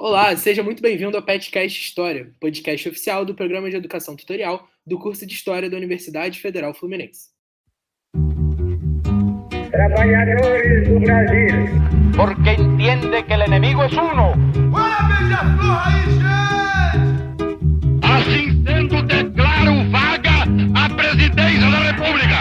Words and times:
Olá, 0.00 0.36
seja 0.36 0.62
muito 0.62 0.80
bem-vindo 0.80 1.16
ao 1.16 1.22
Petcast 1.24 1.80
História, 1.80 2.30
podcast 2.38 2.88
oficial 2.88 3.24
do 3.24 3.34
Programa 3.34 3.68
de 3.68 3.74
Educação 3.74 4.14
Tutorial 4.14 4.68
do 4.86 4.96
curso 4.96 5.26
de 5.26 5.34
História 5.34 5.68
da 5.68 5.76
Universidade 5.76 6.38
Federal 6.38 6.72
Fluminense. 6.72 7.30
Trabalhadores 9.72 10.88
do 10.88 11.00
Brasil. 11.00 11.48
Porque 12.14 12.62
entiende 12.62 13.24
que 13.24 13.34
o 13.34 13.44
inimigo 13.44 13.82
é 13.82 13.86
uno. 13.86 14.34
Assim 18.00 18.64
sendo, 18.64 19.02
declaro 19.02 19.90
vaga 19.90 20.44
a 20.76 20.94
presidência 20.94 21.70
da 21.72 21.78
República. 21.90 22.36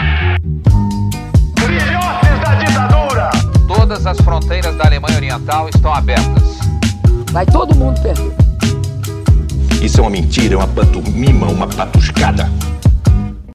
Filhotes 1.65 2.39
da 2.43 2.53
ditadura. 2.53 3.29
Todas 3.67 4.05
as 4.05 4.21
fronteiras 4.21 4.75
da 4.77 4.85
Alemanha 4.85 5.17
Oriental 5.17 5.67
estão 5.69 5.91
abertas. 5.91 6.56
Vai 7.37 7.45
todo 7.45 7.75
mundo 7.75 8.01
perder. 8.01 8.33
Isso 9.85 9.99
é 9.99 10.01
uma 10.01 10.09
mentira, 10.09 10.55
é 10.55 10.57
uma 10.57 10.67
pantomima, 10.67 11.47
uma 11.47 11.69
patuscada. 11.69 12.45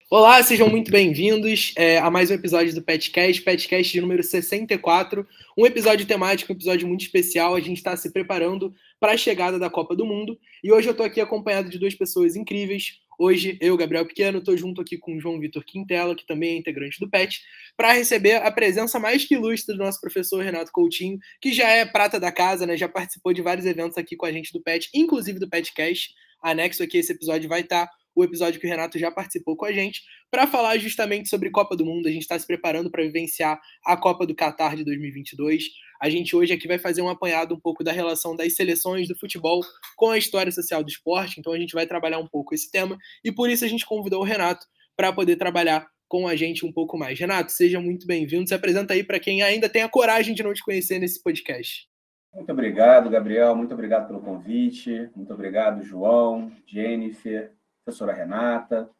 Olá, 0.08 0.40
sejam 0.40 0.68
muito 0.68 0.92
bem-vindos 0.92 1.72
é, 1.76 1.98
a 1.98 2.08
mais 2.08 2.30
um 2.30 2.34
episódio 2.34 2.72
do 2.72 2.80
Petcast, 2.80 3.42
Petcast 3.42 3.92
de 3.92 4.00
número 4.00 4.22
64. 4.22 5.26
Um 5.58 5.66
episódio 5.66 6.06
temático, 6.06 6.52
um 6.52 6.54
episódio 6.54 6.86
muito 6.86 7.00
especial. 7.00 7.56
A 7.56 7.60
gente 7.60 7.78
está 7.78 7.96
se 7.96 8.12
preparando 8.12 8.72
para 9.00 9.14
a 9.14 9.16
chegada 9.16 9.58
da 9.58 9.68
Copa 9.68 9.96
do 9.96 10.06
Mundo. 10.06 10.38
E 10.62 10.70
hoje 10.70 10.86
eu 10.86 10.92
estou 10.92 11.04
aqui 11.04 11.20
acompanhado 11.20 11.68
de 11.68 11.76
duas 11.76 11.96
pessoas 11.96 12.36
incríveis. 12.36 13.00
Hoje, 13.24 13.56
eu, 13.60 13.76
Gabriel 13.76 14.04
Pequeno, 14.04 14.38
estou 14.38 14.56
junto 14.56 14.80
aqui 14.80 14.98
com 14.98 15.14
o 15.14 15.20
João 15.20 15.38
Vitor 15.38 15.64
Quintela, 15.64 16.12
que 16.12 16.26
também 16.26 16.54
é 16.54 16.56
integrante 16.56 16.98
do 16.98 17.08
PET, 17.08 17.40
para 17.76 17.92
receber 17.92 18.42
a 18.44 18.50
presença 18.50 18.98
mais 18.98 19.24
que 19.24 19.34
ilustre 19.34 19.76
do 19.76 19.84
nosso 19.84 20.00
professor 20.00 20.42
Renato 20.42 20.72
Coutinho, 20.72 21.20
que 21.40 21.52
já 21.52 21.68
é 21.68 21.86
prata 21.86 22.18
da 22.18 22.32
casa, 22.32 22.66
né? 22.66 22.76
Já 22.76 22.88
participou 22.88 23.32
de 23.32 23.40
vários 23.40 23.64
eventos 23.64 23.96
aqui 23.96 24.16
com 24.16 24.26
a 24.26 24.32
gente 24.32 24.52
do 24.52 24.60
PET, 24.60 24.90
inclusive 24.92 25.38
do 25.38 25.48
PETcast. 25.48 26.12
Anexo 26.42 26.82
aqui, 26.82 26.98
esse 26.98 27.12
episódio 27.12 27.48
vai 27.48 27.60
estar 27.60 27.88
o 28.12 28.24
episódio 28.24 28.60
que 28.60 28.66
o 28.66 28.70
Renato 28.70 28.98
já 28.98 29.08
participou 29.08 29.56
com 29.56 29.66
a 29.66 29.72
gente, 29.72 30.02
para 30.28 30.46
falar 30.46 30.76
justamente 30.78 31.28
sobre 31.28 31.48
Copa 31.48 31.76
do 31.76 31.84
Mundo. 31.84 32.08
A 32.08 32.10
gente 32.10 32.22
está 32.22 32.36
se 32.36 32.46
preparando 32.46 32.90
para 32.90 33.04
vivenciar 33.04 33.60
a 33.86 33.96
Copa 33.96 34.26
do 34.26 34.34
Catar 34.34 34.76
de 34.76 34.84
2022. 34.84 35.64
A 36.02 36.10
gente 36.10 36.34
hoje 36.34 36.52
aqui 36.52 36.66
vai 36.66 36.80
fazer 36.80 37.00
um 37.00 37.08
apanhado 37.08 37.54
um 37.54 37.60
pouco 37.60 37.84
da 37.84 37.92
relação 37.92 38.34
das 38.34 38.56
seleções 38.56 39.06
do 39.06 39.16
futebol 39.16 39.60
com 39.96 40.10
a 40.10 40.18
história 40.18 40.50
social 40.50 40.82
do 40.82 40.88
esporte, 40.88 41.38
então 41.38 41.52
a 41.52 41.58
gente 41.58 41.74
vai 41.74 41.86
trabalhar 41.86 42.18
um 42.18 42.26
pouco 42.26 42.52
esse 42.52 42.68
tema 42.68 42.98
e 43.24 43.30
por 43.30 43.48
isso 43.48 43.64
a 43.64 43.68
gente 43.68 43.86
convidou 43.86 44.20
o 44.20 44.24
Renato 44.24 44.66
para 44.96 45.12
poder 45.12 45.36
trabalhar 45.36 45.86
com 46.08 46.26
a 46.26 46.34
gente 46.34 46.66
um 46.66 46.72
pouco 46.72 46.98
mais. 46.98 47.20
Renato, 47.20 47.52
seja 47.52 47.80
muito 47.80 48.04
bem-vindo. 48.04 48.48
Se 48.48 48.52
apresenta 48.52 48.94
aí 48.94 49.04
para 49.04 49.20
quem 49.20 49.42
ainda 49.42 49.68
tem 49.68 49.82
a 49.82 49.88
coragem 49.88 50.34
de 50.34 50.42
não 50.42 50.52
te 50.52 50.64
conhecer 50.64 50.98
nesse 50.98 51.22
podcast. 51.22 51.88
Muito 52.34 52.50
obrigado, 52.50 53.08
Gabriel. 53.08 53.54
Muito 53.54 53.72
obrigado 53.72 54.08
pelo 54.08 54.20
convite. 54.20 55.08
Muito 55.14 55.32
obrigado, 55.32 55.84
João, 55.84 56.50
Jennifer, 56.66 57.52
professora 57.84 58.12
Renata. 58.12 58.90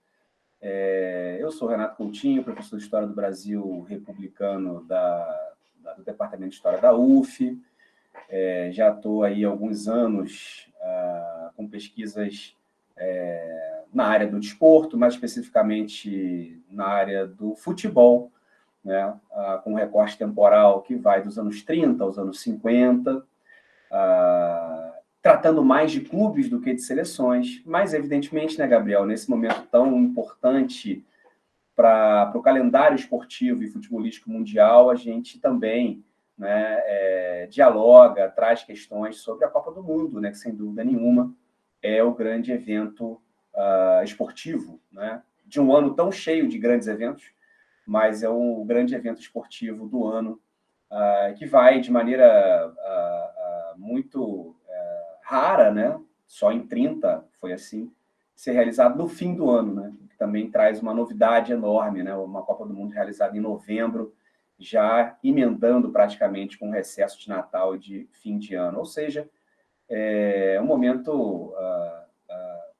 É, 0.60 1.38
eu 1.40 1.50
sou 1.50 1.66
Renato 1.66 1.96
Coutinho, 1.96 2.44
professor 2.44 2.76
de 2.76 2.84
História 2.84 3.08
do 3.08 3.14
Brasil 3.14 3.80
republicano 3.88 4.84
da, 4.84 5.26
da, 5.26 5.51
do 5.96 6.04
Departamento 6.04 6.50
de 6.50 6.56
História 6.56 6.80
da 6.80 6.94
UF. 6.94 7.58
É, 8.28 8.70
já 8.72 8.90
estou 8.90 9.22
aí 9.22 9.44
há 9.44 9.48
alguns 9.48 9.88
anos 9.88 10.70
ah, 10.80 11.50
com 11.56 11.68
pesquisas 11.68 12.56
é, 12.96 13.82
na 13.92 14.06
área 14.06 14.26
do 14.26 14.40
desporto, 14.40 14.96
mais 14.96 15.14
especificamente 15.14 16.62
na 16.70 16.86
área 16.86 17.26
do 17.26 17.54
futebol, 17.54 18.30
né, 18.84 19.14
ah, 19.32 19.60
com 19.62 19.74
recorte 19.74 20.18
temporal 20.18 20.82
que 20.82 20.94
vai 20.94 21.22
dos 21.22 21.38
anos 21.38 21.62
30 21.62 22.02
aos 22.02 22.18
anos 22.18 22.40
50, 22.40 23.24
ah, 23.90 24.94
tratando 25.20 25.64
mais 25.64 25.92
de 25.92 26.00
clubes 26.00 26.48
do 26.48 26.60
que 26.60 26.74
de 26.74 26.82
seleções, 26.82 27.62
mas 27.64 27.94
evidentemente, 27.94 28.58
né, 28.58 28.66
Gabriel, 28.66 29.06
nesse 29.06 29.30
momento 29.30 29.66
tão 29.70 29.96
importante 29.98 31.04
para 31.82 32.38
o 32.38 32.42
calendário 32.42 32.94
esportivo 32.94 33.64
e 33.64 33.66
futebolístico 33.66 34.30
mundial, 34.30 34.88
a 34.88 34.94
gente 34.94 35.40
também 35.40 36.04
né, 36.38 36.80
é, 36.84 37.48
dialoga, 37.50 38.30
traz 38.30 38.62
questões 38.62 39.16
sobre 39.16 39.44
a 39.44 39.48
Copa 39.48 39.72
do 39.72 39.82
Mundo, 39.82 40.20
né, 40.20 40.30
que 40.30 40.38
sem 40.38 40.54
dúvida 40.54 40.84
nenhuma 40.84 41.34
é 41.82 42.00
o 42.00 42.14
grande 42.14 42.52
evento 42.52 43.20
uh, 43.52 44.04
esportivo, 44.04 44.80
né, 44.92 45.22
de 45.44 45.60
um 45.60 45.74
ano 45.74 45.92
tão 45.92 46.12
cheio 46.12 46.48
de 46.48 46.56
grandes 46.56 46.86
eventos, 46.86 47.24
mas 47.84 48.22
é 48.22 48.28
o 48.28 48.64
grande 48.64 48.94
evento 48.94 49.20
esportivo 49.20 49.88
do 49.88 50.06
ano, 50.06 50.40
uh, 50.88 51.34
que 51.34 51.46
vai 51.46 51.80
de 51.80 51.90
maneira 51.90 52.72
uh, 52.72 53.80
muito 53.80 54.54
rara, 55.24 55.72
né, 55.72 55.98
só 56.28 56.52
em 56.52 56.64
30 56.64 57.24
foi 57.40 57.52
assim, 57.52 57.90
ser 58.36 58.52
realizado 58.52 58.96
no 58.96 59.08
fim 59.08 59.34
do 59.34 59.50
ano, 59.50 59.74
né, 59.74 59.92
também 60.22 60.48
traz 60.48 60.80
uma 60.80 60.94
novidade 60.94 61.52
enorme, 61.52 62.00
né, 62.00 62.14
uma 62.14 62.42
Copa 62.42 62.64
do 62.64 62.72
Mundo 62.72 62.92
realizada 62.92 63.36
em 63.36 63.40
novembro, 63.40 64.14
já 64.56 65.18
emendando 65.24 65.90
praticamente 65.90 66.56
com 66.56 66.68
o 66.68 66.72
recesso 66.72 67.18
de 67.18 67.28
Natal 67.28 67.74
e 67.74 67.78
de 67.80 68.08
fim 68.12 68.38
de 68.38 68.54
ano. 68.54 68.78
Ou 68.78 68.84
seja, 68.84 69.28
é 69.88 70.60
um 70.62 70.64
momento, 70.64 71.10
uh, 71.12 72.04
uh, 72.30 72.72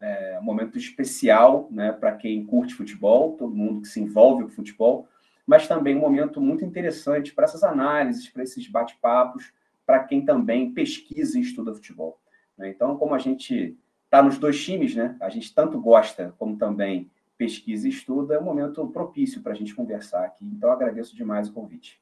é 0.00 0.38
um 0.40 0.42
momento 0.42 0.78
especial 0.78 1.68
né, 1.70 1.92
para 1.92 2.12
quem 2.12 2.46
curte 2.46 2.72
futebol, 2.72 3.36
todo 3.36 3.54
mundo 3.54 3.82
que 3.82 3.88
se 3.88 4.00
envolve 4.00 4.44
com 4.44 4.50
futebol, 4.50 5.06
mas 5.46 5.68
também 5.68 5.94
um 5.94 6.00
momento 6.00 6.40
muito 6.40 6.64
interessante 6.64 7.34
para 7.34 7.44
essas 7.44 7.62
análises, 7.62 8.30
para 8.30 8.42
esses 8.42 8.66
bate-papos, 8.66 9.52
para 9.84 10.02
quem 10.04 10.24
também 10.24 10.72
pesquisa 10.72 11.38
e 11.38 11.42
estuda 11.42 11.74
futebol. 11.74 12.18
Né? 12.56 12.70
Então, 12.70 12.96
como 12.96 13.14
a 13.14 13.18
gente 13.18 13.76
está 14.16 14.22
nos 14.22 14.38
dois 14.38 14.62
times, 14.62 14.94
né, 14.94 15.14
a 15.20 15.28
gente 15.28 15.54
tanto 15.54 15.78
gosta 15.78 16.34
como 16.38 16.56
também 16.56 17.10
pesquisa 17.36 17.86
e 17.86 17.90
estuda, 17.90 18.34
é 18.34 18.38
um 18.38 18.44
momento 18.44 18.86
propício 18.88 19.42
para 19.42 19.52
a 19.52 19.54
gente 19.54 19.74
conversar 19.74 20.24
aqui. 20.24 20.42
Então, 20.44 20.70
agradeço 20.70 21.14
demais 21.14 21.48
o 21.48 21.52
convite. 21.52 22.00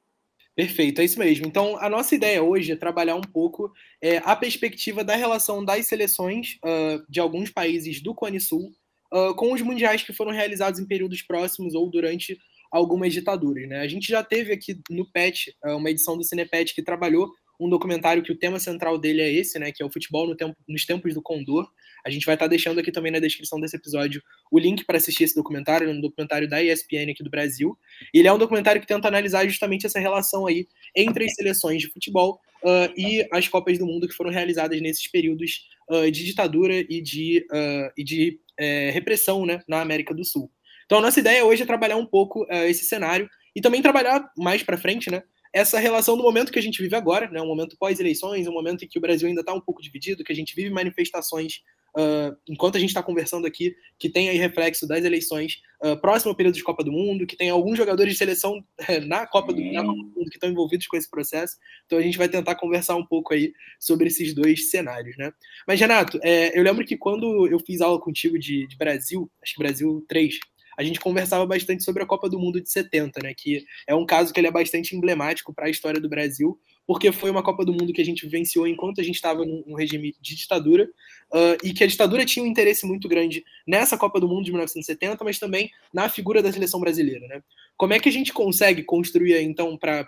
Perfeito, 0.55 1.01
é 1.01 1.03
isso 1.03 1.19
mesmo. 1.19 1.45
Então, 1.45 1.77
a 1.77 1.89
nossa 1.89 2.15
ideia 2.15 2.41
hoje 2.41 2.71
é 2.71 2.75
trabalhar 2.77 3.15
um 3.15 3.21
pouco 3.21 3.73
é, 4.01 4.19
a 4.19 4.33
perspectiva 4.33 5.03
da 5.03 5.13
relação 5.13 5.65
das 5.65 5.87
seleções 5.87 6.57
uh, 6.63 7.05
de 7.09 7.19
alguns 7.19 7.49
países 7.49 8.01
do 8.01 8.15
Cone 8.15 8.39
Sul 8.39 8.71
uh, 9.13 9.35
com 9.35 9.51
os 9.51 9.61
mundiais 9.61 10.01
que 10.01 10.13
foram 10.13 10.31
realizados 10.31 10.79
em 10.79 10.87
períodos 10.87 11.21
próximos 11.21 11.75
ou 11.75 11.91
durante 11.91 12.39
algumas 12.71 13.11
ditaduras. 13.11 13.67
Né? 13.67 13.81
A 13.81 13.87
gente 13.89 14.07
já 14.07 14.23
teve 14.23 14.53
aqui 14.53 14.79
no 14.89 15.05
PET, 15.11 15.53
uh, 15.65 15.75
uma 15.75 15.89
edição 15.89 16.17
do 16.17 16.23
Cinepet 16.23 16.73
que 16.73 16.81
trabalhou 16.81 17.29
um 17.59 17.69
documentário 17.69 18.23
que 18.23 18.31
o 18.31 18.37
tema 18.37 18.59
central 18.59 18.97
dele 18.97 19.21
é 19.21 19.31
esse, 19.31 19.57
né, 19.59 19.71
que 19.71 19.81
é 19.81 19.85
o 19.85 19.91
futebol 19.91 20.27
no 20.27 20.35
tempo, 20.35 20.55
nos 20.67 20.85
tempos 20.85 21.13
do 21.13 21.21
Condor. 21.21 21.69
A 22.05 22.09
gente 22.11 22.25
vai 22.25 22.35
estar 22.35 22.45
tá 22.45 22.49
deixando 22.49 22.79
aqui 22.79 22.91
também 22.91 23.11
na 23.11 23.19
descrição 23.19 23.59
desse 23.59 23.75
episódio 23.75 24.21
o 24.51 24.59
link 24.59 24.85
para 24.85 24.97
assistir 24.97 25.23
esse 25.23 25.33
documentário, 25.33 25.89
um 25.89 25.99
documentário 25.99 26.47
da 26.47 26.63
ESPN 26.63 27.11
aqui 27.11 27.23
do 27.23 27.31
Brasil. 27.31 27.75
Ele 28.13 28.27
é 28.27 28.31
um 28.31 28.37
documentário 28.37 28.79
que 28.79 28.85
tenta 28.85 29.07
analisar 29.07 29.47
justamente 29.47 29.87
essa 29.87 29.99
relação 29.99 30.45
aí 30.45 30.67
entre 30.95 31.25
as 31.25 31.33
seleções 31.33 31.81
de 31.81 31.91
futebol 31.91 32.39
uh, 32.63 32.93
e 32.95 33.27
as 33.31 33.47
Copas 33.47 33.79
do 33.79 33.87
Mundo 33.87 34.07
que 34.07 34.13
foram 34.13 34.29
realizadas 34.29 34.79
nesses 34.79 35.07
períodos 35.07 35.67
uh, 35.89 36.11
de 36.11 36.23
ditadura 36.23 36.75
e 36.75 37.01
de, 37.01 37.43
uh, 37.51 37.91
e 37.97 38.03
de 38.03 38.39
é, 38.57 38.91
repressão 38.91 39.45
né, 39.45 39.61
na 39.67 39.81
América 39.81 40.13
do 40.13 40.23
Sul. 40.23 40.51
Então, 40.85 40.99
a 40.99 41.01
nossa 41.01 41.19
ideia 41.19 41.43
hoje 41.43 41.63
é 41.63 41.65
trabalhar 41.65 41.97
um 41.97 42.05
pouco 42.05 42.45
esse 42.51 42.85
cenário 42.85 43.27
e 43.55 43.59
também 43.59 43.81
trabalhar 43.81 44.31
mais 44.37 44.61
para 44.61 44.77
frente, 44.77 45.09
né? 45.09 45.23
essa 45.55 45.79
relação 45.79 46.17
do 46.17 46.23
momento 46.23 46.51
que 46.51 46.59
a 46.59 46.61
gente 46.61 46.81
vive 46.81 46.97
agora, 46.97 47.29
né, 47.29 47.41
um 47.41 47.47
momento 47.47 47.77
pós-eleições, 47.79 48.45
um 48.45 48.51
momento 48.51 48.83
em 48.83 48.87
que 48.89 48.97
o 48.97 49.01
Brasil 49.01 49.25
ainda 49.29 49.39
está 49.39 49.53
um 49.53 49.61
pouco 49.61 49.81
dividido, 49.81 50.21
que 50.21 50.33
a 50.33 50.35
gente 50.35 50.53
vive 50.53 50.69
manifestações 50.69 51.61
uh, 51.97 52.35
enquanto 52.47 52.75
a 52.75 52.79
gente 52.79 52.89
está 52.89 53.01
conversando 53.01 53.47
aqui, 53.47 53.75
que 53.97 54.09
tem 54.09 54.29
aí 54.29 54.37
reflexo 54.37 54.87
das 54.87 55.03
eleições, 55.03 55.61
uh, 55.83 55.99
próximo 55.99 56.31
ao 56.31 56.35
período 56.35 56.55
de 56.55 56.63
Copa 56.63 56.83
do 56.83 56.91
Mundo, 56.91 57.25
que 57.25 57.35
tem 57.35 57.49
alguns 57.49 57.77
jogadores 57.77 58.13
de 58.13 58.17
seleção 58.17 58.63
na 59.07 59.25
Copa, 59.25 59.53
do, 59.53 59.61
na 59.61 59.81
Copa 59.81 59.97
do 59.97 60.09
Mundo 60.09 60.29
que 60.29 60.37
estão 60.37 60.49
envolvidos 60.49 60.87
com 60.87 60.97
esse 60.97 61.09
processo. 61.09 61.55
Então 61.85 61.97
a 61.97 62.01
gente 62.01 62.17
vai 62.17 62.29
tentar 62.29 62.55
conversar 62.55 62.95
um 62.95 63.05
pouco 63.05 63.33
aí 63.33 63.53
sobre 63.79 64.07
esses 64.07 64.33
dois 64.33 64.69
cenários, 64.69 65.17
né? 65.17 65.31
Mas, 65.67 65.79
Renato, 65.79 66.19
é, 66.21 66.57
eu 66.57 66.63
lembro 66.63 66.85
que 66.85 66.97
quando 66.97 67.47
eu 67.47 67.59
fiz 67.59 67.81
aula 67.81 67.99
contigo 67.99 68.37
de, 68.37 68.67
de 68.67 68.77
Brasil, 68.77 69.29
acho 69.41 69.53
que 69.53 69.59
Brasil 69.59 70.05
3, 70.07 70.39
a 70.77 70.83
gente 70.83 70.99
conversava 70.99 71.45
bastante 71.45 71.83
sobre 71.83 72.03
a 72.03 72.05
Copa 72.05 72.29
do 72.29 72.39
Mundo 72.39 72.61
de 72.61 72.69
70, 72.69 73.21
né? 73.23 73.33
Que 73.35 73.63
é 73.87 73.95
um 73.95 74.05
caso 74.05 74.33
que 74.33 74.39
ele 74.39 74.47
é 74.47 74.51
bastante 74.51 74.95
emblemático 74.95 75.53
para 75.53 75.67
a 75.67 75.69
história 75.69 76.01
do 76.01 76.09
Brasil, 76.09 76.59
porque 76.85 77.11
foi 77.11 77.31
uma 77.31 77.43
Copa 77.43 77.63
do 77.65 77.71
Mundo 77.71 77.93
que 77.93 78.01
a 78.01 78.05
gente 78.05 78.25
vivenciou 78.25 78.67
enquanto 78.67 78.99
a 78.99 79.03
gente 79.03 79.15
estava 79.15 79.45
num, 79.45 79.73
regime 79.75 80.13
de 80.19 80.35
ditadura, 80.35 80.87
uh, 81.33 81.57
e 81.63 81.73
que 81.73 81.83
a 81.83 81.87
ditadura 81.87 82.25
tinha 82.25 82.43
um 82.43 82.47
interesse 82.47 82.85
muito 82.85 83.07
grande 83.07 83.43
nessa 83.67 83.97
Copa 83.97 84.19
do 84.19 84.27
Mundo 84.27 84.45
de 84.45 84.51
1970, 84.51 85.23
mas 85.23 85.39
também 85.39 85.69
na 85.93 86.09
figura 86.09 86.41
da 86.41 86.51
seleção 86.51 86.79
brasileira, 86.79 87.27
né? 87.27 87.41
Como 87.77 87.93
é 87.93 87.99
que 87.99 88.09
a 88.09 88.11
gente 88.11 88.31
consegue 88.31 88.83
construir, 88.83 89.41
então, 89.41 89.77
para 89.77 90.07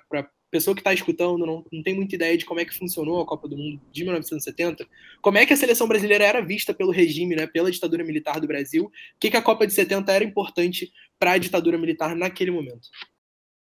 pessoa 0.49 0.73
que 0.73 0.79
está 0.79 0.93
escutando 0.93 1.45
não, 1.45 1.65
não 1.71 1.83
tem 1.83 1.93
muita 1.93 2.15
ideia 2.15 2.37
de 2.37 2.45
como 2.45 2.59
é 2.59 2.65
que 2.65 2.73
funcionou 2.73 3.21
a 3.21 3.25
Copa 3.25 3.47
do 3.47 3.57
Mundo 3.57 3.81
de 3.91 4.03
1970, 4.03 4.87
como 5.21 5.37
é 5.37 5.45
que 5.45 5.53
a 5.53 5.57
seleção 5.57 5.87
brasileira 5.87 6.23
era 6.23 6.41
vista 6.41 6.73
pelo 6.73 6.91
regime, 6.91 7.35
né, 7.35 7.45
pela 7.45 7.69
ditadura 7.69 8.03
militar 8.03 8.39
do 8.39 8.47
Brasil, 8.47 8.85
o 8.85 8.91
que, 9.19 9.29
que 9.29 9.37
a 9.37 9.41
Copa 9.41 9.67
de 9.67 9.73
70 9.73 10.11
era 10.11 10.23
importante 10.23 10.91
para 11.19 11.33
a 11.33 11.37
ditadura 11.37 11.77
militar 11.77 12.15
naquele 12.15 12.51
momento? 12.51 12.87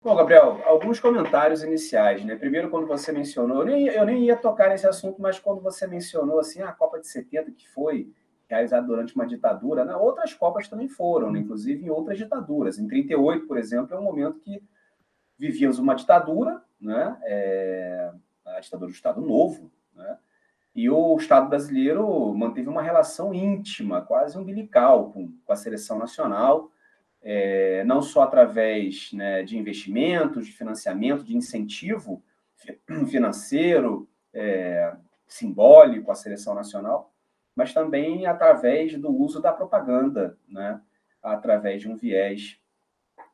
Bom, 0.01 0.15
Gabriel, 0.15 0.61
alguns 0.65 0.99
comentários 0.99 1.63
iniciais, 1.63 2.23
né? 2.23 2.35
Primeiro, 2.35 2.69
quando 2.69 2.87
você 2.87 3.11
mencionou, 3.11 3.59
eu 3.61 3.65
nem, 3.65 3.87
eu 3.87 4.05
nem 4.05 4.25
ia 4.25 4.37
tocar 4.37 4.69
nesse 4.69 4.87
assunto, 4.87 5.21
mas 5.21 5.39
quando 5.39 5.59
você 5.61 5.87
mencionou 5.87 6.39
assim, 6.39 6.61
a 6.61 6.71
Copa 6.71 6.99
de 6.99 7.07
70, 7.07 7.51
que 7.51 7.67
foi 7.67 8.13
realizada 8.47 8.85
durante 8.87 9.15
uma 9.15 9.27
ditadura, 9.27 9.83
né? 9.83 9.95
outras 9.95 10.33
Copas 10.33 10.67
também 10.67 10.87
foram, 10.87 11.31
né? 11.31 11.39
inclusive 11.39 11.85
em 11.85 11.89
outras 11.89 12.17
ditaduras. 12.17 12.79
Em 12.79 12.87
38, 12.87 13.45
por 13.45 13.57
exemplo, 13.57 13.93
é 13.95 13.99
um 13.99 14.03
momento 14.03 14.39
que 14.39 14.63
vivíamos 15.37 15.79
uma 15.79 15.95
ditadura, 15.95 16.61
né? 16.79 17.17
É, 17.23 18.11
a 18.45 18.59
ditadura 18.59 18.89
do 18.89 18.95
Estado 18.95 19.19
Novo, 19.19 19.69
né? 19.93 20.17
E 20.73 20.89
o 20.89 21.17
Estado 21.17 21.49
brasileiro 21.49 22.33
manteve 22.35 22.69
uma 22.69 22.83
relação 22.83 23.33
íntima, 23.33 24.01
quase 24.01 24.37
umbilical, 24.37 25.11
com, 25.11 25.33
com 25.43 25.51
a 25.51 25.55
seleção 25.55 25.97
nacional, 25.97 26.71
é, 27.29 27.83
não 27.83 28.01
só 28.01 28.21
através 28.21 29.11
né, 29.11 29.43
de 29.43 29.57
investimentos, 29.57 30.45
de 30.45 30.53
financiamento, 30.53 31.25
de 31.25 31.35
incentivo 31.35 32.23
financeiro, 33.11 34.07
é, 34.33 34.95
simbólico 35.27 36.09
à 36.09 36.15
seleção 36.15 36.55
nacional, 36.55 37.13
mas 37.53 37.73
também 37.73 38.25
através 38.25 38.97
do 38.97 39.11
uso 39.11 39.41
da 39.41 39.51
propaganda, 39.51 40.37
né, 40.47 40.79
através 41.21 41.81
de 41.81 41.89
um 41.89 41.97
viés 41.97 42.61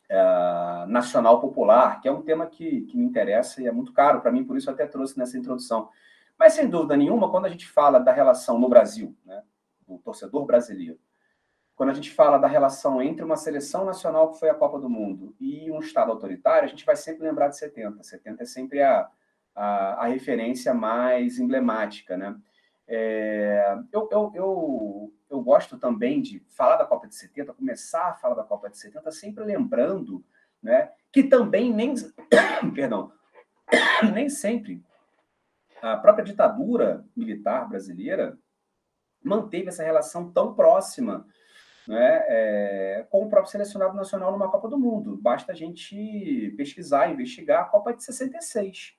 é, 0.10 0.86
nacional 0.88 1.40
popular, 1.40 2.02
que 2.02 2.08
é 2.08 2.12
um 2.12 2.24
tema 2.24 2.48
que, 2.48 2.82
que 2.86 2.98
me 2.98 3.06
interessa 3.06 3.62
e 3.62 3.68
é 3.68 3.72
muito 3.72 3.94
caro 3.94 4.22
para 4.22 4.32
mim, 4.32 4.44
por 4.44 4.58
isso 4.58 4.72
até 4.72 4.88
trouxe 4.88 5.20
nessa 5.20 5.38
introdução. 5.38 5.88
Mas, 6.36 6.54
sem 6.54 6.68
dúvida 6.68 6.98
nenhuma, 6.98 7.30
quando 7.30 7.46
a 7.46 7.50
gente 7.50 7.68
fala 7.68 8.00
da 8.00 8.12
relação 8.12 8.58
no 8.58 8.68
Brasil, 8.68 9.16
né, 9.24 9.44
do 9.88 10.00
torcedor 10.00 10.48
brasileiro, 10.48 10.98
quando 11.76 11.90
a 11.90 11.94
gente 11.94 12.12
fala 12.12 12.38
da 12.38 12.48
relação 12.48 13.02
entre 13.02 13.24
uma 13.24 13.36
seleção 13.36 13.84
nacional 13.86 14.32
que 14.32 14.40
foi 14.40 14.50
a 14.50 14.54
Copa 14.54 14.80
do 14.80 14.90
Mundo 14.90 15.36
e 15.40 15.72
um 15.72 15.80
Estado 15.80 16.12
autoritário, 16.12 16.66
a 16.66 16.70
gente 16.70 16.86
vai 16.86 16.96
sempre 16.96 17.24
lembrar 17.24 17.48
de 17.48 17.58
70. 17.58 18.04
70 18.04 18.44
é 18.44 18.46
sempre 18.46 18.82
a, 18.82 19.10
a, 19.56 20.06
a 20.06 20.08
referência 20.08 20.74
mais 20.74 21.40
emblemática. 21.40 22.16
Né? 22.16 22.36
É, 22.88 23.78
eu, 23.92 24.08
eu, 24.12 24.32
eu, 24.36 25.14
eu 25.30 25.42
gosto 25.42 25.78
também 25.78 26.22
de 26.22 26.40
falar 26.50 26.76
da 26.76 26.86
Copa 26.86 27.08
de 27.08 27.16
70, 27.16 27.54
começar 27.54 28.10
a 28.10 28.14
falar 28.14 28.36
da 28.36 28.44
Copa 28.44 28.70
de 28.70 28.78
70, 28.78 29.12
sempre 29.12 29.44
lembrando 29.44 30.24
né, 30.62 30.92
que 31.12 31.24
também 31.24 31.74
nem, 31.74 31.96
perdão, 32.74 33.12
nem 34.14 34.30
sempre 34.30 34.84
a 35.82 35.98
própria 35.98 36.24
ditadura 36.24 37.06
militar 37.16 37.68
brasileira 37.68 38.38
manteve 39.22 39.68
essa 39.68 39.84
relação 39.84 40.32
tão 40.32 40.54
próxima 40.54 41.26
né, 41.88 42.24
é, 42.28 43.06
com 43.10 43.26
o 43.26 43.30
próprio 43.30 43.52
selecionado 43.52 43.96
nacional 43.96 44.32
numa 44.32 44.50
Copa 44.50 44.68
do 44.68 44.80
Mundo. 44.80 45.18
Basta 45.22 45.52
a 45.52 45.56
gente 45.56 46.54
pesquisar, 46.58 47.12
investigar 47.12 47.62
a 47.62 47.66
Copa 47.66 47.94
de 47.94 48.04
66, 48.04 48.96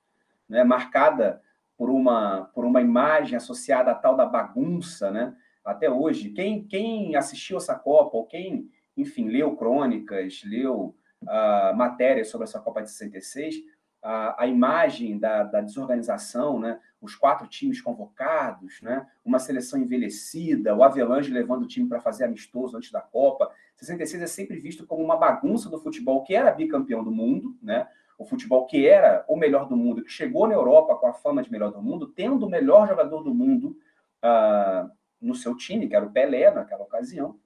né, 0.49 0.65
marcada 0.65 1.43
por 1.77 1.91
uma, 1.91 2.51
por 2.55 2.65
uma 2.65 2.81
imagem 2.81 3.37
associada 3.37 3.91
à 3.91 3.95
tal 3.95 4.17
da 4.17 4.27
bagunça, 4.27 5.11
né? 5.11 5.35
Até 5.65 5.91
hoje, 5.91 6.31
quem, 6.31 6.63
quem 6.65 7.17
assistiu 7.17 7.57
essa 7.57 7.75
Copa, 7.75 8.17
ou 8.17 8.27
quem, 8.27 8.71
enfim, 8.97 9.29
leu 9.29 9.57
crônicas, 9.57 10.43
leu 10.45 10.95
uh, 11.23 11.77
matérias 11.77 12.29
sobre 12.29 12.45
essa 12.45 12.61
Copa 12.61 12.83
de 12.83 12.91
66, 12.91 13.57
a, 14.03 14.43
a 14.45 14.47
imagem 14.47 15.19
da, 15.19 15.43
da, 15.43 15.61
desorganização, 15.61 16.61
né? 16.61 16.79
Os 17.05 17.15
quatro 17.15 17.47
times 17.47 17.81
convocados, 17.81 18.81
né? 18.81 19.07
uma 19.25 19.39
seleção 19.39 19.79
envelhecida, 19.79 20.75
o 20.75 20.83
Avelange 20.83 21.31
levando 21.31 21.63
o 21.63 21.67
time 21.67 21.89
para 21.89 22.01
fazer 22.01 22.25
amistoso 22.25 22.77
antes 22.77 22.91
da 22.91 23.01
Copa. 23.01 23.53
66 23.77 24.23
é 24.23 24.27
sempre 24.27 24.59
visto 24.59 24.87
como 24.87 25.03
uma 25.03 25.17
bagunça 25.17 25.69
do 25.69 25.79
futebol 25.79 26.23
que 26.23 26.35
era 26.35 26.51
bicampeão 26.51 27.05
do 27.05 27.11
mundo, 27.11 27.57
né? 27.63 27.87
o 28.17 28.25
futebol 28.25 28.65
que 28.67 28.87
era 28.87 29.25
o 29.29 29.37
melhor 29.37 29.69
do 29.69 29.77
mundo, 29.77 30.03
que 30.03 30.11
chegou 30.11 30.47
na 30.47 30.55
Europa 30.55 30.95
com 30.97 31.07
a 31.07 31.13
fama 31.13 31.43
de 31.43 31.51
melhor 31.51 31.73
do 31.73 31.83
mundo, 31.83 32.07
tendo 32.07 32.47
o 32.47 32.51
melhor 32.51 32.89
jogador 32.89 33.23
do 33.23 33.35
mundo 33.35 33.77
uh, 34.25 34.91
no 35.21 35.35
seu 35.35 35.57
time, 35.57 35.89
que 35.89 35.97
era 35.97 36.07
o 36.07 36.13
Pelé 36.13 36.51
naquela 36.51 36.85
ocasião, 36.85 37.39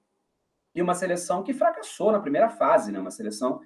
e 0.73 0.81
uma 0.81 0.93
seleção 0.93 1.41
que 1.43 1.53
fracassou 1.53 2.11
na 2.11 2.19
primeira 2.19 2.49
fase, 2.49 2.91
né? 2.91 2.99
uma 2.99 3.11
seleção 3.11 3.61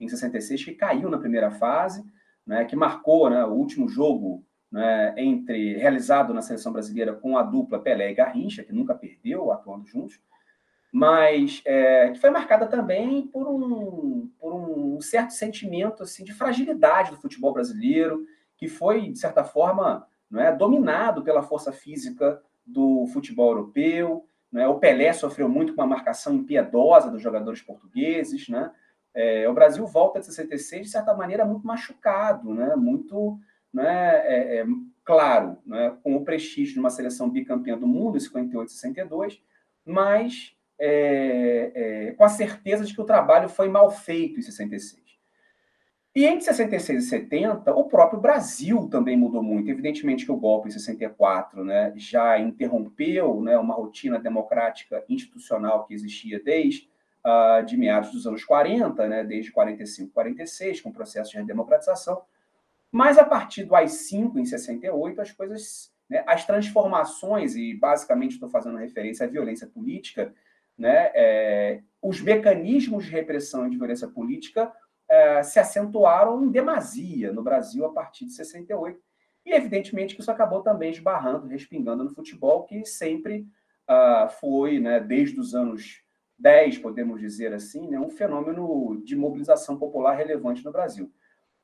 em 0.00 0.08
66 0.08 0.64
que 0.64 0.74
caiu 0.74 1.10
na 1.10 1.18
primeira 1.18 1.50
fase, 1.50 2.04
né, 2.46 2.64
que 2.64 2.76
marcou 2.76 3.28
né, 3.28 3.44
o 3.44 3.52
último 3.52 3.88
jogo 3.88 4.44
né, 4.76 5.14
entre 5.16 5.74
realizado 5.78 6.34
na 6.34 6.42
seleção 6.42 6.70
brasileira 6.70 7.14
com 7.14 7.38
a 7.38 7.42
dupla 7.42 7.78
Pelé 7.78 8.10
e 8.10 8.14
Garrincha, 8.14 8.62
que 8.62 8.74
nunca 8.74 8.94
perdeu 8.94 9.50
atuando 9.50 9.86
juntos, 9.86 10.20
mas 10.92 11.62
é, 11.64 12.10
que 12.10 12.20
foi 12.20 12.28
marcada 12.28 12.66
também 12.66 13.26
por 13.26 13.48
um, 13.48 14.30
por 14.38 14.52
um 14.52 15.00
certo 15.00 15.30
sentimento 15.30 16.02
assim 16.02 16.24
de 16.24 16.34
fragilidade 16.34 17.10
do 17.10 17.16
futebol 17.16 17.54
brasileiro, 17.54 18.26
que 18.54 18.68
foi 18.68 19.08
de 19.10 19.18
certa 19.18 19.42
forma 19.42 20.06
não 20.30 20.42
é, 20.42 20.54
dominado 20.54 21.22
pela 21.22 21.42
força 21.42 21.72
física 21.72 22.38
do 22.66 23.06
futebol 23.14 23.52
europeu. 23.52 24.28
Não 24.52 24.60
é? 24.60 24.68
O 24.68 24.78
Pelé 24.78 25.10
sofreu 25.14 25.48
muito 25.48 25.74
com 25.74 25.80
uma 25.80 25.88
marcação 25.88 26.34
impiedosa 26.34 27.10
dos 27.10 27.22
jogadores 27.22 27.62
portugueses, 27.62 28.46
né? 28.50 28.70
É, 29.14 29.48
o 29.48 29.54
Brasil 29.54 29.86
volta 29.86 30.20
de 30.20 30.26
66, 30.26 30.82
de 30.82 30.92
certa 30.92 31.14
maneira, 31.14 31.46
muito 31.46 31.66
machucado, 31.66 32.52
né? 32.52 32.76
muito 32.76 33.40
né, 33.76 34.22
é, 34.24 34.56
é, 34.60 34.66
claro, 35.04 35.58
né? 35.66 35.94
com 36.02 36.16
o 36.16 36.24
prestígio 36.24 36.72
de 36.72 36.80
uma 36.80 36.88
seleção 36.88 37.28
bicampeã 37.28 37.78
do 37.78 37.86
mundo, 37.86 38.16
em 38.16 38.20
58 38.20 38.68
e 38.68 38.72
62, 38.72 39.42
mas 39.84 40.56
é, 40.78 41.72
é, 41.74 42.12
com 42.12 42.24
a 42.24 42.28
certeza 42.28 42.86
de 42.86 42.94
que 42.94 43.00
o 43.00 43.04
trabalho 43.04 43.50
foi 43.50 43.68
mal 43.68 43.90
feito 43.90 44.40
em 44.40 44.42
66. 44.42 45.04
E 46.14 46.24
entre 46.24 46.46
66 46.46 47.04
e 47.04 47.08
70, 47.08 47.74
o 47.74 47.84
próprio 47.84 48.18
Brasil 48.18 48.88
também 48.88 49.14
mudou 49.14 49.42
muito. 49.42 49.70
Evidentemente 49.70 50.24
que 50.24 50.32
o 50.32 50.36
golpe 50.36 50.68
em 50.68 50.72
64 50.72 51.62
né, 51.62 51.92
já 51.94 52.38
interrompeu 52.38 53.42
né, 53.42 53.58
uma 53.58 53.74
rotina 53.74 54.18
democrática 54.18 55.04
institucional 55.10 55.84
que 55.84 55.92
existia 55.92 56.42
desde 56.42 56.88
uh, 57.22 57.62
de 57.66 57.76
meados 57.76 58.12
dos 58.12 58.26
anos 58.26 58.42
40, 58.42 59.06
né, 59.06 59.22
desde 59.22 59.52
45, 59.52 60.10
46, 60.14 60.80
com 60.80 60.88
o 60.88 60.92
processo 60.94 61.32
de 61.32 61.36
redemocratização. 61.36 62.22
Mas 62.96 63.18
a 63.18 63.24
partir 63.26 63.64
do 63.64 63.74
AI-5, 63.74 64.38
em 64.38 64.46
68, 64.46 65.20
as 65.20 65.30
coisas, 65.30 65.92
né, 66.08 66.24
as 66.26 66.46
transformações, 66.46 67.54
e 67.54 67.74
basicamente 67.74 68.32
estou 68.32 68.48
fazendo 68.48 68.78
referência 68.78 69.26
à 69.26 69.28
violência 69.28 69.66
política, 69.66 70.34
né, 70.78 71.10
é, 71.14 71.82
os 72.00 72.22
mecanismos 72.22 73.04
de 73.04 73.10
repressão 73.10 73.66
e 73.66 73.70
de 73.70 73.76
violência 73.76 74.08
política 74.08 74.72
é, 75.06 75.42
se 75.42 75.58
acentuaram 75.58 76.42
em 76.42 76.50
demasia 76.50 77.30
no 77.34 77.42
Brasil 77.42 77.84
a 77.84 77.92
partir 77.92 78.24
de 78.24 78.32
68. 78.32 78.98
E, 79.44 79.52
evidentemente, 79.52 80.14
que 80.14 80.22
isso 80.22 80.30
acabou 80.30 80.62
também 80.62 80.90
esbarrando, 80.90 81.48
respingando 81.48 82.02
no 82.02 82.14
futebol, 82.14 82.64
que 82.64 82.82
sempre 82.86 83.46
uh, 83.90 84.26
foi, 84.40 84.80
né, 84.80 85.00
desde 85.00 85.38
os 85.38 85.54
anos 85.54 86.02
10, 86.38 86.78
podemos 86.78 87.20
dizer 87.20 87.52
assim, 87.52 87.88
né, 87.88 88.00
um 88.00 88.08
fenômeno 88.08 89.02
de 89.04 89.14
mobilização 89.14 89.76
popular 89.76 90.16
relevante 90.16 90.64
no 90.64 90.72
Brasil. 90.72 91.12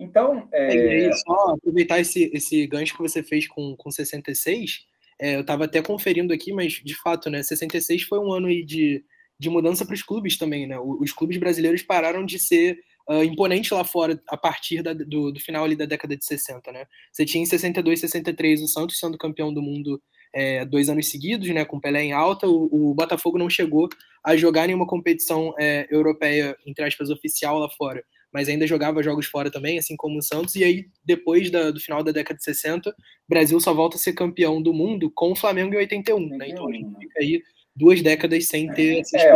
Então. 0.03 0.49
É... 0.53 0.75
E 0.75 1.07
aí, 1.07 1.13
só 1.15 1.55
aproveitar 1.55 2.01
esse, 2.01 2.31
esse 2.35 2.67
gancho 2.67 2.95
que 2.95 3.03
você 3.03 3.23
fez 3.23 3.47
com, 3.47 3.77
com 3.77 3.91
66, 3.91 4.85
é, 5.21 5.37
eu 5.37 5.43
estava 5.43 5.65
até 5.65 5.81
conferindo 5.81 6.33
aqui, 6.33 6.53
mas 6.53 6.73
de 6.73 6.95
fato, 6.95 7.31
né, 7.31 7.43
66 7.43 8.03
foi 8.03 8.19
um 8.19 8.33
ano 8.33 8.49
de, 8.49 9.05
de 9.39 9.51
mudança 9.51 9.85
para 9.85 9.95
os 9.95 10.03
clubes 10.03 10.37
também, 10.37 10.67
né? 10.67 10.79
Os 10.79 11.13
clubes 11.13 11.37
brasileiros 11.39 11.83
pararam 11.83 12.25
de 12.25 12.39
ser 12.39 12.79
uh, 13.09 13.23
imponentes 13.23 13.71
lá 13.71 13.85
fora 13.85 14.21
a 14.29 14.37
partir 14.37 14.83
da, 14.83 14.93
do, 14.93 15.31
do, 15.31 15.41
final 15.41 15.65
ali 15.65 15.77
da 15.77 15.85
década 15.85 16.17
de 16.17 16.25
60, 16.25 16.73
né? 16.73 16.87
Você 17.13 17.25
tinha 17.25 17.43
em 17.43 17.47
62, 17.47 18.01
63 18.01 18.63
o 18.63 18.69
Santos 18.69 18.99
sendo 18.99 19.17
campeão 19.19 19.53
do 19.53 19.63
mundo 19.63 20.03
é, 20.35 20.65
dois 20.65 20.89
anos 20.89 21.11
seguidos, 21.11 21.49
né, 21.51 21.65
com 21.65 21.79
Pelé 21.79 22.05
em 22.05 22.13
alta, 22.13 22.47
o, 22.49 22.91
o 22.91 22.95
Botafogo 22.95 23.39
não 23.39 23.51
chegou 23.51 23.89
a 24.25 24.37
jogar 24.37 24.67
nenhuma 24.67 24.87
competição 24.87 25.55
é, 25.59 25.87
europeia, 25.91 26.57
entre 26.67 26.85
aspas, 26.85 27.11
oficial 27.11 27.59
lá 27.59 27.69
fora, 27.69 28.03
mas 28.33 28.49
ainda 28.49 28.67
jogava 28.67 29.03
jogos 29.03 29.27
fora 29.27 29.51
também, 29.51 29.79
assim 29.79 29.97
como 29.97 30.19
o 30.19 30.23
Santos, 30.23 30.55
e 30.57 30.65
aí, 30.65 30.87
depois 31.05 31.51
da, 31.51 31.71
do 31.71 31.81
final 31.81 32.03
da 32.03 32.13
década 32.13 32.39
de 32.39 32.45
60, 32.45 32.91
o 32.91 32.95
Brasil 33.29 33.59
só 33.61 33.75
volta 33.75 33.97
a 33.97 34.01
ser 34.01 34.13
campeão 34.13 34.63
do 34.63 34.73
mundo 34.73 35.11
com 35.15 35.33
o 35.33 35.37
Flamengo 35.37 35.75
em 35.75 35.79
81, 35.79 36.29
né, 36.37 36.49
então 36.49 36.69
a 36.69 36.73
gente 36.73 36.99
fica 36.99 37.21
aí 37.21 37.43
duas 37.75 38.03
décadas 38.03 38.47
sem 38.49 38.73
ter 38.73 39.01
essa 39.01 39.19
é, 39.19 39.35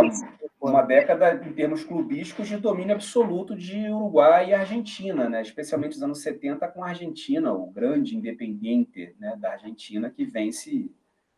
uma 0.59 0.81
década 0.81 1.41
em 1.45 1.53
termos 1.53 1.83
clubísticos 1.83 2.47
de 2.47 2.57
domínio 2.57 2.95
absoluto 2.95 3.55
de 3.55 3.89
Uruguai 3.89 4.49
e 4.49 4.53
Argentina, 4.53 5.29
né? 5.29 5.41
especialmente 5.41 5.93
nos 5.93 6.03
anos 6.03 6.21
70 6.21 6.67
com 6.69 6.83
a 6.83 6.89
Argentina, 6.89 7.53
o 7.53 7.67
grande 7.67 8.15
independente 8.15 9.15
né, 9.19 9.35
da 9.37 9.51
Argentina 9.51 10.09
que 10.09 10.25
vence, 10.25 10.91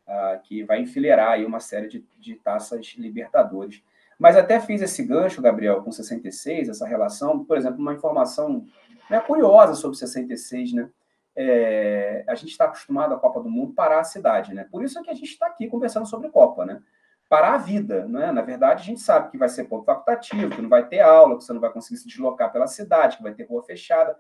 uh, 0.08 0.42
que 0.44 0.64
vai 0.64 0.82
enfileirar 0.82 1.32
aí 1.32 1.46
uma 1.46 1.60
série 1.60 1.88
de, 1.88 2.06
de 2.18 2.36
taças 2.36 2.96
libertadores. 2.98 3.84
Mas 4.20 4.36
até 4.36 4.60
fiz 4.60 4.82
esse 4.82 5.02
gancho, 5.04 5.42
Gabriel, 5.42 5.82
com 5.82 5.92
66, 5.92 6.70
essa 6.70 6.86
relação, 6.86 7.44
por 7.44 7.58
exemplo, 7.58 7.80
uma 7.80 7.94
informação 7.94 8.66
né, 9.10 9.20
curiosa 9.22 9.74
sobre 9.74 9.98
66, 9.98 10.74
né? 10.74 10.90
É, 11.36 12.26
a 12.28 12.36
gente 12.36 12.50
está 12.50 12.66
acostumado 12.66 13.14
à 13.14 13.18
Copa 13.18 13.42
do 13.42 13.50
Mundo 13.50 13.74
parar 13.74 14.02
a 14.02 14.04
cidade, 14.04 14.54
né? 14.54 14.68
Por 14.70 14.84
isso 14.84 15.00
é 15.00 15.02
que 15.02 15.10
a 15.10 15.14
gente 15.14 15.32
está 15.32 15.48
aqui 15.48 15.68
conversando 15.68 16.06
sobre 16.06 16.30
Copa, 16.30 16.66
né? 16.66 16.82
para 17.30 17.54
a 17.54 17.58
vida. 17.58 18.06
Né? 18.08 18.32
Na 18.32 18.42
verdade, 18.42 18.82
a 18.82 18.86
gente 18.86 19.00
sabe 19.00 19.30
que 19.30 19.38
vai 19.38 19.48
ser 19.48 19.66
ponto 19.66 19.86
facultativo, 19.86 20.50
que 20.50 20.62
não 20.62 20.68
vai 20.68 20.88
ter 20.88 21.00
aula, 21.00 21.38
que 21.38 21.44
você 21.44 21.54
não 21.54 21.62
vai 21.62 21.72
conseguir 21.72 21.98
se 21.98 22.08
deslocar 22.08 22.52
pela 22.52 22.68
cidade, 22.68 23.18
que 23.18 23.24
vai 23.24 23.34
ter 23.34 23.44
rua 23.44 23.62
fechada. 23.62 24.18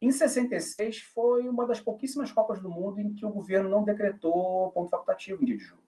Em 0.00 0.12
66, 0.12 1.00
foi 1.00 1.48
uma 1.48 1.66
das 1.66 1.80
pouquíssimas 1.80 2.30
Copas 2.30 2.60
do 2.60 2.70
Mundo 2.70 3.00
em 3.00 3.12
que 3.12 3.26
o 3.26 3.30
governo 3.30 3.68
não 3.68 3.82
decretou 3.82 4.70
ponto 4.70 4.90
facultativo 4.90 5.42
em 5.42 5.46
dia 5.46 5.56
de 5.56 5.64
jogo. 5.64 5.82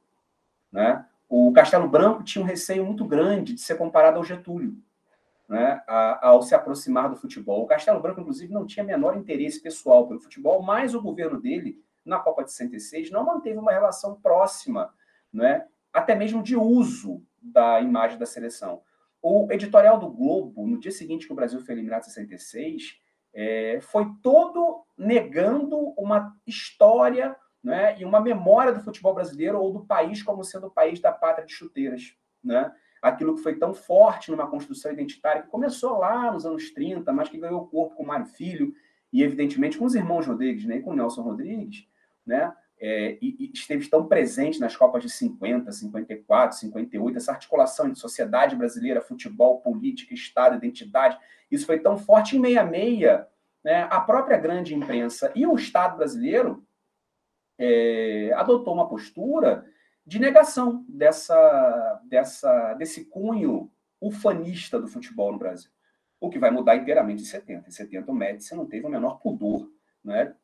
Né? 0.73 1.07
O 1.29 1.53
Castelo 1.53 1.89
Branco 1.89 2.23
tinha 2.23 2.43
um 2.43 2.47
receio 2.47 2.85
muito 2.85 3.05
grande 3.05 3.55
de 3.55 3.61
ser 3.61 3.77
comparado 3.77 4.19
ao 4.19 4.25
Getúlio, 4.25 4.77
né? 5.49 5.83
ao 5.87 6.43
se 6.43 6.55
aproximar 6.55 7.11
do 7.11 7.17
futebol. 7.17 7.65
O 7.65 7.67
Castelo 7.67 8.01
Branco, 8.01 8.21
inclusive, 8.21 8.53
não 8.53 8.67
tinha 8.67 8.85
menor 8.85 9.17
interesse 9.17 9.61
pessoal 9.61 10.07
pelo 10.07 10.21
futebol, 10.21 10.63
mas 10.63 10.95
o 10.95 11.03
governo 11.03 11.41
dele, 11.41 11.83
na 12.05 12.19
Copa 12.19 12.45
de 12.45 12.53
66, 12.53 13.11
não 13.11 13.25
manteve 13.25 13.59
uma 13.59 13.73
relação 13.73 14.15
próxima, 14.21 14.95
né? 15.33 15.67
até 15.93 16.15
mesmo 16.15 16.43
de 16.43 16.57
uso 16.57 17.23
da 17.43 17.81
imagem 17.81 18.19
da 18.19 18.27
seleção. 18.27 18.83
O 19.21 19.49
editorial 19.51 19.99
do 19.99 20.09
Globo, 20.09 20.67
no 20.67 20.79
dia 20.79 20.93
seguinte 20.93 21.27
que 21.27 21.33
o 21.33 21.37
Brasil 21.37 21.59
foi 21.61 21.75
eliminado 21.75 22.03
em 22.03 22.11
66, 22.11 23.01
é, 23.35 23.81
foi 23.81 24.07
todo 24.23 24.85
negando 24.97 25.77
uma 25.99 26.37
história 26.47 27.37
né, 27.67 27.97
e 27.99 28.05
uma 28.05 28.21
memória 28.21 28.73
do 28.73 28.81
futebol 28.81 29.13
brasileiro 29.13 29.59
ou 29.59 29.73
do 29.73 29.85
país 29.85 30.23
como 30.23 30.45
sendo 30.45 30.69
o 30.69 30.71
país 30.71 31.01
da 31.01 31.11
pátria 31.11 31.45
de 31.45 31.53
chuteiras. 31.53 32.17
Né? 32.43 32.73
Aquilo 33.03 33.35
que 33.35 33.43
foi 33.43 33.57
tão 33.57 33.75
forte 33.75 34.31
numa 34.31 34.47
construção 34.47 34.93
identitária, 34.93 35.43
que 35.43 35.49
começou 35.49 35.99
lá 35.99 36.31
nos 36.31 36.47
anos 36.47 36.71
30, 36.71 37.13
mas 37.13 37.29
que 37.29 37.37
ganhou 37.37 37.67
corpo 37.67 37.97
com 37.97 38.05
o 38.05 38.07
Mário 38.07 38.27
Filho 38.27 38.73
e, 39.13 39.21
evidentemente, 39.21 39.79
com 39.79 39.85
os 39.85 39.97
irmãos 39.97 40.25
Rodrigues 40.25 40.65
né, 40.65 40.77
e 40.77 40.81
com 40.81 40.91
o 40.91 40.95
Nelson 40.95 41.23
Rodrigues, 41.23 41.89
né, 42.25 42.55
é, 42.79 43.19
e, 43.21 43.35
e, 43.47 43.51
esteve 43.53 43.89
tão 43.89 44.07
presente 44.07 44.61
nas 44.61 44.77
Copas 44.77 45.03
de 45.03 45.11
50, 45.11 45.73
54, 45.73 46.57
58, 46.59 47.17
essa 47.17 47.33
articulação 47.33 47.87
entre 47.87 47.99
sociedade 47.99 48.55
brasileira, 48.55 49.01
futebol, 49.01 49.61
política, 49.61 50.15
Estado, 50.15 50.55
identidade, 50.55 51.19
isso 51.51 51.67
foi 51.67 51.81
tão 51.81 51.99
forte 51.99 52.37
em 52.37 52.43
66, 52.43 53.27
né, 53.65 53.89
a 53.91 54.01
própria 54.01 54.39
grande 54.39 54.73
imprensa 54.73 55.33
e 55.35 55.45
o 55.45 55.57
Estado 55.57 55.97
brasileiro 55.97 56.65
é, 57.59 58.33
adotou 58.35 58.75
uma 58.75 58.89
postura 58.89 59.67
de 60.07 60.19
negação 60.19 60.85
dessa, 60.89 62.01
dessa, 62.05 62.75
desse 62.75 63.07
cunho 63.07 63.71
ufanista 64.01 64.81
do 64.81 64.89
futebol 64.89 65.33
no 65.33 65.39
Brasil. 65.39 65.71
O 66.21 66.31
que 66.31 66.39
vai 66.39 66.51
mudar 66.51 66.77
inteiramente 66.77 67.23
em 67.23 67.27
70. 67.27 67.69
Em 67.69 67.73
70, 67.73 68.11
o 68.11 68.15
Médici 68.15 68.55
não 68.55 68.67
teve 68.67 68.87
o 68.87 68.91
menor 68.91 69.19
pudor 69.21 69.69
né, 70.05 70.35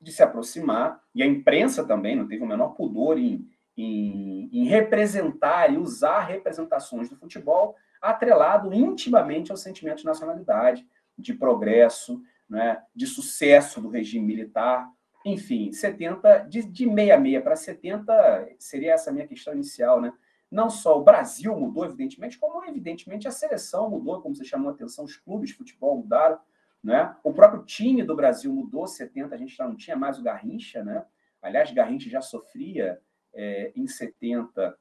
de 0.00 0.12
se 0.12 0.22
aproximar, 0.22 1.02
e 1.14 1.22
a 1.22 1.26
imprensa 1.26 1.84
também 1.84 2.14
não 2.14 2.28
teve 2.28 2.42
o 2.42 2.46
menor 2.46 2.74
pudor 2.74 3.18
em, 3.18 3.48
em, 3.76 4.48
em 4.52 4.64
representar 4.66 5.72
e 5.72 5.78
usar 5.78 6.20
representações 6.20 7.08
do 7.08 7.16
futebol 7.16 7.74
atrelado 8.00 8.72
intimamente 8.72 9.50
ao 9.50 9.56
sentimento 9.56 9.98
de 9.98 10.04
nacionalidade, 10.04 10.86
de 11.16 11.32
progresso, 11.32 12.22
né, 12.48 12.82
de 12.94 13.06
sucesso 13.06 13.80
do 13.80 13.88
regime 13.88 14.26
militar. 14.26 14.88
Enfim, 15.24 15.72
70, 15.72 16.40
de, 16.50 16.62
de 16.64 16.84
66 16.84 17.42
para 17.42 17.56
70, 17.56 18.48
seria 18.58 18.92
essa 18.92 19.10
minha 19.10 19.26
questão 19.26 19.54
inicial, 19.54 20.00
né? 20.00 20.12
Não 20.50 20.68
só 20.68 20.98
o 20.98 21.02
Brasil 21.02 21.58
mudou, 21.58 21.84
evidentemente, 21.86 22.38
como, 22.38 22.62
evidentemente, 22.64 23.26
a 23.26 23.30
seleção 23.30 23.88
mudou, 23.88 24.20
como 24.20 24.36
você 24.36 24.44
chamou 24.44 24.68
a 24.68 24.72
atenção, 24.72 25.04
os 25.04 25.16
clubes 25.16 25.50
de 25.50 25.56
futebol 25.56 25.96
mudaram, 25.96 26.38
né? 26.82 27.16
O 27.24 27.32
próprio 27.32 27.64
time 27.64 28.02
do 28.02 28.14
Brasil 28.14 28.52
mudou, 28.52 28.86
70 28.86 29.34
a 29.34 29.38
gente 29.38 29.56
já 29.56 29.66
não 29.66 29.74
tinha 29.74 29.96
mais 29.96 30.18
o 30.18 30.22
Garrincha, 30.22 30.84
né? 30.84 31.04
Aliás, 31.40 31.72
Garrincha 31.72 32.10
já 32.10 32.20
sofria 32.20 33.00
é, 33.32 33.72
em 33.74 33.86
70 33.86 34.78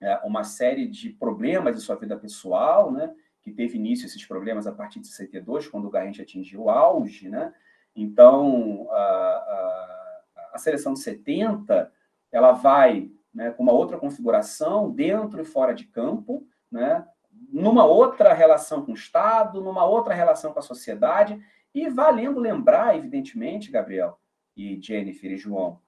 é, 0.00 0.16
uma 0.24 0.42
série 0.42 0.88
de 0.88 1.10
problemas 1.10 1.76
em 1.76 1.80
sua 1.80 1.96
vida 1.96 2.16
pessoal, 2.16 2.90
né? 2.90 3.14
Que 3.42 3.52
teve 3.52 3.76
início 3.76 4.06
esses 4.06 4.24
problemas 4.24 4.66
a 4.66 4.72
partir 4.72 5.00
de 5.00 5.08
62, 5.08 5.68
quando 5.68 5.86
o 5.86 5.90
Garrincha 5.90 6.22
atingiu 6.22 6.62
o 6.62 6.70
auge, 6.70 7.28
né? 7.28 7.52
Então, 7.94 8.88
a, 8.90 8.96
a, 8.96 10.50
a 10.54 10.58
seleção 10.58 10.92
de 10.94 11.00
70 11.00 11.92
ela 12.30 12.52
vai 12.52 13.10
né, 13.32 13.50
com 13.50 13.62
uma 13.62 13.72
outra 13.72 13.98
configuração 13.98 14.90
dentro 14.90 15.40
e 15.40 15.44
fora 15.44 15.74
de 15.74 15.84
campo, 15.84 16.46
né? 16.70 17.06
numa 17.50 17.84
outra 17.84 18.32
relação 18.32 18.84
com 18.84 18.92
o 18.92 18.94
Estado, 18.94 19.60
numa 19.60 19.84
outra 19.84 20.14
relação 20.14 20.52
com 20.52 20.58
a 20.58 20.62
sociedade, 20.62 21.40
e 21.74 21.88
valendo 21.88 22.40
lembrar, 22.40 22.96
evidentemente, 22.96 23.70
Gabriel 23.70 24.18
e 24.56 24.80
Jennifer 24.80 25.30
e 25.30 25.36
João, 25.36 25.80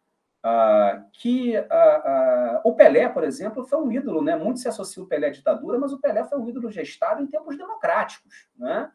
uh, 0.44 1.04
que 1.12 1.56
uh, 1.56 1.62
uh, 1.62 2.60
o 2.64 2.74
Pelé, 2.74 3.08
por 3.08 3.24
exemplo, 3.24 3.64
foi 3.64 3.78
um 3.78 3.92
ídolo, 3.92 4.22
né? 4.22 4.36
Muito 4.36 4.60
se 4.60 4.68
associa 4.68 5.02
o 5.02 5.06
Pelé 5.06 5.28
à 5.28 5.30
ditadura, 5.30 5.78
mas 5.78 5.92
o 5.92 5.98
Pelé 5.98 6.24
foi 6.24 6.38
um 6.38 6.48
ídolo 6.48 6.70
gestado 6.70 7.22
em 7.22 7.26
tempos 7.26 7.56
democráticos, 7.56 8.48
né? 8.56 8.90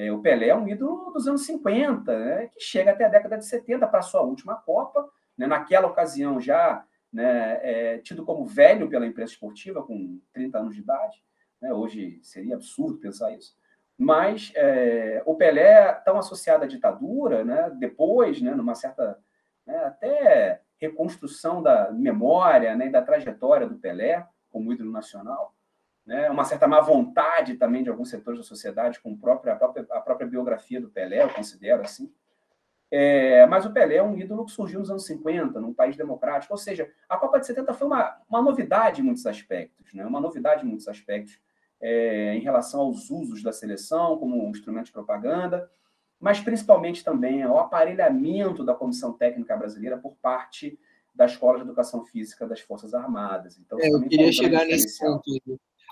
É, 0.00 0.10
o 0.10 0.22
Pelé 0.22 0.48
é 0.48 0.56
um 0.56 0.66
ídolo 0.66 1.10
dos 1.12 1.28
anos 1.28 1.44
50, 1.44 2.18
né? 2.18 2.46
que 2.46 2.58
chega 2.58 2.90
até 2.90 3.04
a 3.04 3.08
década 3.10 3.36
de 3.36 3.44
70 3.44 3.86
para 3.86 3.98
a 3.98 4.02
sua 4.02 4.22
última 4.22 4.56
Copa, 4.56 5.06
né? 5.36 5.46
naquela 5.46 5.88
ocasião 5.88 6.40
já 6.40 6.82
né, 7.12 7.60
é, 7.62 7.98
tido 7.98 8.24
como 8.24 8.46
velho 8.46 8.88
pela 8.88 9.06
imprensa 9.06 9.34
esportiva, 9.34 9.82
com 9.82 10.18
30 10.32 10.58
anos 10.58 10.74
de 10.74 10.80
idade, 10.80 11.22
né? 11.60 11.74
Hoje 11.74 12.18
seria 12.22 12.54
absurdo 12.54 12.98
pensar 12.98 13.30
isso. 13.32 13.54
Mas 13.98 14.50
é, 14.54 15.22
o 15.26 15.34
Pelé, 15.34 15.92
tão 16.02 16.16
associado 16.16 16.64
à 16.64 16.66
ditadura, 16.66 17.44
né? 17.44 17.70
depois, 17.78 18.40
né, 18.40 18.54
numa 18.54 18.74
certa 18.74 19.18
né, 19.66 19.76
até 19.84 20.62
reconstrução 20.78 21.62
da 21.62 21.92
memória 21.92 22.74
né, 22.74 22.86
e 22.86 22.90
da 22.90 23.02
trajetória 23.02 23.66
do 23.68 23.76
Pelé 23.76 24.26
como 24.48 24.72
ídolo 24.72 24.90
nacional, 24.90 25.54
né, 26.10 26.28
uma 26.28 26.42
certa 26.42 26.66
má 26.66 26.80
vontade 26.80 27.54
também 27.54 27.84
de 27.84 27.88
alguns 27.88 28.10
setores 28.10 28.40
da 28.40 28.44
sociedade 28.44 28.98
com 28.98 29.12
a 29.12 29.16
própria, 29.16 29.52
a 29.52 29.56
própria, 29.56 29.86
a 29.92 30.00
própria 30.00 30.26
biografia 30.26 30.80
do 30.80 30.90
Pelé, 30.90 31.22
eu 31.22 31.28
considero 31.28 31.82
assim. 31.82 32.12
É, 32.90 33.46
mas 33.46 33.64
o 33.64 33.72
Pelé 33.72 33.94
é 33.94 34.02
um 34.02 34.18
ídolo 34.18 34.44
que 34.44 34.50
surgiu 34.50 34.80
nos 34.80 34.90
anos 34.90 35.06
50, 35.06 35.60
num 35.60 35.72
país 35.72 35.96
democrático. 35.96 36.52
Ou 36.52 36.58
seja, 36.58 36.90
a 37.08 37.16
Copa 37.16 37.38
de 37.38 37.46
70 37.46 37.72
foi 37.74 37.86
uma, 37.86 38.20
uma 38.28 38.42
novidade 38.42 39.00
em 39.00 39.04
muitos 39.04 39.24
aspectos, 39.24 39.94
né? 39.94 40.04
uma 40.04 40.20
novidade 40.20 40.64
em 40.64 40.68
muitos 40.68 40.88
aspectos 40.88 41.38
é, 41.80 42.34
em 42.34 42.40
relação 42.40 42.80
aos 42.80 43.08
usos 43.08 43.40
da 43.40 43.52
seleção 43.52 44.18
como 44.18 44.44
um 44.44 44.50
instrumento 44.50 44.86
de 44.86 44.92
propaganda, 44.92 45.70
mas 46.18 46.40
principalmente 46.40 47.04
também 47.04 47.44
ao 47.44 47.56
aparelhamento 47.56 48.64
da 48.64 48.74
comissão 48.74 49.12
técnica 49.12 49.56
brasileira 49.56 49.96
por 49.96 50.16
parte 50.16 50.76
da 51.14 51.26
Escola 51.26 51.58
de 51.58 51.62
Educação 51.62 52.04
Física 52.04 52.48
das 52.48 52.58
Forças 52.58 52.94
Armadas. 52.94 53.60
Então, 53.60 53.78
é, 53.80 53.88
eu 53.88 54.02
queria 54.08 54.32
chegar 54.32 54.64
nesse 54.64 54.98
ponto. 54.98 55.22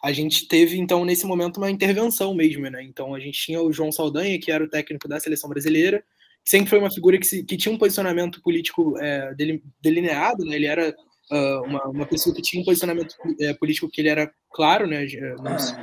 A 0.02 0.12
gente 0.12 0.46
teve, 0.46 0.78
então, 0.78 1.04
nesse 1.04 1.26
momento, 1.26 1.58
uma 1.58 1.70
intervenção 1.70 2.34
mesmo, 2.34 2.68
né? 2.70 2.82
Então, 2.82 3.14
a 3.14 3.20
gente 3.20 3.40
tinha 3.40 3.60
o 3.60 3.72
João 3.72 3.90
Saldanha, 3.90 4.38
que 4.38 4.52
era 4.52 4.62
o 4.62 4.68
técnico 4.68 5.08
da 5.08 5.18
seleção 5.18 5.50
brasileira, 5.50 6.04
que 6.44 6.50
sempre 6.50 6.70
foi 6.70 6.78
uma 6.78 6.90
figura 6.90 7.18
que, 7.18 7.26
se, 7.26 7.44
que 7.44 7.56
tinha 7.56 7.74
um 7.74 7.78
posicionamento 7.78 8.40
político 8.42 8.96
é, 8.98 9.34
delineado, 9.80 10.44
né? 10.44 10.56
Ele 10.56 10.66
era 10.66 10.94
uh, 11.30 11.62
uma, 11.64 11.84
uma 11.88 12.06
pessoa 12.06 12.34
que 12.34 12.42
tinha 12.42 12.62
um 12.62 12.64
posicionamento 12.64 13.14
é, 13.40 13.52
político 13.54 13.88
que 13.88 14.00
ele 14.00 14.08
era 14.08 14.32
claro, 14.50 14.86
né? 14.86 15.06
Não 15.42 15.58
se 15.58 15.74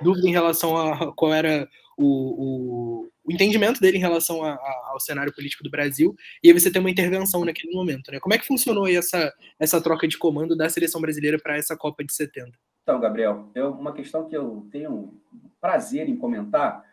dúvida 0.00 0.28
em 0.28 0.32
relação 0.32 0.76
a 0.76 1.14
qual 1.14 1.32
era 1.32 1.68
o, 1.96 2.04
o, 2.04 3.10
o 3.24 3.32
entendimento 3.32 3.80
dele 3.80 3.96
em 3.96 4.00
relação 4.00 4.44
a, 4.44 4.50
a, 4.50 4.90
ao 4.92 5.00
cenário 5.00 5.34
político 5.34 5.64
do 5.64 5.70
Brasil, 5.70 6.14
e 6.42 6.48
aí 6.48 6.54
você 6.54 6.70
tem 6.70 6.80
uma 6.80 6.90
intervenção 6.90 7.44
naquele 7.44 7.72
momento, 7.72 8.10
né? 8.10 8.20
Como 8.20 8.34
é 8.34 8.38
que 8.38 8.46
funcionou 8.46 8.84
aí 8.84 8.96
essa, 8.96 9.32
essa 9.58 9.80
troca 9.80 10.06
de 10.06 10.18
comando 10.18 10.56
da 10.56 10.68
seleção 10.68 11.00
brasileira 11.00 11.38
para 11.38 11.56
essa 11.56 11.76
Copa 11.76 12.04
de 12.04 12.12
70? 12.12 12.52
Então, 12.86 13.00
Gabriel, 13.00 13.48
eu, 13.52 13.72
uma 13.72 13.92
questão 13.92 14.28
que 14.28 14.36
eu 14.36 14.64
tenho 14.70 15.12
prazer 15.60 16.08
em 16.08 16.16
comentar 16.16 16.84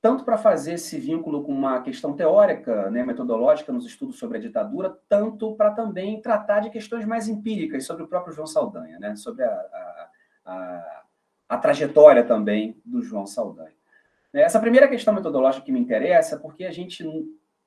tanto 0.00 0.24
para 0.24 0.38
fazer 0.38 0.74
esse 0.74 0.98
vínculo 0.98 1.44
com 1.44 1.52
uma 1.52 1.82
questão 1.82 2.14
teórica, 2.14 2.90
né, 2.90 3.04
metodológica 3.04 3.70
nos 3.70 3.84
estudos 3.84 4.18
sobre 4.18 4.38
a 4.38 4.40
ditadura, 4.40 4.98
tanto 5.06 5.54
para 5.56 5.72
também 5.72 6.22
tratar 6.22 6.60
de 6.60 6.70
questões 6.70 7.04
mais 7.04 7.28
empíricas 7.28 7.84
sobre 7.84 8.04
o 8.04 8.08
próprio 8.08 8.32
João 8.32 8.46
Saldanha, 8.46 8.98
né, 8.98 9.14
sobre 9.14 9.44
a, 9.44 9.50
a, 9.50 10.08
a, 10.46 11.02
a 11.50 11.58
trajetória 11.58 12.24
também 12.24 12.80
do 12.82 13.02
João 13.02 13.26
Saldanha. 13.26 13.74
Essa 14.32 14.58
primeira 14.58 14.88
questão 14.88 15.12
metodológica 15.12 15.66
que 15.66 15.72
me 15.72 15.80
interessa, 15.80 16.38
porque 16.38 16.64
a 16.64 16.72
gente, 16.72 17.04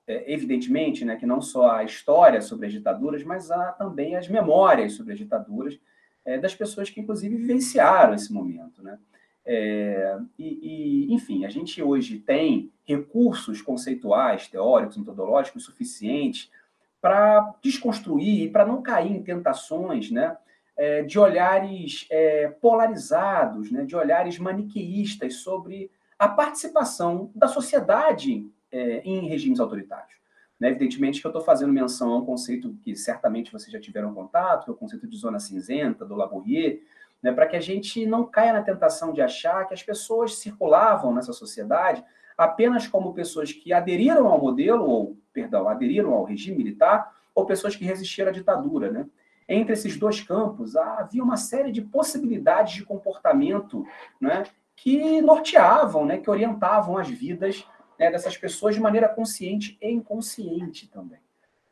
é, 0.08 0.34
evidentemente, 0.34 1.06
né, 1.06 1.18
que 1.18 1.26
não 1.28 1.40
só 1.40 1.70
a 1.70 1.84
história 1.84 2.42
sobre 2.42 2.66
as 2.66 2.74
ditaduras, 2.74 3.24
mas 3.24 3.52
há 3.52 3.74
também 3.74 4.16
as 4.16 4.28
memórias 4.28 4.94
sobre 4.94 5.14
as 5.14 5.20
ditaduras 5.20 5.80
é, 6.28 6.38
das 6.38 6.54
pessoas 6.54 6.90
que, 6.90 7.00
inclusive, 7.00 7.38
vivenciaram 7.38 8.14
esse 8.14 8.32
momento, 8.34 8.84
né? 8.84 9.00
É, 9.46 10.20
e, 10.38 11.08
e, 11.08 11.14
enfim, 11.14 11.46
a 11.46 11.50
gente 11.50 11.82
hoje 11.82 12.20
tem 12.20 12.70
recursos 12.84 13.62
conceituais, 13.62 14.50
teóricos, 14.50 14.98
metodológicos 14.98 15.64
suficientes 15.64 16.52
para 17.00 17.56
desconstruir 17.64 18.44
e 18.44 18.50
para 18.50 18.66
não 18.66 18.82
cair 18.82 19.14
em 19.14 19.24
tentações 19.24 20.12
né, 20.12 20.36
é, 20.76 21.02
de 21.04 21.18
olhares 21.18 22.06
é, 22.10 22.50
polarizados, 22.50 23.72
né, 23.72 23.86
de 23.86 23.96
olhares 23.96 24.38
maniqueístas 24.38 25.36
sobre 25.36 25.90
a 26.20 26.28
participação 26.28 27.32
da 27.34 27.48
sociedade 27.48 28.46
é, 28.70 28.98
em 29.06 29.30
regimes 29.30 29.62
autoritários. 29.62 30.18
Né? 30.60 30.70
Evidentemente 30.70 31.22
que 31.22 31.28
eu 31.28 31.30
estou 31.30 31.44
fazendo 31.44 31.72
menção 31.72 32.12
a 32.12 32.18
um 32.18 32.26
conceito 32.26 32.74
que 32.84 32.96
certamente 32.96 33.52
vocês 33.52 33.72
já 33.72 33.80
tiveram 33.80 34.14
contato, 34.14 34.66
que 34.66 34.70
é 34.70 34.74
o 34.74 34.78
conceito 34.78 35.08
de 35.08 35.18
zona 35.18 35.40
cinzenta, 35.40 36.06
do 36.06 36.16
Labourier, 36.16 36.82
né? 37.22 37.32
para 37.32 37.48
que 37.48 37.56
a 37.56 37.60
gente 37.60 38.06
não 38.06 38.26
caia 38.26 38.54
na 38.54 38.62
tentação 38.62 39.14
de 39.14 39.22
achar 39.22 39.66
que 39.68 39.74
as 39.74 39.84
pessoas 39.84 40.36
circulavam 40.36 41.14
nessa 41.14 41.34
sociedade 41.34 42.04
apenas 42.38 42.88
como 42.88 43.14
pessoas 43.14 43.52
que 43.52 43.74
aderiram 43.74 44.28
ao 44.28 44.40
modelo, 44.40 44.86
ou, 44.86 45.18
perdão, 45.34 45.68
aderiram 45.68 46.14
ao 46.14 46.24
regime 46.24 46.58
militar, 46.58 47.12
ou 47.34 47.46
pessoas 47.46 47.76
que 47.76 47.84
resistiram 47.84 48.30
à 48.30 48.32
ditadura. 48.32 48.92
Né? 48.92 49.08
Entre 49.50 49.74
esses 49.74 49.98
dois 49.98 50.22
campos, 50.22 50.76
havia 50.76 51.24
uma 51.24 51.38
série 51.38 51.72
de 51.72 51.82
possibilidades 51.82 52.76
de 52.76 52.86
comportamento 52.86 53.86
né, 54.22 54.44
que 54.76 55.20
norteavam, 55.22 56.06
né, 56.06 56.18
que 56.18 56.30
orientavam 56.30 56.98
as 56.98 57.10
vidas 57.10 57.66
né, 58.00 58.12
dessas 58.12 58.38
pessoas 58.38 58.76
de 58.76 58.82
maneira 58.82 59.08
consciente 59.08 59.78
e 59.82 59.90
inconsciente 59.90 60.88
também. 60.88 61.20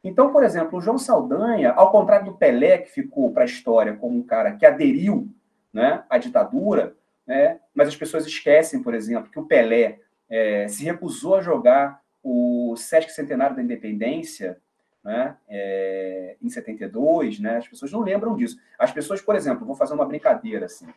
Então, 0.03 0.31
por 0.31 0.43
exemplo, 0.43 0.77
o 0.77 0.81
João 0.81 0.97
Saldanha, 0.97 1.71
ao 1.71 1.91
contrário 1.91 2.25
do 2.25 2.37
Pelé, 2.37 2.77
que 2.77 2.91
ficou 2.91 3.31
para 3.31 3.43
a 3.43 3.45
história 3.45 3.95
como 3.95 4.17
um 4.17 4.23
cara 4.23 4.55
que 4.55 4.65
aderiu 4.65 5.27
né, 5.73 6.03
à 6.09 6.17
ditadura, 6.17 6.95
né, 7.25 7.59
mas 7.73 7.87
as 7.87 7.95
pessoas 7.95 8.25
esquecem, 8.25 8.83
por 8.83 8.93
exemplo, 8.93 9.31
que 9.31 9.39
o 9.39 9.45
Pelé 9.45 9.99
é, 10.29 10.67
se 10.67 10.83
recusou 10.83 11.35
a 11.35 11.41
jogar 11.41 12.01
o 12.23 12.75
Sesc 12.77 13.11
Centenário 13.11 13.55
da 13.55 13.63
Independência 13.63 14.57
né, 15.03 15.37
é, 15.47 16.35
em 16.41 16.49
72, 16.49 17.39
né, 17.39 17.57
as 17.57 17.67
pessoas 17.67 17.91
não 17.91 18.01
lembram 18.01 18.35
disso. 18.35 18.57
As 18.77 18.91
pessoas, 18.91 19.21
por 19.21 19.35
exemplo, 19.35 19.65
vou 19.65 19.75
fazer 19.75 19.93
uma 19.93 20.05
brincadeira 20.05 20.65
assim, 20.65 20.87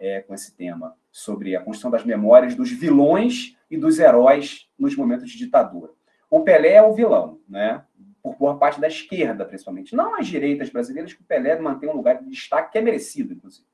é, 0.00 0.20
com 0.20 0.34
esse 0.34 0.54
tema, 0.54 0.96
sobre 1.10 1.56
a 1.56 1.60
construção 1.60 1.90
das 1.90 2.04
memórias 2.04 2.54
dos 2.54 2.70
vilões 2.70 3.56
e 3.70 3.76
dos 3.76 3.98
heróis 3.98 4.68
nos 4.78 4.96
momentos 4.96 5.30
de 5.30 5.38
ditadura. 5.38 5.92
O 6.30 6.40
Pelé 6.40 6.74
é 6.74 6.82
o 6.82 6.94
vilão, 6.94 7.40
né? 7.48 7.84
por 8.22 8.36
boa 8.36 8.58
parte 8.58 8.80
da 8.80 8.88
esquerda, 8.88 9.44
principalmente. 9.44 9.94
Não 9.94 10.18
as 10.18 10.26
direitas 10.26 10.68
brasileiras, 10.70 11.12
que 11.12 11.22
o 11.22 11.24
Pelé 11.24 11.58
mantém 11.58 11.88
um 11.88 11.96
lugar 11.96 12.18
de 12.18 12.28
destaque 12.28 12.72
que 12.72 12.78
é 12.78 12.80
merecido, 12.80 13.32
inclusive. 13.32 13.66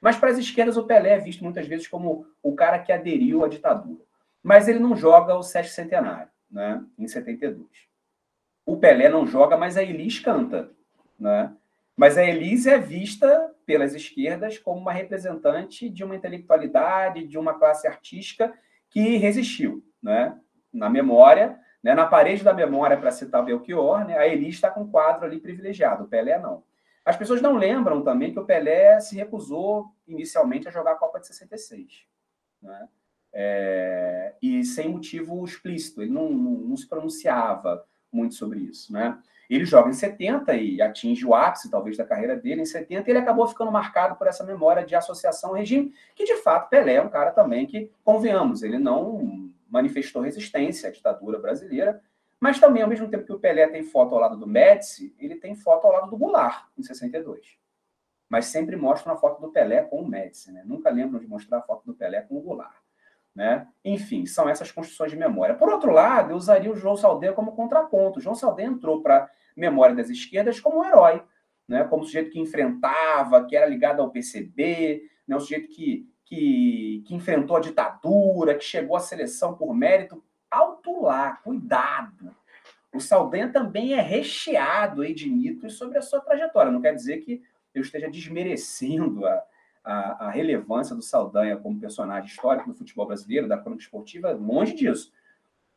Mas 0.00 0.16
para 0.16 0.30
as 0.30 0.38
esquerdas, 0.38 0.76
o 0.76 0.84
Pelé 0.84 1.10
é 1.10 1.18
visto 1.18 1.42
muitas 1.42 1.66
vezes 1.66 1.88
como 1.88 2.26
o 2.42 2.54
cara 2.54 2.78
que 2.78 2.92
aderiu 2.92 3.44
à 3.44 3.48
ditadura. 3.48 4.02
Mas 4.42 4.68
ele 4.68 4.78
não 4.78 4.94
joga 4.94 5.34
o 5.34 5.42
sete 5.42 5.70
centenário, 5.70 6.28
né? 6.50 6.84
em 6.98 7.08
72. 7.08 7.66
O 8.66 8.76
Pelé 8.76 9.08
não 9.08 9.26
joga, 9.26 9.56
mas 9.56 9.76
a 9.76 9.82
Elis 9.82 10.18
canta. 10.18 10.70
Né? 11.18 11.50
Mas 11.96 12.18
a 12.18 12.24
Elis 12.24 12.66
é 12.66 12.78
vista 12.78 13.53
pelas 13.66 13.94
esquerdas 13.94 14.58
como 14.58 14.80
uma 14.80 14.92
representante 14.92 15.88
de 15.88 16.04
uma 16.04 16.16
intelectualidade, 16.16 17.26
de 17.26 17.38
uma 17.38 17.54
classe 17.58 17.86
artística 17.86 18.52
que 18.90 19.16
resistiu, 19.16 19.84
né? 20.02 20.38
Na 20.72 20.88
memória, 20.88 21.58
né? 21.82 21.94
na 21.94 22.06
parede 22.06 22.42
da 22.42 22.54
memória, 22.54 22.96
para 22.96 23.10
citar 23.10 23.44
Belchior, 23.44 24.06
né? 24.06 24.16
a 24.16 24.26
Elis 24.26 24.54
está 24.54 24.70
com 24.70 24.80
um 24.80 24.90
quadro 24.90 25.26
ali 25.26 25.38
privilegiado, 25.38 26.04
o 26.04 26.08
Pelé 26.08 26.38
não. 26.38 26.64
As 27.04 27.16
pessoas 27.16 27.42
não 27.42 27.56
lembram 27.56 28.02
também 28.02 28.32
que 28.32 28.38
o 28.38 28.46
Pelé 28.46 28.98
se 29.00 29.14
recusou 29.14 29.88
inicialmente 30.08 30.66
a 30.66 30.70
jogar 30.70 30.92
a 30.92 30.96
Copa 30.96 31.20
de 31.20 31.26
66. 31.26 32.06
Né? 32.62 32.88
É, 33.30 34.34
e 34.40 34.64
sem 34.64 34.88
motivo 34.88 35.44
explícito, 35.44 36.00
ele 36.00 36.10
não, 36.10 36.30
não, 36.30 36.52
não, 36.52 36.76
se 36.76 36.88
pronunciava 36.88 37.84
muito 38.10 38.34
sobre 38.34 38.60
isso. 38.60 38.90
Né? 38.90 39.18
Ele 39.54 39.64
joga 39.64 39.90
em 39.90 39.92
70 39.92 40.54
e 40.54 40.82
atinge 40.82 41.24
o 41.24 41.34
ápice, 41.34 41.70
talvez, 41.70 41.96
da 41.96 42.04
carreira 42.04 42.36
dele 42.36 42.62
em 42.62 42.66
70, 42.66 43.08
e 43.08 43.12
ele 43.12 43.18
acabou 43.18 43.46
ficando 43.46 43.70
marcado 43.70 44.16
por 44.16 44.26
essa 44.26 44.44
memória 44.44 44.84
de 44.84 44.94
associação 44.94 45.50
ao 45.50 45.56
regime, 45.56 45.92
que 46.14 46.24
de 46.24 46.36
fato 46.36 46.68
Pelé 46.68 46.94
é 46.94 47.02
um 47.02 47.08
cara 47.08 47.30
também 47.30 47.66
que, 47.66 47.90
convenhamos, 48.02 48.62
ele 48.62 48.78
não 48.78 49.50
manifestou 49.68 50.22
resistência 50.22 50.88
à 50.88 50.92
ditadura 50.92 51.38
brasileira, 51.38 52.00
mas 52.40 52.60
também, 52.60 52.82
ao 52.82 52.88
mesmo 52.88 53.08
tempo 53.08 53.24
que 53.24 53.32
o 53.32 53.38
Pelé 53.38 53.66
tem 53.68 53.82
foto 53.82 54.14
ao 54.14 54.20
lado 54.20 54.36
do 54.36 54.46
Médici, 54.46 55.14
ele 55.18 55.36
tem 55.36 55.54
foto 55.54 55.86
ao 55.86 55.92
lado 55.92 56.10
do 56.10 56.16
Goulart, 56.16 56.66
em 56.76 56.82
62. 56.82 57.56
Mas 58.28 58.46
sempre 58.46 58.76
mostram 58.76 59.14
a 59.14 59.16
foto 59.16 59.40
do 59.40 59.50
Pelé 59.50 59.82
com 59.82 60.02
o 60.02 60.06
Médici, 60.06 60.52
né? 60.52 60.62
Nunca 60.64 60.90
lembram 60.90 61.20
de 61.20 61.26
mostrar 61.26 61.58
a 61.58 61.62
foto 61.62 61.86
do 61.86 61.94
Pelé 61.94 62.20
com 62.20 62.36
o 62.36 62.40
Goulart. 62.42 62.74
Né? 63.34 63.66
Enfim, 63.84 64.26
são 64.26 64.48
essas 64.48 64.70
construções 64.70 65.10
de 65.10 65.16
memória. 65.16 65.56
Por 65.56 65.68
outro 65.68 65.90
lado, 65.90 66.30
eu 66.30 66.36
usaria 66.36 66.70
o 66.70 66.76
João 66.76 66.96
Saldanha 66.96 67.32
como 67.32 67.52
contraponto. 67.52 68.18
O 68.18 68.22
João 68.22 68.34
Saldanha 68.34 68.68
entrou 68.68 69.02
para 69.02 69.28
memória 69.56 69.94
das 69.94 70.10
esquerdas 70.10 70.60
como 70.60 70.80
um 70.80 70.84
herói, 70.84 71.22
né? 71.68 71.84
como 71.84 72.02
um 72.02 72.06
sujeito 72.06 72.30
que 72.30 72.40
enfrentava, 72.40 73.44
que 73.44 73.56
era 73.56 73.66
ligado 73.66 74.00
ao 74.00 74.10
PCB, 74.10 75.02
né? 75.26 75.36
um 75.36 75.40
sujeito 75.40 75.68
que, 75.68 76.08
que, 76.24 77.02
que 77.06 77.14
enfrentou 77.14 77.56
a 77.56 77.60
ditadura, 77.60 78.54
que 78.54 78.64
chegou 78.64 78.96
à 78.96 79.00
seleção 79.00 79.54
por 79.54 79.74
mérito. 79.74 80.22
Alto 80.50 81.02
lá, 81.02 81.36
cuidado. 81.36 82.34
O 82.94 83.00
Saldanha 83.00 83.50
também 83.50 83.94
é 83.94 84.00
recheado 84.00 85.02
aí 85.02 85.12
de 85.12 85.28
mitos 85.28 85.76
sobre 85.76 85.98
a 85.98 86.02
sua 86.02 86.20
trajetória. 86.20 86.70
Não 86.70 86.80
quer 86.80 86.94
dizer 86.94 87.18
que 87.18 87.42
eu 87.74 87.82
esteja 87.82 88.08
desmerecendo 88.08 89.26
a, 89.26 89.42
a, 89.82 90.26
a, 90.26 90.30
relevância 90.30 90.94
do 90.94 91.02
Saldanha 91.02 91.56
como 91.56 91.80
personagem 91.80 92.30
histórico 92.30 92.68
do 92.68 92.74
futebol 92.74 93.06
brasileiro, 93.06 93.48
da 93.48 93.58
crônica 93.58 93.82
esportiva, 93.82 94.30
longe 94.30 94.74
disso. 94.74 95.12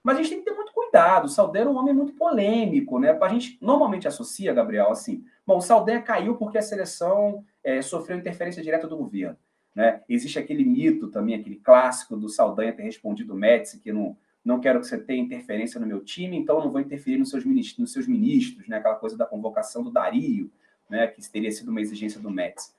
Mas 0.08 0.20
a 0.20 0.22
gente 0.22 0.30
tem 0.30 0.40
que 0.40 0.46
ter 0.46 0.56
muito 0.56 0.72
cuidado. 0.72 1.26
O 1.26 1.28
Saldanha 1.28 1.66
é 1.66 1.68
um 1.68 1.76
homem 1.76 1.94
muito 1.94 2.14
polêmico, 2.14 2.98
né? 2.98 3.12
A 3.22 3.28
gente 3.28 3.58
normalmente 3.62 4.08
associa, 4.08 4.54
Gabriel, 4.54 4.90
assim, 4.90 5.26
bom, 5.46 5.58
o 5.58 5.62
Saldanha 5.62 6.02
caiu 6.02 6.38
porque 6.38 6.58
a 6.58 6.62
seleção 6.62 7.44
é, 7.62 7.82
sofreu 7.82 8.18
interferência 8.18 8.64
direta 8.64 8.88
do 8.88 8.96
governo. 8.96 9.36
Né? 9.76 10.02
Existe 10.08 10.40
aquele 10.40 10.64
mito 10.64 11.10
também, 11.10 11.36
aquele 11.36 11.58
clássico 11.58 12.16
do 12.16 12.30
Saldanha 12.30 12.72
ter 12.72 12.84
respondido 12.84 13.34
o 13.34 13.36
Médici 13.36 13.82
que 13.82 13.92
não, 13.92 14.16
não 14.46 14.62
quero 14.62 14.80
que 14.80 14.88
você 14.88 14.98
tenha 14.98 15.22
interferência 15.22 15.78
no 15.78 15.86
meu 15.86 16.00
time, 16.00 16.38
então 16.38 16.64
não 16.64 16.72
vou 16.72 16.80
interferir 16.80 17.18
nos 17.18 17.30
seus 17.30 17.44
ministros, 17.44 17.80
nos 17.80 17.92
seus 17.92 18.08
ministros 18.08 18.66
né? 18.66 18.78
aquela 18.78 18.96
coisa 18.96 19.18
da 19.18 19.26
convocação 19.26 19.84
do 19.84 19.92
Dario, 19.92 20.50
né? 20.90 21.08
que 21.08 21.22
teria 21.30 21.52
sido 21.52 21.70
uma 21.70 21.82
exigência 21.82 22.22
do 22.22 22.32
Médici. 22.32 22.72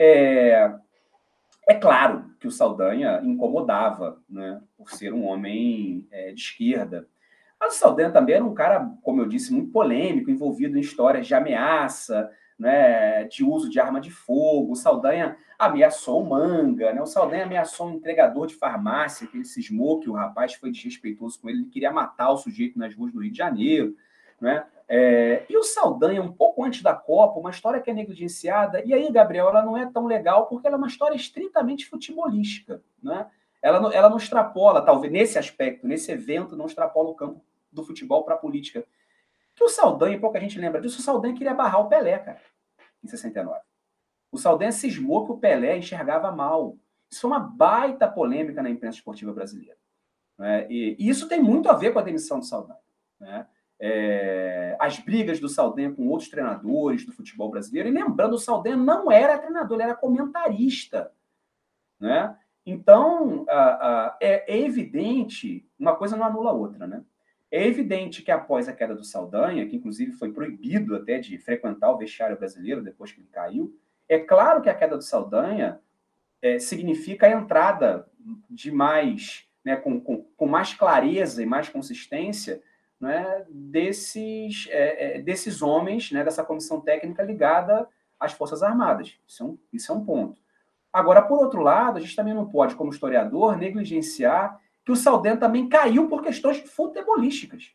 É, 0.00 0.74
é 1.66 1.74
claro 1.74 2.30
que 2.38 2.46
o 2.46 2.50
Saldanha 2.50 3.20
incomodava, 3.24 4.22
né, 4.28 4.60
por 4.76 4.90
ser 4.90 5.12
um 5.12 5.24
homem 5.24 6.06
é, 6.10 6.32
de 6.32 6.40
esquerda. 6.40 7.08
Mas 7.58 7.74
o 7.74 7.78
Saldanha 7.78 8.10
também 8.10 8.36
era 8.36 8.44
um 8.44 8.54
cara, 8.54 8.88
como 9.02 9.20
eu 9.20 9.26
disse, 9.26 9.52
muito 9.52 9.72
polêmico, 9.72 10.30
envolvido 10.30 10.76
em 10.76 10.80
histórias 10.80 11.26
de 11.26 11.34
ameaça, 11.34 12.30
né, 12.58 13.24
de 13.24 13.44
uso 13.44 13.68
de 13.68 13.80
arma 13.80 14.00
de 14.00 14.10
fogo. 14.10 14.72
O 14.72 14.76
Saldanha 14.76 15.36
ameaçou 15.58 16.22
o 16.22 16.28
Manga, 16.28 16.92
né? 16.92 17.00
o 17.00 17.06
Saldanha 17.06 17.44
ameaçou 17.44 17.88
um 17.88 17.94
entregador 17.94 18.46
de 18.46 18.54
farmácia, 18.54 19.26
que 19.26 19.38
ele 19.38 19.44
cismou 19.44 20.00
que 20.00 20.08
o 20.08 20.12
rapaz 20.12 20.54
foi 20.54 20.70
desrespeitoso 20.70 21.40
com 21.40 21.48
ele, 21.48 21.60
ele 21.60 21.70
queria 21.70 21.90
matar 21.90 22.30
o 22.30 22.36
sujeito 22.36 22.78
nas 22.78 22.94
ruas 22.94 23.12
do 23.12 23.20
Rio 23.20 23.32
de 23.32 23.38
Janeiro. 23.38 23.96
Né? 24.40 24.64
É, 24.88 25.44
e 25.48 25.56
o 25.56 25.64
Saldanha, 25.64 26.22
um 26.22 26.32
pouco 26.32 26.64
antes 26.64 26.82
da 26.82 26.94
Copa, 26.94 27.40
uma 27.40 27.50
história 27.50 27.80
que 27.80 27.90
é 27.90 27.94
negligenciada, 27.94 28.82
e 28.84 28.94
aí, 28.94 29.10
Gabriel, 29.10 29.48
ela 29.48 29.62
não 29.62 29.76
é 29.76 29.90
tão 29.90 30.06
legal 30.06 30.46
porque 30.46 30.66
ela 30.66 30.76
é 30.76 30.78
uma 30.78 30.86
história 30.86 31.16
estritamente 31.16 31.86
futebolística. 31.86 32.82
Né? 33.02 33.26
Ela, 33.60 33.80
não, 33.80 33.90
ela 33.90 34.08
não 34.08 34.16
extrapola, 34.16 34.82
talvez 34.82 35.12
nesse 35.12 35.38
aspecto, 35.38 35.86
nesse 35.86 36.12
evento, 36.12 36.56
não 36.56 36.66
extrapola 36.66 37.10
o 37.10 37.14
campo 37.14 37.44
do 37.72 37.84
futebol 37.84 38.22
para 38.24 38.34
a 38.34 38.38
política. 38.38 38.84
Que 39.54 39.64
o 39.64 39.68
Saldanha, 39.68 40.20
pouca 40.20 40.38
gente 40.38 40.58
lembra 40.58 40.80
disso, 40.80 41.00
o 41.00 41.02
Saldanha 41.02 41.34
queria 41.34 41.54
barrar 41.54 41.80
o 41.80 41.88
Pelé, 41.88 42.18
cara, 42.18 42.40
em 43.02 43.08
69. 43.08 43.58
O 44.30 44.38
Saldanha 44.38 44.70
cismou 44.70 45.24
que 45.24 45.32
o 45.32 45.38
Pelé 45.38 45.78
enxergava 45.78 46.30
mal. 46.30 46.76
Isso 47.10 47.22
foi 47.22 47.30
uma 47.30 47.40
baita 47.40 48.06
polêmica 48.06 48.62
na 48.62 48.70
imprensa 48.70 48.98
esportiva 48.98 49.32
brasileira. 49.32 49.78
Né? 50.38 50.66
E, 50.70 50.96
e, 50.98 51.08
isso 51.08 51.28
tem 51.28 51.42
muito 51.42 51.70
a 51.70 51.74
ver 51.74 51.92
com 51.92 51.98
a 51.98 52.02
demissão 52.02 52.38
do 52.38 52.44
Saldanha. 52.44 52.80
Né? 53.18 53.46
É, 53.78 54.76
as 54.80 54.98
brigas 54.98 55.38
do 55.38 55.48
Saldanha 55.48 55.92
com 55.92 56.08
outros 56.08 56.30
treinadores 56.30 57.04
do 57.04 57.12
futebol 57.12 57.50
brasileiro. 57.50 57.88
E 57.88 57.92
lembrando, 57.92 58.34
o 58.34 58.38
Saldanha 58.38 58.76
não 58.76 59.10
era 59.10 59.38
treinador, 59.38 59.76
ele 59.76 59.84
era 59.84 59.94
comentarista. 59.94 61.12
Né? 62.00 62.36
Então, 62.64 63.44
a, 63.48 63.60
a, 63.60 64.18
é, 64.20 64.54
é, 64.54 64.58
evidente, 64.60 65.68
uma 65.78 65.94
coisa 65.94 66.16
não 66.16 66.26
anula 66.26 66.50
a 66.50 66.54
outra. 66.54 66.86
Né? 66.86 67.02
É 67.50 67.66
evidente 67.66 68.22
que 68.22 68.30
após 68.30 68.68
a 68.68 68.72
queda 68.72 68.94
do 68.94 69.04
Saldanha, 69.04 69.66
que 69.66 69.76
inclusive 69.76 70.12
foi 70.12 70.32
proibido 70.32 70.96
até 70.96 71.18
de 71.18 71.38
frequentar 71.38 71.90
o 71.90 71.98
vestiário 71.98 72.36
brasileiro 72.36 72.82
depois 72.82 73.12
que 73.12 73.20
ele 73.20 73.28
caiu, 73.30 73.78
é 74.08 74.18
claro 74.18 74.62
que 74.62 74.68
a 74.68 74.74
queda 74.74 74.96
do 74.96 75.02
Saldanha 75.02 75.80
é, 76.40 76.58
significa 76.58 77.26
a 77.26 77.30
entrada 77.30 78.08
de 78.48 78.70
mais, 78.70 79.48
né, 79.64 79.76
com, 79.76 80.00
com, 80.00 80.22
com 80.36 80.46
mais 80.46 80.74
clareza 80.74 81.42
e 81.42 81.46
mais 81.46 81.68
consistência 81.68 82.62
né, 83.00 83.44
desses, 83.48 84.66
é, 84.70 85.18
é, 85.18 85.22
desses 85.22 85.62
homens, 85.62 86.10
né, 86.10 86.24
dessa 86.24 86.44
comissão 86.44 86.80
técnica 86.80 87.22
ligada 87.22 87.88
às 88.18 88.32
Forças 88.32 88.62
Armadas. 88.62 89.18
Isso 89.26 89.42
é, 89.42 89.46
um, 89.46 89.58
isso 89.72 89.92
é 89.92 89.94
um 89.94 90.04
ponto. 90.04 90.40
Agora, 90.92 91.22
por 91.22 91.38
outro 91.38 91.60
lado, 91.60 91.98
a 91.98 92.00
gente 92.00 92.16
também 92.16 92.32
não 92.32 92.48
pode, 92.48 92.74
como 92.74 92.90
historiador, 92.90 93.56
negligenciar 93.56 94.58
que 94.84 94.92
o 94.92 94.96
Saldanha 94.96 95.36
também 95.36 95.68
caiu 95.68 96.08
por 96.08 96.22
questões 96.22 96.58
futebolísticas. 96.58 97.72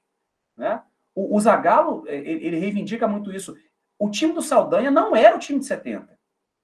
Né? 0.58 0.82
O, 1.14 1.36
o 1.36 1.40
Zagallo, 1.40 2.04
é, 2.08 2.16
ele, 2.16 2.46
ele 2.46 2.60
reivindica 2.60 3.08
muito 3.08 3.32
isso. 3.32 3.56
O 4.00 4.10
time 4.10 4.34
do 4.34 4.42
Saldanha 4.42 4.90
não 4.90 5.16
era 5.16 5.36
o 5.36 5.40
time 5.40 5.60
de 5.60 5.66
70. 5.66 6.18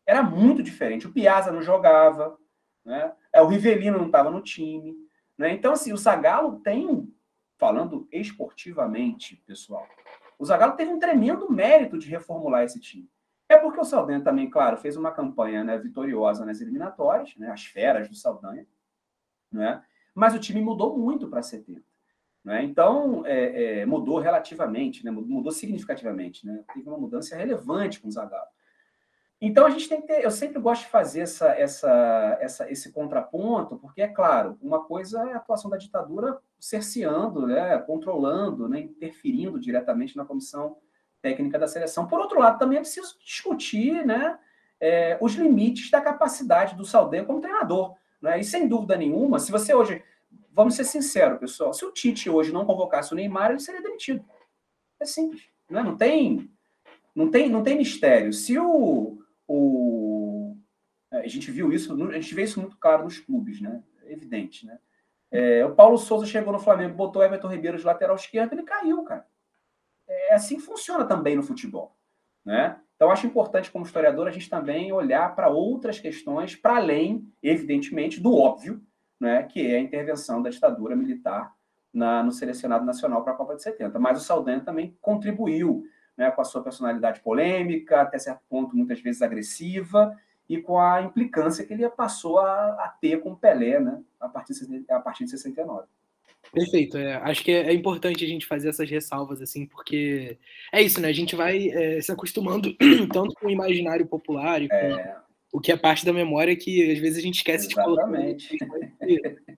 Era 0.05 0.23
muito 0.23 0.63
diferente. 0.63 1.05
O 1.05 1.11
Piazza 1.11 1.51
não 1.51 1.61
jogava, 1.61 2.37
né? 2.83 3.11
É, 3.33 3.41
o 3.41 3.47
Rivelino 3.47 3.97
não 3.97 4.07
estava 4.07 4.31
no 4.31 4.41
time. 4.41 4.95
Né? 5.37 5.51
Então, 5.51 5.73
assim, 5.73 5.91
o 5.91 5.97
Zagallo 5.97 6.59
tem 6.61 7.13
falando 7.57 8.07
esportivamente, 8.11 9.41
pessoal, 9.45 9.87
o 10.37 10.45
Zagallo 10.45 10.75
teve 10.75 10.91
um 10.91 10.99
tremendo 10.99 11.51
mérito 11.51 11.97
de 11.97 12.07
reformular 12.07 12.63
esse 12.63 12.79
time. 12.79 13.09
É 13.49 13.57
porque 13.57 13.79
o 13.79 13.85
Saldanha 13.85 14.21
também, 14.21 14.49
claro, 14.49 14.77
fez 14.77 14.95
uma 14.95 15.11
campanha 15.11 15.63
né, 15.63 15.77
vitoriosa 15.77 16.45
nas 16.45 16.61
eliminatórias, 16.61 17.35
né, 17.37 17.49
as 17.49 17.65
feras 17.65 18.07
do 18.07 18.15
Saldanha, 18.15 18.67
né, 19.51 19.83
mas 20.13 20.35
o 20.35 20.39
time 20.39 20.61
mudou 20.61 20.97
muito 20.97 21.27
para 21.27 21.41
70. 21.41 21.81
Né? 22.43 22.63
Então, 22.63 23.25
é, 23.25 23.81
é, 23.81 23.85
mudou 23.85 24.19
relativamente, 24.19 25.03
né, 25.03 25.11
mudou 25.11 25.51
significativamente. 25.51 26.45
Né, 26.45 26.63
teve 26.73 26.87
uma 26.87 26.97
mudança 26.97 27.35
relevante 27.35 27.99
com 27.99 28.07
o 28.07 28.11
Zagallo. 28.11 28.47
Então 29.39 29.67
a 29.67 29.69
gente 29.69 29.87
tem 29.87 30.01
que 30.01 30.07
ter, 30.07 30.23
eu 30.23 30.31
sempre 30.31 30.59
gosto 30.59 30.83
de 30.83 30.89
fazer 30.89 31.21
essa, 31.21 31.49
essa, 31.49 32.37
essa, 32.41 32.71
esse 32.71 32.91
contraponto, 32.91 33.77
porque 33.77 34.01
é 34.01 34.07
claro, 34.07 34.57
uma 34.61 34.83
coisa 34.83 35.29
é 35.29 35.33
a 35.33 35.37
atuação 35.37 35.69
da 35.69 35.77
ditadura 35.77 36.41
cerceando, 36.59 37.45
né, 37.45 37.77
controlando, 37.79 38.67
né, 38.67 38.81
interferindo 38.81 39.59
diretamente 39.59 40.17
na 40.17 40.25
comissão 40.25 40.77
técnica 41.21 41.59
da 41.59 41.67
seleção. 41.67 42.07
Por 42.07 42.19
outro 42.19 42.39
lado, 42.39 42.59
também 42.59 42.77
é 42.77 42.81
preciso 42.81 43.17
discutir, 43.23 44.05
né, 44.05 44.39
é, 44.79 45.17
os 45.21 45.33
limites 45.33 45.89
da 45.89 46.01
capacidade 46.01 46.75
do 46.75 46.85
Saldanha 46.85 47.25
como 47.25 47.41
treinador, 47.41 47.95
né? 48.21 48.39
E 48.39 48.43
sem 48.43 48.67
dúvida 48.67 48.95
nenhuma, 48.95 49.39
se 49.39 49.51
você 49.51 49.73
hoje, 49.73 50.03
vamos 50.51 50.75
ser 50.75 50.83
sinceros, 50.83 51.39
pessoal, 51.39 51.73
se 51.73 51.83
o 51.83 51.91
Tite 51.91 52.29
hoje 52.29 52.53
não 52.53 52.65
convocasse 52.65 53.11
o 53.11 53.15
Neymar, 53.15 53.51
ele 53.51 53.59
seria 53.59 53.81
demitido. 53.81 54.23
É 54.99 55.05
simples, 55.05 55.43
né? 55.69 55.81
Não 55.81 55.97
tem, 55.97 56.51
não 57.15 57.31
tem, 57.31 57.49
não 57.49 57.63
tem 57.63 57.77
mistério. 57.77 58.31
Se 58.31 58.57
o 58.59 59.17
o, 59.47 60.57
é, 61.11 61.19
a 61.19 61.27
gente 61.27 61.49
viu 61.49 61.71
isso, 61.71 61.93
a 61.93 62.19
gente 62.19 62.35
vê 62.35 62.43
isso 62.43 62.59
muito 62.59 62.77
claro 62.77 63.05
nos 63.05 63.19
clubes, 63.19 63.61
né? 63.61 63.81
É 64.03 64.11
evidente, 64.11 64.65
né? 64.65 64.77
É, 65.31 65.65
o 65.65 65.75
Paulo 65.75 65.97
Souza 65.97 66.25
chegou 66.25 66.53
no 66.53 66.59
Flamengo, 66.59 66.95
botou 66.95 67.23
Everton 67.23 67.47
Ribeiro 67.47 67.77
de 67.77 67.83
lateral 67.83 68.15
esquerdo, 68.15 68.53
ele 68.53 68.63
caiu, 68.63 69.03
cara. 69.03 69.25
É 70.07 70.33
assim 70.33 70.55
que 70.55 70.61
funciona 70.61 71.05
também 71.05 71.35
no 71.35 71.43
futebol, 71.43 71.95
né? 72.45 72.79
Então, 72.95 73.11
acho 73.11 73.27
importante, 73.27 73.69
como 73.69 73.85
historiador, 73.85 74.27
a 74.27 74.31
gente 74.31 74.49
também 74.49 74.91
olhar 74.91 75.35
para 75.35 75.49
outras 75.49 75.99
questões, 75.99 76.55
para 76.55 76.77
além, 76.77 77.31
evidentemente, 77.43 78.19
do 78.19 78.35
óbvio, 78.35 78.81
né, 79.19 79.43
que 79.43 79.65
é 79.67 79.77
a 79.77 79.79
intervenção 79.79 80.41
da 80.41 80.49
ditadura 80.49 80.95
militar 80.95 81.53
na, 81.93 82.23
no 82.23 82.31
selecionado 82.31 82.83
nacional 82.83 83.23
para 83.23 83.33
a 83.33 83.35
Copa 83.35 83.55
de 83.55 83.61
70. 83.61 83.99
Mas 83.99 84.19
o 84.19 84.23
Saldanha 84.25 84.61
também 84.61 84.97
contribuiu 84.99 85.83
né, 86.17 86.31
com 86.31 86.41
a 86.41 86.43
sua 86.43 86.63
personalidade 86.63 87.21
polêmica, 87.21 88.01
até 88.01 88.17
certo 88.17 88.41
ponto 88.49 88.75
muitas 88.75 88.99
vezes 88.99 89.21
agressiva, 89.21 90.15
e 90.49 90.61
com 90.61 90.79
a 90.79 91.01
implicância 91.01 91.65
que 91.65 91.73
ele 91.73 91.87
passou 91.89 92.39
a, 92.39 92.85
a 92.85 92.95
ter 93.01 93.21
com 93.21 93.31
o 93.31 93.37
Pelé 93.37 93.79
né, 93.79 94.01
a, 94.19 94.29
partir 94.29 94.53
de, 94.53 94.85
a 94.89 94.99
partir 94.99 95.25
de 95.25 95.31
69. 95.31 95.85
Perfeito. 96.53 96.97
É, 96.97 97.15
acho 97.15 97.43
que 97.43 97.51
é, 97.51 97.67
é, 97.67 97.73
importante 97.73 98.23
a 98.23 98.27
gente 98.27 98.45
fazer 98.45 98.69
essas 98.69 98.89
ressalvas, 98.89 99.41
assim, 99.41 99.65
porque 99.65 100.37
é 100.71 100.81
isso, 100.81 101.01
né? 101.01 101.09
A 101.09 101.13
gente 101.13 101.35
vai 101.35 101.69
é, 101.69 102.01
se 102.01 102.11
acostumando 102.11 102.73
tanto 103.11 103.35
com 103.35 103.47
o 103.47 103.51
imaginário 103.51 104.05
popular 104.05 104.61
e 104.61 104.69
com 104.69 104.75
é. 104.75 105.17
o 105.51 105.59
que 105.59 105.71
é 105.71 105.77
parte 105.77 106.05
da 106.05 106.13
memória 106.13 106.55
que 106.55 106.91
às 106.91 106.99
vezes 106.99 107.17
a 107.17 107.21
gente 107.21 107.37
esquece 107.37 107.67
exatamente. 107.67 108.57
de 108.57 108.65
colocar. 108.65 108.87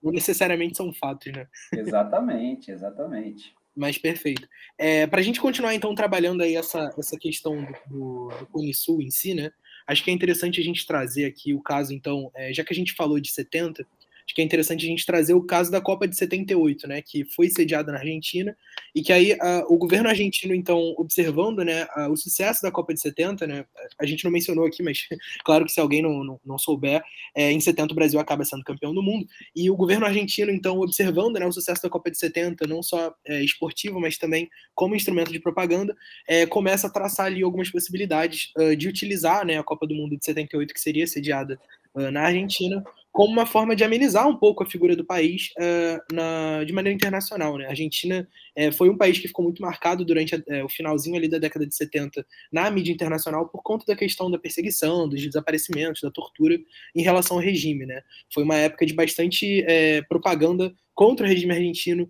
Não 0.02 0.12
necessariamente 0.12 0.78
são 0.78 0.92
fatos, 0.94 1.32
né? 1.32 1.48
Exatamente, 1.74 2.72
exatamente. 2.72 3.54
Mas 3.76 3.98
perfeito. 3.98 4.48
É, 4.78 5.08
Para 5.08 5.20
a 5.20 5.24
gente 5.24 5.40
continuar, 5.40 5.74
então, 5.74 5.96
trabalhando 5.96 6.42
aí 6.42 6.56
essa, 6.56 6.94
essa 6.98 7.18
questão 7.18 7.66
do, 7.88 8.30
do, 8.30 8.48
Cone 8.48 8.74
Sul 8.74 9.02
em 9.02 9.10
si, 9.10 9.34
né? 9.34 9.52
Acho 9.90 10.04
que 10.04 10.12
é 10.12 10.14
interessante 10.14 10.62
a 10.62 10.64
gente 10.64 10.86
trazer 10.86 11.26
aqui 11.26 11.52
o 11.52 11.60
caso, 11.60 11.92
então, 11.92 12.30
é, 12.36 12.54
já 12.54 12.64
que 12.64 12.72
a 12.72 12.76
gente 12.76 12.94
falou 12.94 13.20
de 13.20 13.32
70, 13.32 13.84
acho 14.30 14.36
que 14.36 14.42
é 14.42 14.46
interessante 14.46 14.86
a 14.86 14.88
gente 14.88 15.08
trazer 15.08 15.34
o 15.34 15.42
caso 15.42 15.72
da 15.72 15.82
Copa 15.82 16.08
de 16.08 16.16
78, 16.16 16.88
né, 16.88 17.02
que 17.02 17.26
foi 17.26 17.50
sediada 17.50 17.92
na 17.92 17.98
Argentina, 17.98 18.56
e 18.94 19.02
que 19.02 19.12
aí 19.12 19.34
uh, 19.34 19.66
o 19.68 19.76
governo 19.76 20.08
argentino, 20.08 20.54
então, 20.54 20.94
observando 20.98 21.66
né, 21.66 21.88
uh, 21.98 22.12
o 22.12 22.16
sucesso 22.16 22.62
da 22.62 22.72
Copa 22.72 22.94
de 22.94 23.02
70, 23.02 23.48
né, 23.48 23.66
a 24.00 24.06
gente 24.06 24.24
não 24.24 24.32
mencionou 24.32 24.68
aqui, 24.68 24.84
mas 24.84 25.08
claro 25.44 25.66
que 25.66 25.72
se 25.72 25.80
alguém 25.80 26.04
não, 26.04 26.24
não, 26.24 26.40
não 26.46 26.60
souber, 26.60 27.02
é, 27.36 27.52
em 27.52 27.60
70 27.60 27.92
o 27.92 27.96
Brasil 27.96 28.20
acaba 28.20 28.46
sendo 28.46 28.64
campeão 28.64 28.94
do 28.94 29.02
mundo, 29.02 29.26
e 29.56 29.68
o 29.72 29.76
governo 29.76 30.06
argentino, 30.06 30.52
então, 30.52 30.80
observando 30.80 31.38
né, 31.40 31.48
o 31.48 31.52
sucesso 31.52 31.82
da 31.82 31.90
Copa 31.90 32.12
de 32.12 32.20
70, 32.20 32.68
não 32.68 32.84
só 32.84 33.12
é, 33.26 33.44
esportivo, 33.44 34.00
mas 34.00 34.20
também 34.20 34.48
como 34.76 34.96
instrumento 34.96 35.32
de 35.32 35.40
propaganda, 35.40 35.96
é, 36.28 36.46
começa 36.46 36.86
a 36.86 36.92
traçar 36.92 37.26
ali 37.26 37.42
algumas 37.42 37.72
possibilidades 37.72 38.52
uh, 38.58 38.76
de 38.76 38.88
utilizar 38.88 39.44
né, 39.44 39.58
a 39.58 39.64
Copa 39.64 39.88
do 39.88 39.96
Mundo 39.96 40.16
de 40.16 40.24
78, 40.24 40.72
que 40.72 40.80
seria 40.80 41.08
sediada 41.08 41.60
na 41.96 42.22
Argentina, 42.22 42.84
como 43.12 43.34
uma 43.34 43.46
forma 43.46 43.76
de 43.76 43.84
amenizar 43.84 44.28
um 44.28 44.36
pouco 44.36 44.64
a 44.64 44.66
figura 44.66 44.96
do 44.96 45.04
país 45.04 45.50
uh, 45.58 46.14
na, 46.14 46.64
de 46.64 46.72
maneira 46.72 46.96
internacional. 46.96 47.58
Né? 47.58 47.66
A 47.66 47.70
Argentina 47.70 48.28
uh, 48.58 48.72
foi 48.72 48.90
um 48.90 48.98
país 48.98 49.18
que 49.18 49.28
ficou 49.28 49.44
muito 49.44 49.62
marcado 49.62 50.06
durante 50.06 50.36
a, 50.36 50.38
uh, 50.38 50.66
o 50.66 50.70
finalzinho 50.70 51.16
ali 51.16 51.28
da 51.28 51.40
década 51.40 51.66
de 51.66 51.76
70 51.76 52.26
na 52.52 52.70
mídia 52.70 52.92
internacional 52.92 53.48
por 53.50 53.64
conta 53.64 53.86
da 53.88 53.96
questão 53.96 54.30
da 54.30 54.38
perseguição, 54.38 55.10
dos 55.10 55.22
desaparecimentos, 55.22 56.02
da 56.02 56.12
tortura 56.12 56.58
em 56.96 57.02
relação 57.02 57.38
ao 57.38 57.44
regime. 57.44 57.86
Né? 57.86 58.02
Foi 58.34 58.44
uma 58.44 58.56
época 58.56 58.86
de 58.86 58.94
bastante 58.94 59.66
propaganda 60.08 60.74
contra 60.94 61.26
o 61.26 61.30
regime 61.30 61.54
argentino 61.54 62.10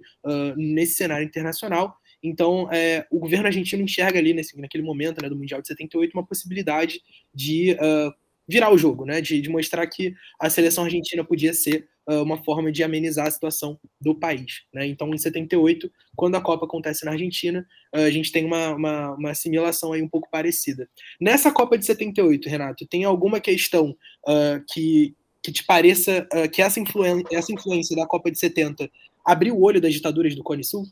nesse 0.58 0.94
cenário 0.94 1.26
internacional. 1.26 1.96
Então, 2.22 2.70
é, 2.72 3.06
o 3.10 3.20
governo 3.20 3.48
argentino 3.48 3.84
enxerga 3.84 4.20
ali, 4.20 4.34
nesse, 4.34 4.60
naquele 4.60 4.84
momento 4.84 5.22
né, 5.22 5.30
do 5.30 5.36
Mundial 5.36 5.62
de 5.62 5.68
78, 5.68 6.14
uma 6.14 6.26
possibilidade 6.26 7.02
de 7.34 7.74
uh, 7.74 8.14
virar 8.50 8.74
o 8.74 8.78
jogo, 8.78 9.06
né? 9.06 9.22
De, 9.22 9.40
de 9.40 9.48
mostrar 9.48 9.86
que 9.86 10.16
a 10.40 10.50
seleção 10.50 10.86
argentina 10.86 11.24
podia 11.24 11.54
ser 11.54 11.88
uh, 12.10 12.24
uma 12.24 12.44
forma 12.44 12.72
de 12.72 12.84
amenizar 12.84 13.28
a 13.28 13.32
situação 13.32 13.80
do 14.02 14.16
país. 14.16 14.64
Né? 14.74 14.88
Então, 14.88 15.14
em 15.14 15.18
78, 15.18 15.90
quando 16.16 16.36
a 16.36 16.42
Copa 16.42 16.66
acontece 16.66 17.06
na 17.06 17.12
Argentina, 17.12 17.64
uh, 17.96 18.00
a 18.00 18.10
gente 18.10 18.32
tem 18.32 18.44
uma, 18.44 18.72
uma, 18.72 19.12
uma, 19.12 19.30
assimilação 19.30 19.94
aí 19.94 20.02
um 20.02 20.10
pouco 20.10 20.28
parecida. 20.32 20.90
Nessa 21.22 21.52
Copa 21.52 21.78
de 21.78 21.86
78, 21.86 22.50
Renato, 22.50 22.88
tem 22.88 23.04
alguma 23.04 23.40
questão 23.40 23.92
uh, 23.92 24.64
que, 24.74 25.16
que 25.44 25.52
te 25.52 25.64
pareça 25.64 26.28
que 26.52 26.62
essa, 26.62 26.80
influen 26.80 27.24
essa 27.32 27.54
influência 27.54 27.96
da 27.96 28.08
Copa 28.08 28.32
de 28.32 28.40
70 28.40 28.90
abriu 29.24 29.56
o 29.56 29.62
olho 29.62 29.80
das 29.80 29.94
ditaduras 29.94 30.36
do 30.36 30.44
Cone 30.44 30.64
Sul? 30.64 30.86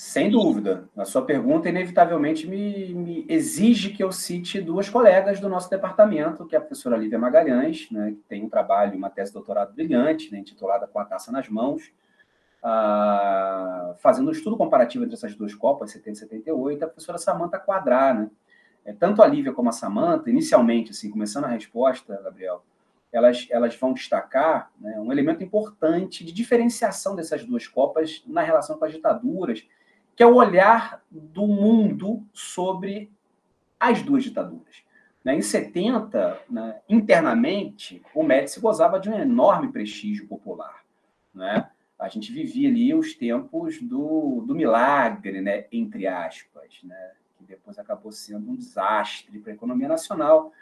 Sem 0.00 0.30
dúvida. 0.30 0.88
A 0.96 1.04
sua 1.04 1.20
pergunta, 1.20 1.68
inevitavelmente, 1.68 2.46
me, 2.48 2.94
me, 2.94 3.26
exige 3.28 3.90
que 3.90 4.02
eu 4.02 4.10
cite 4.10 4.58
duas 4.58 4.88
colegas 4.88 5.38
do 5.38 5.46
nosso 5.46 5.68
departamento, 5.68 6.46
que 6.46 6.54
é 6.54 6.58
a 6.58 6.60
professora 6.62 6.96
Lívia 6.96 7.18
Magalhães, 7.18 7.86
né, 7.90 8.12
que 8.12 8.22
tem 8.26 8.42
um 8.42 8.48
trabalho, 8.48 8.96
uma 8.96 9.10
tese 9.10 9.30
de 9.30 9.34
doutorado 9.34 9.74
brilhante, 9.74 10.32
né, 10.32 10.38
intitulada 10.38 10.86
Com 10.86 10.98
a 11.00 11.04
Taça 11.04 11.30
nas 11.30 11.50
Mãos, 11.50 11.92
ah, 12.62 13.94
fazendo 13.98 14.28
um 14.28 14.32
estudo 14.32 14.56
comparativo 14.56 15.04
entre 15.04 15.16
essas 15.16 15.34
duas 15.34 15.54
Copas, 15.54 15.90
70 15.90 16.10
e 16.10 16.16
78, 16.16 16.82
a 16.82 16.88
professora 16.88 17.18
Samanta 17.18 17.58
Quadrar. 17.58 18.18
Né? 18.18 18.30
É, 18.86 18.94
tanto 18.94 19.22
a 19.22 19.26
Lívia 19.26 19.52
como 19.52 19.68
a 19.68 19.72
Samanta, 19.72 20.30
inicialmente, 20.30 20.92
assim, 20.92 21.10
começando 21.10 21.44
a 21.44 21.48
resposta, 21.48 22.18
Gabriel, 22.24 22.64
elas, 23.12 23.46
elas 23.50 23.76
vão 23.76 23.92
destacar 23.92 24.70
né, 24.80 24.98
um 24.98 25.12
elemento 25.12 25.44
importante 25.44 26.24
de 26.24 26.32
diferenciação 26.32 27.14
dessas 27.14 27.44
duas 27.44 27.66
Copas 27.66 28.24
na 28.26 28.40
relação 28.40 28.78
com 28.78 28.86
as 28.86 28.92
ditaduras, 28.92 29.62
que 30.20 30.24
é 30.24 30.26
o 30.26 30.34
olhar 30.34 31.02
do 31.10 31.46
mundo 31.46 32.22
sobre 32.30 33.10
as 33.80 34.02
duas 34.02 34.22
ditaduras. 34.22 34.84
Né? 35.24 35.34
Em 35.34 35.40
70, 35.40 36.42
né, 36.50 36.78
internamente, 36.86 38.02
o 38.14 38.22
Médici 38.22 38.60
gozava 38.60 39.00
de 39.00 39.08
um 39.08 39.18
enorme 39.18 39.72
prestígio 39.72 40.28
popular. 40.28 40.84
Né? 41.34 41.66
A 41.98 42.06
gente 42.10 42.30
vivia 42.30 42.68
ali 42.68 42.92
os 42.92 43.14
tempos 43.14 43.80
do, 43.80 44.44
do 44.46 44.54
milagre, 44.54 45.40
né, 45.40 45.64
entre 45.72 46.06
aspas, 46.06 46.80
né, 46.84 47.12
que 47.38 47.44
depois 47.44 47.78
acabou 47.78 48.12
sendo 48.12 48.50
um 48.50 48.56
desastre 48.56 49.38
para 49.38 49.52
a 49.52 49.54
economia 49.54 49.88
nacional, 49.88 50.52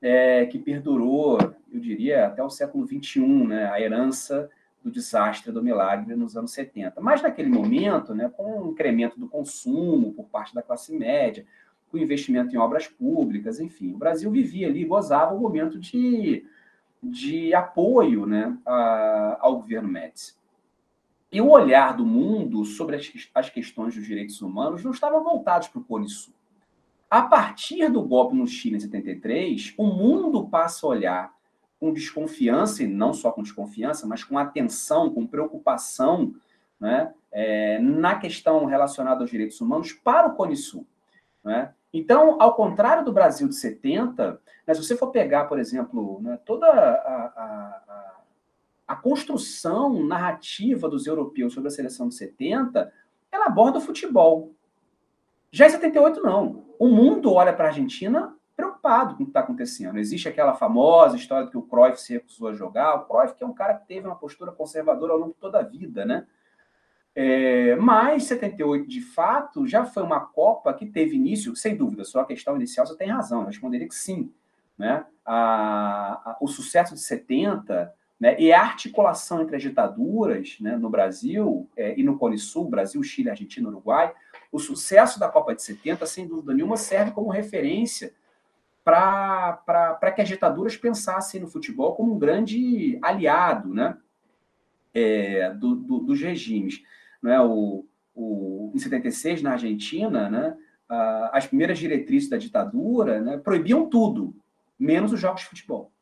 é, 0.00 0.46
que 0.46 0.56
perdurou, 0.56 1.36
eu 1.68 1.80
diria, 1.80 2.28
até 2.28 2.44
o 2.44 2.48
século 2.48 2.86
XXI, 2.86 3.26
né, 3.48 3.72
a 3.72 3.80
herança 3.80 4.48
do 4.82 4.90
desastre 4.90 5.52
do 5.52 5.62
milagre 5.62 6.14
nos 6.14 6.36
anos 6.36 6.52
70. 6.52 7.00
Mas 7.00 7.22
naquele 7.22 7.48
momento, 7.48 8.14
né, 8.14 8.30
com 8.34 8.62
o 8.62 8.70
incremento 8.72 9.18
do 9.18 9.28
consumo 9.28 10.12
por 10.12 10.26
parte 10.26 10.54
da 10.54 10.62
classe 10.62 10.96
média, 10.96 11.46
com 11.90 11.98
investimento 11.98 12.54
em 12.54 12.58
obras 12.58 12.86
públicas, 12.86 13.60
enfim, 13.60 13.92
o 13.92 13.98
Brasil 13.98 14.30
vivia 14.30 14.68
ali, 14.68 14.84
gozava 14.84 15.34
um 15.34 15.40
momento 15.40 15.78
de, 15.78 16.46
de 17.02 17.52
apoio 17.52 18.26
né, 18.26 18.56
a, 18.64 19.38
ao 19.40 19.56
governo 19.56 19.88
Médici. 19.88 20.38
E 21.32 21.40
o 21.40 21.48
olhar 21.48 21.96
do 21.96 22.04
mundo 22.04 22.64
sobre 22.64 22.96
as, 22.96 23.12
as 23.34 23.50
questões 23.50 23.94
dos 23.94 24.04
direitos 24.04 24.40
humanos 24.40 24.82
não 24.82 24.90
estava 24.90 25.20
voltados 25.20 25.68
para 25.68 25.80
o 25.80 25.84
Cone 25.84 26.08
Sul. 26.08 26.34
A 27.08 27.22
partir 27.22 27.90
do 27.90 28.02
golpe 28.02 28.36
no 28.36 28.46
Chile 28.46 28.76
em 28.76 28.80
73, 28.80 29.74
o 29.76 29.86
mundo 29.86 30.48
passa 30.48 30.86
a 30.86 30.90
olhar 30.90 31.39
com 31.80 31.92
desconfiança, 31.92 32.84
e 32.84 32.86
não 32.86 33.14
só 33.14 33.32
com 33.32 33.42
desconfiança, 33.42 34.06
mas 34.06 34.22
com 34.22 34.38
atenção, 34.38 35.12
com 35.12 35.26
preocupação 35.26 36.34
né, 36.78 37.12
é, 37.32 37.78
na 37.78 38.18
questão 38.18 38.66
relacionada 38.66 39.22
aos 39.22 39.30
direitos 39.30 39.60
humanos 39.62 39.92
para 39.92 40.28
o 40.28 40.34
Cone 40.34 40.56
Sul. 40.56 40.86
Né? 41.42 41.72
Então, 41.92 42.36
ao 42.40 42.54
contrário 42.54 43.02
do 43.02 43.12
Brasil 43.12 43.48
de 43.48 43.54
70, 43.54 44.40
né, 44.66 44.74
se 44.74 44.84
você 44.84 44.94
for 44.94 45.08
pegar, 45.08 45.46
por 45.46 45.58
exemplo, 45.58 46.20
né, 46.22 46.38
toda 46.44 46.66
a, 46.66 46.70
a, 46.70 47.42
a, 47.46 48.16
a 48.88 48.96
construção 48.96 50.04
narrativa 50.04 50.86
dos 50.86 51.06
europeus 51.06 51.54
sobre 51.54 51.68
a 51.68 51.72
seleção 51.72 52.08
de 52.08 52.14
70, 52.14 52.92
ela 53.32 53.46
aborda 53.46 53.78
o 53.78 53.82
futebol. 53.82 54.52
Já 55.50 55.66
em 55.66 55.70
78, 55.70 56.22
não. 56.22 56.64
O 56.78 56.88
mundo 56.88 57.32
olha 57.32 57.52
para 57.52 57.64
a 57.64 57.68
Argentina 57.68 58.36
preocupado 58.60 59.14
com 59.14 59.22
o 59.22 59.26
que 59.26 59.30
está 59.30 59.40
acontecendo. 59.40 59.98
Existe 59.98 60.28
aquela 60.28 60.54
famosa 60.54 61.16
história 61.16 61.46
de 61.46 61.50
que 61.50 61.58
o 61.58 61.62
Cruyff 61.62 62.00
se 62.00 62.12
recusou 62.12 62.48
a 62.48 62.52
jogar. 62.52 62.94
O 62.94 63.04
Cruyff 63.06 63.34
que 63.34 63.42
é 63.42 63.46
um 63.46 63.54
cara 63.54 63.74
que 63.74 63.86
teve 63.86 64.06
uma 64.06 64.16
postura 64.16 64.52
conservadora 64.52 65.12
ao 65.12 65.18
longo 65.18 65.32
de 65.32 65.38
toda 65.40 65.58
a 65.58 65.62
vida, 65.62 66.04
né? 66.04 66.26
É, 67.14 67.74
mas 67.76 68.24
78, 68.24 68.86
de 68.86 69.00
fato, 69.00 69.66
já 69.66 69.84
foi 69.84 70.02
uma 70.02 70.20
Copa 70.20 70.72
que 70.72 70.86
teve 70.86 71.16
início, 71.16 71.56
sem 71.56 71.76
dúvida, 71.76 72.04
só 72.04 72.20
a 72.20 72.24
questão 72.24 72.54
inicial 72.54 72.86
você 72.86 72.96
tem 72.96 73.08
razão, 73.08 73.40
eu 73.40 73.46
responderia 73.46 73.88
que 73.88 73.94
sim. 73.94 74.32
Né? 74.78 75.04
A, 75.26 76.30
a, 76.30 76.36
o 76.40 76.46
sucesso 76.46 76.94
de 76.94 77.00
70 77.00 77.92
né, 78.18 78.40
e 78.40 78.52
a 78.52 78.62
articulação 78.62 79.42
entre 79.42 79.56
as 79.56 79.62
ditaduras 79.62 80.56
né, 80.60 80.76
no 80.76 80.88
Brasil 80.88 81.68
é, 81.76 81.98
e 81.98 82.02
no 82.02 82.16
Cone 82.16 82.38
Sul, 82.38 82.70
Brasil, 82.70 83.02
Chile, 83.02 83.28
Argentina, 83.28 83.68
Uruguai, 83.68 84.14
o 84.52 84.58
sucesso 84.58 85.18
da 85.18 85.28
Copa 85.28 85.54
de 85.54 85.62
70, 85.62 86.06
sem 86.06 86.26
dúvida 86.26 86.54
nenhuma, 86.54 86.76
serve 86.76 87.10
como 87.10 87.28
referência 87.28 88.14
para 88.84 90.12
que 90.14 90.22
as 90.22 90.28
ditaduras 90.28 90.76
pensassem 90.76 91.40
no 91.40 91.48
futebol 91.48 91.94
como 91.94 92.14
um 92.14 92.18
grande 92.18 92.98
aliado 93.02 93.72
né, 93.74 93.96
é, 94.94 95.50
do, 95.54 95.74
do, 95.74 95.98
dos 96.00 96.20
regimes. 96.20 96.82
Né? 97.22 97.40
O, 97.40 97.84
o, 98.14 98.72
em 98.74 98.78
76, 98.78 99.42
na 99.42 99.52
Argentina, 99.52 100.28
né, 100.28 100.56
as 101.32 101.46
primeiras 101.46 101.78
diretrizes 101.78 102.28
da 102.28 102.36
ditadura 102.36 103.20
né, 103.20 103.38
proibiam 103.38 103.88
tudo, 103.88 104.34
menos 104.78 105.12
os 105.12 105.20
jogos 105.20 105.42
de 105.42 105.46
futebol. 105.48 105.92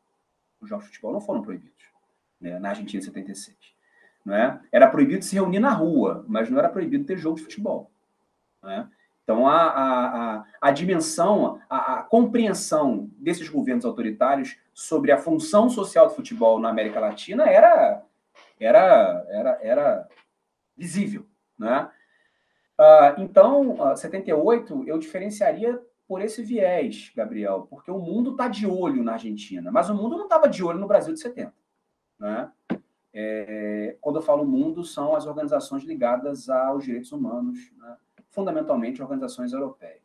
Os 0.59 0.69
jogos 0.69 0.85
de 0.85 0.91
futebol 0.91 1.13
não 1.13 1.21
foram 1.21 1.41
proibidos 1.41 1.83
né, 2.39 2.57
na 2.59 2.69
Argentina 2.69 3.01
em 3.01 3.05
76. 3.05 3.57
Não 4.25 4.35
é? 4.35 4.59
Era 4.71 4.87
proibido 4.87 5.23
se 5.23 5.35
reunir 5.35 5.59
na 5.59 5.71
rua, 5.71 6.25
mas 6.27 6.49
não 6.49 6.59
era 6.59 6.69
proibido 6.69 7.05
ter 7.05 7.17
jogo 7.17 7.37
de 7.37 7.43
futebol. 7.43 7.91
Não 8.61 8.69
é? 8.69 8.87
Então, 9.29 9.45
a, 9.45 9.61
a, 9.61 10.37
a, 10.37 10.45
a 10.59 10.71
dimensão, 10.71 11.61
a, 11.69 11.99
a, 11.99 12.01
compreensão 12.01 13.11
desses 13.15 13.47
governos 13.47 13.85
autoritários 13.85 14.57
sobre 14.73 15.11
a 15.11 15.19
função 15.19 15.69
social 15.69 16.07
do 16.07 16.15
futebol 16.15 16.59
na 16.59 16.69
América 16.69 16.99
Latina 16.99 17.43
era, 17.43 18.03
era, 18.59 19.23
era, 19.29 19.59
era 19.61 20.09
visível. 20.75 21.27
Né? 21.59 21.91
Uh, 22.79 23.21
então, 23.21 23.79
uh, 23.79 23.95
78, 23.95 24.85
eu 24.87 24.97
diferenciaria 24.97 25.79
por 26.07 26.23
esse 26.23 26.41
viés, 26.41 27.11
Gabriel, 27.15 27.67
porque 27.69 27.91
o 27.91 27.99
mundo 27.99 28.31
está 28.31 28.47
de 28.47 28.65
olho 28.65 29.03
na 29.03 29.13
Argentina, 29.13 29.71
mas 29.71 29.91
o 29.91 29.93
mundo 29.93 30.17
não 30.17 30.23
estava 30.23 30.49
de 30.49 30.63
olho 30.63 30.79
no 30.79 30.87
Brasil 30.87 31.13
de 31.13 31.19
70. 31.19 31.53
Né? 32.19 32.51
É, 33.13 33.95
quando 34.01 34.15
eu 34.15 34.23
falo 34.23 34.43
mundo, 34.43 34.83
são 34.83 35.15
as 35.15 35.27
organizações 35.27 35.83
ligadas 35.83 36.49
aos 36.49 36.83
direitos 36.83 37.11
humanos, 37.11 37.71
né? 37.77 37.95
Fundamentalmente 38.39 39.01
organizações 39.01 39.51
europeias. 39.51 40.01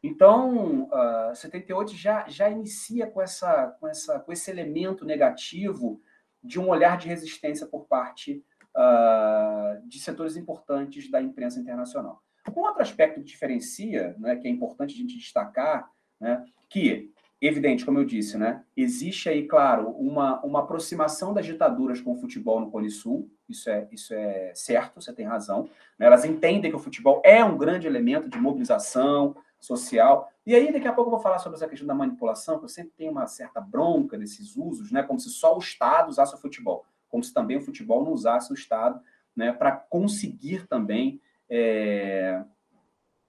Então, 0.00 0.84
uh, 0.84 1.34
78 1.34 1.96
já, 1.96 2.28
já 2.28 2.48
inicia 2.48 3.08
com, 3.08 3.20
essa, 3.20 3.76
com, 3.80 3.88
essa, 3.88 4.20
com 4.20 4.32
esse 4.32 4.48
elemento 4.48 5.04
negativo 5.04 6.00
de 6.42 6.60
um 6.60 6.68
olhar 6.68 6.96
de 6.96 7.08
resistência 7.08 7.66
por 7.66 7.86
parte 7.86 8.44
uh, 8.76 9.88
de 9.88 9.98
setores 9.98 10.36
importantes 10.36 11.10
da 11.10 11.20
imprensa 11.20 11.58
internacional. 11.58 12.22
Um 12.56 12.60
outro 12.60 12.82
aspecto 12.82 13.18
que 13.20 13.26
diferencia, 13.26 14.14
né, 14.16 14.36
que 14.36 14.46
é 14.46 14.50
importante 14.50 14.94
a 14.94 14.96
gente 14.96 15.18
destacar, 15.18 15.90
né, 16.20 16.44
que, 16.68 17.12
evidente, 17.40 17.84
como 17.84 17.98
eu 17.98 18.04
disse, 18.04 18.38
né, 18.38 18.64
existe 18.76 19.28
aí, 19.28 19.46
claro, 19.46 19.90
uma, 19.90 20.40
uma 20.42 20.60
aproximação 20.60 21.34
das 21.34 21.44
ditaduras 21.44 22.00
com 22.00 22.12
o 22.12 22.16
futebol 22.16 22.60
no 22.60 22.70
Cone 22.70 22.90
Sul, 22.90 23.30
isso 23.48 23.68
é, 23.68 23.86
isso 23.92 24.14
é 24.14 24.52
certo, 24.54 25.00
você 25.00 25.12
tem 25.12 25.26
razão. 25.26 25.68
Né, 25.98 26.06
elas 26.06 26.24
entendem 26.24 26.70
que 26.70 26.76
o 26.76 26.80
futebol 26.80 27.20
é 27.24 27.44
um 27.44 27.58
grande 27.58 27.86
elemento 27.86 28.28
de 28.28 28.38
mobilização 28.38 29.36
social. 29.60 30.30
E 30.46 30.54
aí, 30.54 30.72
daqui 30.72 30.88
a 30.88 30.92
pouco, 30.92 31.08
eu 31.08 31.14
vou 31.14 31.20
falar 31.20 31.38
sobre 31.38 31.56
essa 31.56 31.68
questão 31.68 31.86
da 31.86 31.94
manipulação, 31.94 32.58
que 32.58 32.64
eu 32.64 32.68
sempre 32.68 32.92
tenho 32.96 33.12
uma 33.12 33.26
certa 33.26 33.60
bronca 33.60 34.16
desses 34.16 34.56
usos, 34.56 34.90
né, 34.90 35.02
como 35.02 35.20
se 35.20 35.30
só 35.30 35.54
o 35.54 35.58
Estado 35.58 36.08
usasse 36.08 36.34
o 36.34 36.38
futebol 36.38 36.84
como 37.08 37.24
se 37.24 37.32
também 37.32 37.56
o 37.56 37.62
futebol 37.62 38.04
não 38.04 38.12
usasse 38.12 38.52
o 38.52 38.54
Estado 38.54 39.00
né, 39.34 39.52
para 39.52 39.72
conseguir 39.72 40.66
também 40.66 41.20
é, 41.48 42.42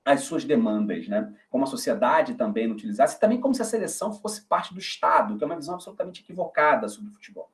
as 0.08 0.22
suas 0.22 0.46
demandas, 0.46 1.06
né? 1.10 1.34
como 1.50 1.66
a 1.66 1.68
sociedade 1.68 2.36
também 2.36 2.66
não 2.66 2.76
utilizasse, 2.76 3.20
também 3.20 3.42
como 3.42 3.54
se 3.54 3.62
a 3.62 3.66
seleção 3.66 4.14
fosse 4.14 4.42
parte 4.44 4.74
do 4.74 4.80
Estado, 4.80 5.38
que 5.38 5.44
é 5.44 5.46
uma 5.46 5.58
visão 5.58 5.74
absolutamente 5.74 6.22
equivocada 6.22 6.88
sobre 6.88 7.10
o 7.10 7.14
futebol. 7.14 7.52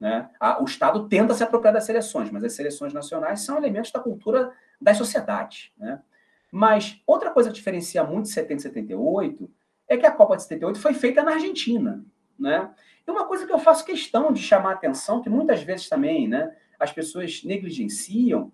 Né? 0.00 0.28
o 0.60 0.64
Estado 0.64 1.08
tenta 1.08 1.32
se 1.34 1.44
apropriar 1.44 1.72
das 1.72 1.84
seleções, 1.84 2.28
mas 2.30 2.42
as 2.42 2.52
seleções 2.52 2.92
nacionais 2.92 3.42
são 3.42 3.56
elementos 3.56 3.92
da 3.92 4.00
cultura 4.00 4.52
das 4.80 4.98
sociedades. 4.98 5.70
Né? 5.78 6.02
Mas 6.50 7.00
outra 7.06 7.30
coisa 7.30 7.48
que 7.48 7.54
diferencia 7.54 8.02
muito 8.02 8.28
70 8.28 8.54
e 8.54 8.62
78 8.62 9.50
é 9.88 9.96
que 9.96 10.04
a 10.04 10.10
Copa 10.10 10.36
de 10.36 10.42
78 10.42 10.80
foi 10.80 10.94
feita 10.94 11.22
na 11.22 11.34
Argentina. 11.34 12.04
Né? 12.36 12.68
E 13.06 13.10
uma 13.10 13.24
coisa 13.24 13.46
que 13.46 13.52
eu 13.52 13.58
faço 13.58 13.84
questão 13.84 14.32
de 14.32 14.42
chamar 14.42 14.70
a 14.70 14.74
atenção, 14.74 15.22
que 15.22 15.30
muitas 15.30 15.62
vezes 15.62 15.88
também 15.88 16.26
né, 16.26 16.54
as 16.78 16.90
pessoas 16.90 17.44
negligenciam, 17.44 18.52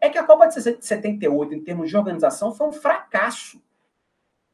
é 0.00 0.08
que 0.08 0.18
a 0.18 0.24
Copa 0.24 0.46
de 0.46 0.54
78, 0.54 1.54
em 1.54 1.62
termos 1.62 1.90
de 1.90 1.96
organização, 1.96 2.54
foi 2.54 2.68
um 2.68 2.72
fracasso. 2.72 3.62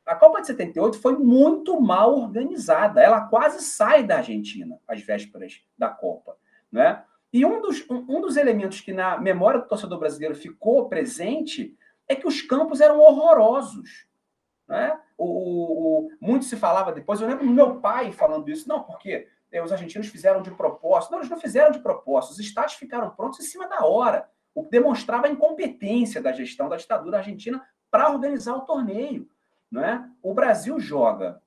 A 0.04 0.14
Copa 0.14 0.40
de 0.40 0.48
78 0.48 0.98
foi 0.98 1.16
muito 1.16 1.80
mal 1.80 2.16
organizada. 2.16 3.00
Ela 3.00 3.22
quase 3.22 3.62
sai 3.62 4.04
da 4.04 4.16
Argentina 4.16 4.78
às 4.86 5.00
vésperas 5.02 5.62
da 5.78 5.88
Copa. 5.88 6.36
Né? 6.70 7.02
E 7.32 7.44
um 7.44 7.60
dos, 7.60 7.88
um, 7.88 8.16
um 8.16 8.20
dos 8.20 8.36
elementos 8.36 8.80
que 8.80 8.92
na 8.92 9.18
memória 9.18 9.60
do 9.60 9.68
torcedor 9.68 9.98
brasileiro 9.98 10.34
ficou 10.34 10.88
presente 10.88 11.76
é 12.08 12.14
que 12.14 12.26
os 12.26 12.42
campos 12.42 12.80
eram 12.80 12.98
horrorosos. 13.00 14.06
Né? 14.68 14.98
O, 15.16 16.06
o, 16.06 16.10
muito 16.20 16.44
se 16.44 16.56
falava 16.56 16.92
depois, 16.92 17.20
eu 17.20 17.28
lembro 17.28 17.46
do 17.46 17.52
meu 17.52 17.80
pai 17.80 18.10
falando 18.12 18.48
isso, 18.50 18.68
não, 18.68 18.82
porque 18.82 19.28
é, 19.50 19.62
os 19.62 19.72
argentinos 19.72 20.08
fizeram 20.08 20.42
de 20.42 20.50
propósito. 20.50 21.12
Não, 21.12 21.18
eles 21.18 21.30
não 21.30 21.40
fizeram 21.40 21.70
de 21.70 21.78
propósito. 21.78 22.32
Os 22.32 22.38
estados 22.40 22.74
ficaram 22.74 23.10
prontos 23.10 23.40
em 23.40 23.44
cima 23.44 23.68
da 23.68 23.84
hora, 23.84 24.28
o 24.56 24.64
que 24.64 24.70
demonstrava 24.70 25.26
a 25.26 25.30
incompetência 25.30 26.20
da 26.20 26.32
gestão 26.32 26.68
da 26.68 26.76
ditadura 26.76 27.18
argentina 27.18 27.64
para 27.90 28.10
organizar 28.10 28.54
o 28.56 28.62
torneio. 28.62 29.28
Não 29.70 29.84
é? 29.84 30.08
O 30.22 30.34
Brasil 30.34 30.80
joga 30.80 31.40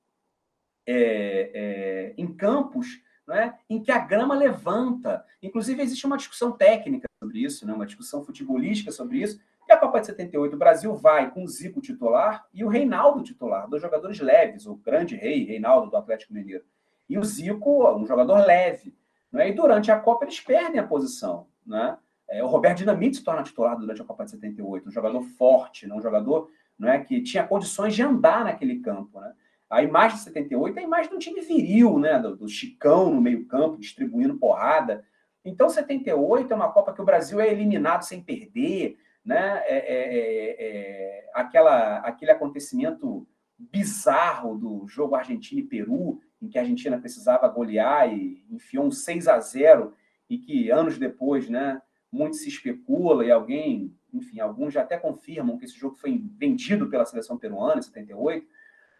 é, 0.86 1.50
é, 1.52 2.14
em 2.16 2.32
campos 2.32 3.02
não 3.26 3.34
é? 3.34 3.58
em 3.68 3.82
que 3.82 3.92
a 3.92 3.98
grama 3.98 4.34
levanta. 4.34 5.24
Inclusive, 5.42 5.82
existe 5.82 6.06
uma 6.06 6.16
discussão 6.16 6.52
técnica 6.52 7.06
sobre 7.22 7.40
isso, 7.40 7.66
né? 7.66 7.74
uma 7.74 7.86
discussão 7.86 8.24
futebolística 8.24 8.90
sobre 8.90 9.18
isso. 9.18 9.40
E 9.68 9.72
a 9.72 9.76
Copa 9.76 10.00
de 10.00 10.06
78, 10.06 10.54
o 10.54 10.58
Brasil 10.58 10.94
vai 10.94 11.30
com 11.30 11.44
o 11.44 11.48
Zico 11.48 11.80
titular 11.80 12.46
e 12.54 12.64
o 12.64 12.68
Reinaldo 12.68 13.22
titular, 13.22 13.68
dois 13.68 13.82
jogadores 13.82 14.18
leves, 14.20 14.66
o 14.66 14.76
grande 14.76 15.16
rei, 15.16 15.44
Reinaldo, 15.44 15.90
do 15.90 15.96
Atlético 15.96 16.32
Mineiro 16.32 16.64
e 17.10 17.18
o 17.18 17.24
Zico, 17.24 17.92
um 17.96 18.06
jogador 18.06 18.46
leve. 18.46 18.96
Né? 19.32 19.48
E 19.48 19.52
durante 19.52 19.90
a 19.90 19.98
Copa 19.98 20.24
eles 20.24 20.38
perdem 20.38 20.78
a 20.78 20.86
posição. 20.86 21.48
Né? 21.66 21.98
É, 21.98 22.09
o 22.42 22.46
Roberto 22.46 22.78
Dinamite 22.78 23.16
se 23.16 23.24
torna 23.24 23.42
titular 23.42 23.76
durante 23.76 24.00
a 24.00 24.04
Copa 24.04 24.24
de 24.24 24.30
78, 24.30 24.88
um 24.88 24.92
jogador 24.92 25.22
forte, 25.22 25.86
né? 25.86 25.94
um 25.94 26.00
jogador 26.00 26.48
né, 26.78 27.00
que 27.00 27.20
tinha 27.22 27.46
condições 27.46 27.94
de 27.94 28.02
andar 28.02 28.44
naquele 28.44 28.78
campo. 28.78 29.20
Né? 29.20 29.32
A 29.68 29.82
imagem 29.82 30.16
de 30.16 30.24
78 30.24 30.78
é 30.78 30.82
a 30.82 30.84
imagem 30.84 31.10
de 31.10 31.16
um 31.16 31.18
time 31.18 31.40
viril, 31.40 31.98
né? 31.98 32.18
do, 32.18 32.36
do 32.36 32.48
Chicão 32.48 33.12
no 33.12 33.20
meio-campo, 33.20 33.78
distribuindo 33.78 34.38
porrada. 34.38 35.04
Então, 35.44 35.68
78 35.68 36.52
é 36.52 36.56
uma 36.56 36.72
Copa 36.72 36.92
que 36.92 37.02
o 37.02 37.04
Brasil 37.04 37.40
é 37.40 37.50
eliminado 37.50 38.02
sem 38.02 38.22
perder. 38.22 38.96
Né? 39.24 39.62
É, 39.66 39.76
é, 39.76 40.14
é, 40.14 40.56
é 40.58 41.30
aquela, 41.34 41.98
aquele 41.98 42.30
acontecimento 42.30 43.26
bizarro 43.58 44.56
do 44.56 44.86
jogo 44.86 45.14
Argentina 45.14 45.60
e 45.60 45.64
Peru, 45.64 46.20
em 46.40 46.48
que 46.48 46.58
a 46.58 46.62
Argentina 46.62 46.98
precisava 46.98 47.46
golear 47.48 48.10
e 48.10 48.42
enfiou 48.50 48.86
um 48.86 48.90
6 48.90 49.28
a 49.28 49.38
0 49.38 49.92
e 50.28 50.38
que 50.38 50.70
anos 50.70 50.96
depois, 50.96 51.48
né, 51.50 51.82
muito 52.12 52.36
se 52.36 52.48
especula 52.48 53.24
e 53.24 53.30
alguém, 53.30 53.96
enfim, 54.12 54.40
alguns 54.40 54.74
já 54.74 54.82
até 54.82 54.96
confirmam 54.96 55.56
que 55.56 55.64
esse 55.64 55.78
jogo 55.78 55.96
foi 55.96 56.22
vendido 56.36 56.88
pela 56.88 57.04
seleção 57.04 57.38
peruana 57.38 57.78
em 57.78 57.82
78, 57.82 58.46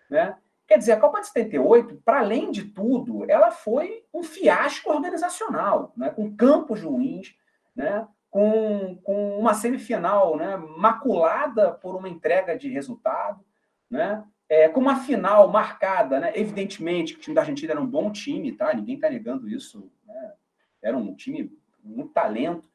né? 0.09 0.37
Quer 0.71 0.79
dizer, 0.79 0.93
a 0.93 1.01
Copa 1.01 1.21
de 1.21 1.27
78, 1.27 2.01
para 2.05 2.21
além 2.21 2.53
de 2.53 2.63
tudo, 2.63 3.29
ela 3.29 3.51
foi 3.51 4.05
um 4.15 4.23
fiasco 4.23 4.89
organizacional, 4.89 5.93
né? 5.97 6.11
com 6.11 6.37
campos 6.37 6.81
ruins, 6.81 7.35
né? 7.75 8.07
com, 8.31 8.97
com 9.03 9.37
uma 9.37 9.53
semifinal 9.53 10.37
né? 10.37 10.57
maculada 10.57 11.73
por 11.73 11.97
uma 11.97 12.09
entrega 12.09 12.57
de 12.57 12.69
resultado, 12.69 13.45
né? 13.91 14.25
É, 14.49 14.69
com 14.69 14.79
uma 14.79 15.01
final 15.01 15.49
marcada, 15.49 16.21
né? 16.21 16.33
Evidentemente 16.37 17.15
que 17.15 17.19
o 17.19 17.23
time 17.23 17.35
da 17.35 17.41
Argentina 17.41 17.73
era 17.73 17.81
um 17.81 17.87
bom 17.87 18.11
time, 18.13 18.53
tá? 18.53 18.73
Ninguém 18.73 18.95
está 18.95 19.11
negando 19.11 19.49
isso. 19.49 19.91
Né? 20.07 20.33
Era 20.81 20.97
um 20.97 21.15
time 21.15 21.53
muito 21.83 22.13
talento. 22.13 22.70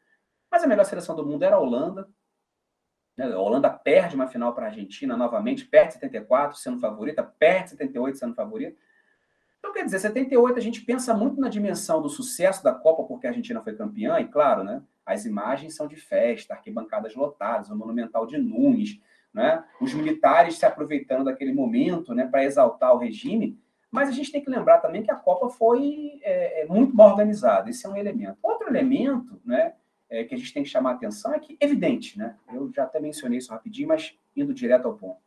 Mas 0.55 0.63
a 0.63 0.67
melhor 0.67 0.85
seleção 0.85 1.13
do 1.13 1.25
mundo 1.25 1.43
era 1.43 1.57
a 1.57 1.59
Holanda. 1.59 2.07
Né? 3.17 3.25
A 3.25 3.37
Holanda 3.37 3.69
perde 3.69 4.15
uma 4.15 4.25
final 4.25 4.55
para 4.55 4.67
a 4.67 4.69
Argentina 4.69 5.17
novamente, 5.17 5.65
perde 5.65 5.95
74 5.95 6.57
sendo 6.57 6.79
favorita, 6.79 7.21
perde 7.21 7.71
78 7.71 8.17
sendo 8.17 8.33
favorita. 8.33 8.77
Então, 9.59 9.73
quer 9.73 9.83
dizer, 9.83 9.99
78 9.99 10.57
a 10.57 10.61
gente 10.61 10.79
pensa 10.79 11.13
muito 11.13 11.41
na 11.41 11.49
dimensão 11.49 12.01
do 12.01 12.07
sucesso 12.07 12.63
da 12.63 12.73
Copa, 12.73 13.03
porque 13.03 13.27
a 13.27 13.31
Argentina 13.31 13.61
foi 13.61 13.75
campeã, 13.75 14.17
e 14.21 14.29
claro, 14.29 14.63
né, 14.63 14.81
as 15.05 15.25
imagens 15.25 15.75
são 15.75 15.87
de 15.87 15.97
festa, 15.97 16.53
arquibancadas 16.53 17.13
lotadas, 17.15 17.69
o 17.69 17.75
Monumental 17.75 18.25
de 18.25 18.37
Nunes, 18.37 19.01
né, 19.33 19.61
os 19.81 19.93
militares 19.93 20.57
se 20.57 20.65
aproveitando 20.65 21.25
daquele 21.25 21.53
momento 21.53 22.13
né, 22.13 22.27
para 22.27 22.45
exaltar 22.45 22.95
o 22.95 22.99
regime, 22.99 23.59
mas 23.91 24.07
a 24.07 24.13
gente 24.13 24.31
tem 24.31 24.41
que 24.41 24.49
lembrar 24.49 24.77
também 24.77 25.03
que 25.03 25.11
a 25.11 25.15
Copa 25.15 25.49
foi 25.49 26.17
é, 26.23 26.61
é 26.61 26.65
muito 26.65 26.95
mal 26.95 27.09
organizada, 27.09 27.69
esse 27.69 27.85
é 27.85 27.89
um 27.89 27.97
elemento. 27.97 28.37
Outro 28.41 28.69
elemento 28.69 29.41
né, 29.43 29.73
é, 30.15 30.23
que 30.23 30.33
a 30.33 30.37
gente 30.37 30.53
tem 30.53 30.63
que 30.63 30.69
chamar 30.69 30.91
a 30.91 30.93
atenção 30.93 31.33
é 31.33 31.39
que, 31.39 31.57
evidente, 31.59 32.17
né, 32.17 32.35
eu 32.53 32.71
já 32.73 32.83
até 32.83 32.99
mencionei 32.99 33.39
isso 33.39 33.51
rapidinho, 33.51 33.89
mas 33.89 34.17
indo 34.35 34.53
direto 34.53 34.87
ao 34.87 34.95
ponto. 34.95 35.19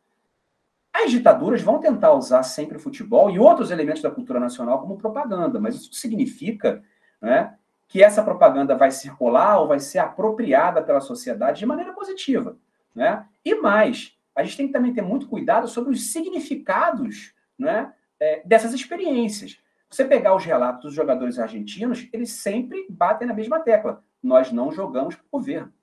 As 0.91 1.11
ditaduras 1.11 1.61
vão 1.61 1.79
tentar 1.79 2.13
usar 2.13 2.41
sempre 2.41 2.77
o 2.77 2.79
futebol 2.79 3.29
e 3.29 3.37
outros 3.37 3.69
elementos 3.69 4.01
da 4.01 4.09
cultura 4.09 4.39
nacional 4.39 4.81
como 4.81 4.97
propaganda, 4.97 5.59
mas 5.59 5.75
isso 5.75 5.93
significa 5.93 6.83
né, 7.21 7.55
que 7.87 8.03
essa 8.03 8.23
propaganda 8.23 8.75
vai 8.75 8.89
circular 8.89 9.59
ou 9.59 9.67
vai 9.67 9.79
ser 9.79 9.99
apropriada 9.99 10.81
pela 10.81 10.99
sociedade 10.99 11.59
de 11.59 11.65
maneira 11.65 11.93
positiva. 11.93 12.57
Né? 12.95 13.23
E 13.45 13.53
mais, 13.55 14.17
a 14.35 14.43
gente 14.43 14.57
tem 14.57 14.67
que 14.67 14.73
também 14.73 14.93
ter 14.93 15.03
muito 15.03 15.27
cuidado 15.27 15.67
sobre 15.67 15.91
os 15.91 16.11
significados 16.11 17.35
né, 17.57 17.93
é, 18.19 18.41
dessas 18.43 18.73
experiências. 18.73 19.59
Você 19.89 20.03
pegar 20.03 20.35
os 20.35 20.45
relatos 20.45 20.81
dos 20.81 20.93
jogadores 20.93 21.37
argentinos, 21.37 22.07
eles 22.11 22.31
sempre 22.31 22.87
batem 22.89 23.27
na 23.27 23.33
mesma 23.33 23.59
tecla. 23.59 24.03
Nós 24.21 24.51
não 24.51 24.71
jogamos 24.71 25.15
para 25.15 25.25
o 25.25 25.39
governo. 25.39 25.73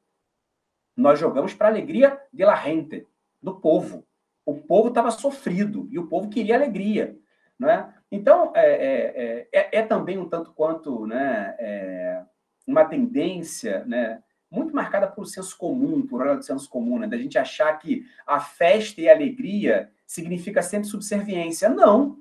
Nós 0.96 1.18
jogamos 1.18 1.53
para 1.53 1.68
a 1.68 1.70
alegria 1.70 2.20
de 2.33 2.44
la 2.44 2.57
gente, 2.57 3.07
do 3.42 3.61
povo. 3.61 4.07
O 4.44 4.55
povo 4.55 4.88
estava 4.88 5.11
sofrido 5.11 5.88
e 5.90 5.99
o 5.99 6.07
povo 6.07 6.31
queria 6.31 6.55
alegria. 6.55 7.18
Né? 7.59 7.92
Então, 8.11 8.53
é, 8.55 8.66
é, 8.66 9.49
é, 9.53 9.79
é, 9.79 9.83
também 9.83 10.18
um 10.18 10.29
tanto 10.29 10.53
quanto 10.53 11.07
né, 11.07 11.55
é, 11.59 12.22
uma 12.66 12.85
tendência 12.85 13.85
né, 13.85 14.22
muito 14.51 14.75
marcada 14.75 15.07
por 15.07 15.27
senso 15.27 15.57
comum, 15.57 16.07
por 16.07 16.20
hora 16.20 16.37
do 16.37 16.42
senso 16.42 16.68
comum, 16.68 16.99
né, 16.99 17.07
da 17.07 17.16
gente 17.16 17.38
achar 17.38 17.72
que 17.79 18.07
a 18.27 18.38
festa 18.40 19.01
e 19.01 19.09
a 19.09 19.12
alegria 19.12 19.90
significa 20.07 20.62
sempre 20.62 20.88
subserviência. 20.88 21.68
Não. 21.68 22.18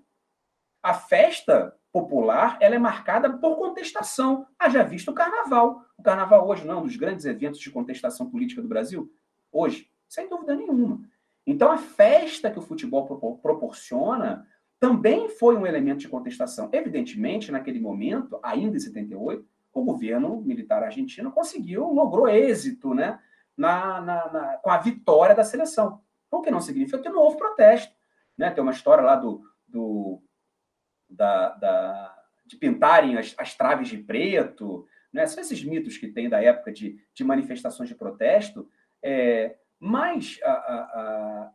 A 0.82 0.94
festa 0.94 1.76
popular 1.92 2.58
ela 2.60 2.76
é 2.76 2.80
marcada 2.80 3.38
por 3.38 3.56
contestação. 3.58 4.46
Haja 4.60 4.84
visto 4.84 5.12
o 5.12 5.14
carnaval. 5.14 5.85
O 5.98 6.04
carnaval 6.04 6.48
hoje 6.48 6.66
não 6.66 6.76
é 6.76 6.78
um 6.78 6.84
dos 6.84 6.96
grandes 6.96 7.26
eventos 7.26 7.60
de 7.60 7.72
contestação 7.72 8.30
política 8.30 8.62
do 8.62 8.68
Brasil? 8.68 9.12
Hoje, 9.52 9.90
sem 10.08 10.30
dúvida 10.30 10.56
nenhuma. 10.56 11.02
Então, 11.48 11.72
a 11.72 11.78
festa 11.78 12.50
que 12.50 12.60
o 12.60 12.62
futebol 12.62 13.06
proporciona 13.42 14.48
também 14.80 15.30
foi 15.30 15.56
um 15.56 15.66
elemento 15.66 16.00
de 16.00 16.10
contestação. 16.10 16.70
Evidentemente, 16.72 17.52
naquele 17.52 17.80
momento, 17.80 18.40
ainda 18.44 18.76
em 18.76 18.80
78, 18.80 19.46
o 19.74 19.84
governo 19.84 20.42
militar 20.42 20.84
argentino 20.84 21.32
conseguiu, 21.32 21.92
logrou 21.92 22.28
êxito 22.28 22.94
né, 22.94 23.20
na, 23.58 24.02
na, 24.02 24.32
na, 24.32 24.58
com 24.58 24.70
a 24.70 24.78
vitória 24.78 25.36
da 25.36 25.44
seleção. 25.44 26.02
O 26.32 26.42
que 26.42 26.52
não 26.52 26.62
significa 26.62 27.00
que 27.00 27.10
não 27.10 27.20
houve 27.20 27.38
protesto. 27.38 27.94
Né? 28.38 28.50
Tem 28.52 28.62
uma 28.62 28.72
história 28.72 29.04
lá 29.04 29.16
do, 29.16 29.44
do 29.68 30.22
da, 31.10 31.50
da, 31.50 32.16
de 32.46 32.58
pintarem 32.58 33.18
as, 33.18 33.34
as, 33.38 33.56
traves 33.56 33.88
de 33.88 33.98
preto, 33.98 34.86
né? 35.16 35.26
são 35.26 35.42
esses 35.42 35.64
mitos 35.64 35.98
que 35.98 36.10
tem 36.10 36.28
da 36.28 36.44
época 36.44 36.74
de, 36.74 37.00
de 37.14 37.24
manifestações 37.24 37.88
de 37.88 37.96
protesto, 37.96 38.70
é, 39.02 39.56
mas 39.80 40.38
a, 40.44 40.52
a, 40.52 41.52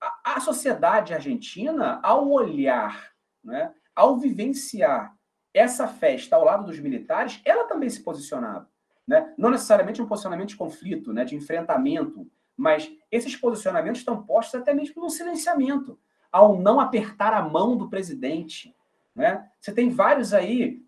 a, 0.00 0.36
a, 0.36 0.40
sociedade 0.40 1.12
argentina, 1.12 2.00
ao 2.02 2.30
olhar, 2.30 3.12
né, 3.44 3.74
ao 3.94 4.18
vivenciar 4.18 5.14
essa 5.52 5.86
festa 5.86 6.36
ao 6.36 6.44
lado 6.44 6.64
dos 6.64 6.80
militares, 6.80 7.38
ela 7.44 7.64
também 7.64 7.90
se 7.90 8.02
posicionava. 8.02 8.66
Né? 9.06 9.34
Não 9.36 9.50
necessariamente 9.50 10.00
um 10.00 10.06
posicionamento 10.06 10.48
de 10.48 10.56
conflito, 10.56 11.12
né, 11.12 11.22
de 11.22 11.36
enfrentamento, 11.36 12.26
mas 12.56 12.90
esses 13.10 13.36
posicionamentos 13.36 14.00
estão 14.00 14.24
postos 14.24 14.58
até 14.58 14.72
mesmo 14.72 15.02
no 15.02 15.10
silenciamento, 15.10 15.98
ao 16.30 16.58
não 16.58 16.80
apertar 16.80 17.34
a 17.34 17.42
mão 17.42 17.76
do 17.76 17.90
presidente, 17.90 18.74
né? 19.14 19.46
Você 19.60 19.72
tem 19.72 19.90
vários 19.90 20.32
aí, 20.32 20.82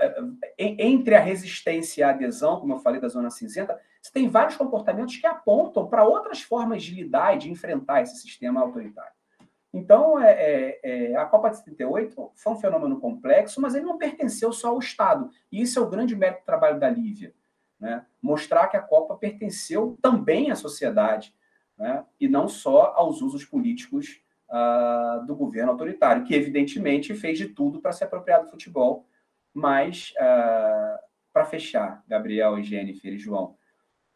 eh, 0.00 0.22
eh, 0.58 0.76
entre 0.78 1.14
a 1.14 1.20
resistência 1.20 2.00
e 2.00 2.04
a 2.04 2.10
adesão, 2.10 2.58
como 2.58 2.72
eu 2.72 2.78
falei 2.78 3.00
da 3.00 3.08
zona 3.08 3.30
cinzenta, 3.30 3.78
você 4.00 4.12
tem 4.12 4.28
vários 4.28 4.56
comportamentos 4.56 5.16
que 5.16 5.26
apontam 5.26 5.86
para 5.86 6.04
outras 6.04 6.40
formas 6.40 6.82
de 6.82 6.94
lidar 6.94 7.34
e 7.34 7.38
de 7.38 7.50
enfrentar 7.50 8.02
esse 8.02 8.16
sistema 8.16 8.60
autoritário. 8.60 9.14
Então, 9.72 10.18
é, 10.18 10.32
é, 10.32 10.80
é, 10.82 11.16
a 11.16 11.26
Copa 11.26 11.50
de 11.50 11.58
78 11.58 12.32
foi 12.34 12.52
um 12.52 12.56
fenômeno 12.56 12.98
complexo, 12.98 13.60
mas 13.60 13.74
ele 13.74 13.84
não 13.84 13.98
pertenceu 13.98 14.50
só 14.50 14.68
ao 14.68 14.78
Estado. 14.78 15.30
E 15.52 15.60
isso 15.60 15.78
é 15.78 15.82
o 15.82 15.90
grande 15.90 16.16
mérito 16.16 16.40
do 16.40 16.46
trabalho 16.46 16.80
da 16.80 16.88
Lívia. 16.88 17.34
Né? 17.78 18.06
Mostrar 18.22 18.68
que 18.68 18.76
a 18.78 18.82
Copa 18.82 19.16
pertenceu 19.16 19.98
também 20.00 20.50
à 20.50 20.56
sociedade, 20.56 21.34
né? 21.76 22.02
e 22.18 22.26
não 22.26 22.48
só 22.48 22.94
aos 22.96 23.20
usos 23.20 23.44
políticos 23.44 24.22
uh, 24.48 25.24
do 25.26 25.34
governo 25.34 25.72
autoritário, 25.72 26.24
que 26.24 26.34
evidentemente 26.34 27.14
fez 27.14 27.38
de 27.38 27.48
tudo 27.48 27.80
para 27.80 27.92
se 27.92 28.04
apropriar 28.04 28.42
do 28.42 28.50
futebol. 28.50 29.06
Mas, 29.52 30.12
uh, 30.16 30.98
para 31.32 31.44
fechar, 31.44 32.02
Gabriel, 32.06 32.62
Jennifer 32.62 33.12
e 33.12 33.18
João, 33.18 33.56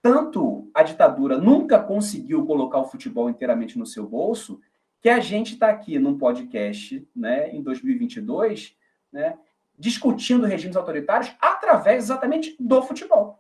tanto 0.03 0.71
a 0.75 0.83
ditadura 0.83 1.37
nunca 1.37 1.79
conseguiu 1.79 2.47
colocar 2.47 2.79
o 2.79 2.87
futebol 2.87 3.29
inteiramente 3.29 3.79
no 3.79 3.87
seu 3.87 4.07
bolso, 4.07 4.61
que 5.01 5.09
a 5.09 5.21
gente 5.21 5.55
está 5.55 5.69
aqui 5.69 5.99
num 5.99 6.19
podcast 6.19 7.07
né, 7.15 7.51
em 7.51 7.63
2022, 7.63 8.77
né, 9.13 9.39
discutindo 9.79 10.47
regimes 10.47 10.77
autoritários 10.77 11.35
através 11.41 12.05
exatamente 12.05 12.55
do 12.61 12.83
futebol. 12.83 13.39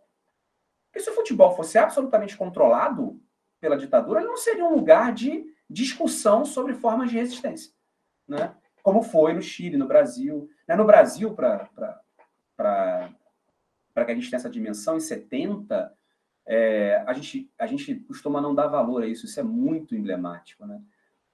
Porque 0.90 1.00
se 1.00 1.11
o 1.11 1.14
futebol 1.14 1.55
fosse 1.55 1.79
absolutamente 1.79 2.37
controlado 2.37 3.20
pela 3.61 3.76
ditadura, 3.76 4.20
ele 4.20 4.29
não 4.29 4.37
seria 4.37 4.64
um 4.64 4.74
lugar 4.74 5.12
de 5.12 5.44
discussão 5.71 6.45
sobre 6.45 6.75
formas 6.75 7.11
de 7.11 7.17
resistência, 7.17 7.73
né? 8.27 8.55
como 8.83 9.03
foi 9.03 9.33
no 9.33 9.41
Chile, 9.41 9.77
no 9.77 9.87
Brasil. 9.87 10.51
Né? 10.67 10.75
No 10.75 10.85
Brasil, 10.85 11.33
para 11.33 12.01
que 13.95 14.11
a 14.11 14.15
gente 14.15 14.29
tenha 14.29 14.39
essa 14.39 14.51
dimensão, 14.51 14.97
em 14.97 15.01
70, 15.01 15.95
é, 16.47 17.05
a, 17.07 17.13
gente, 17.13 17.51
a 17.59 17.67
gente 17.67 17.95
costuma 17.95 18.41
não 18.41 18.55
dar 18.55 18.67
valor 18.67 19.03
a 19.03 19.07
isso, 19.07 19.27
isso 19.27 19.39
é 19.39 19.43
muito 19.43 19.95
emblemático. 19.95 20.67
Né? 20.67 20.81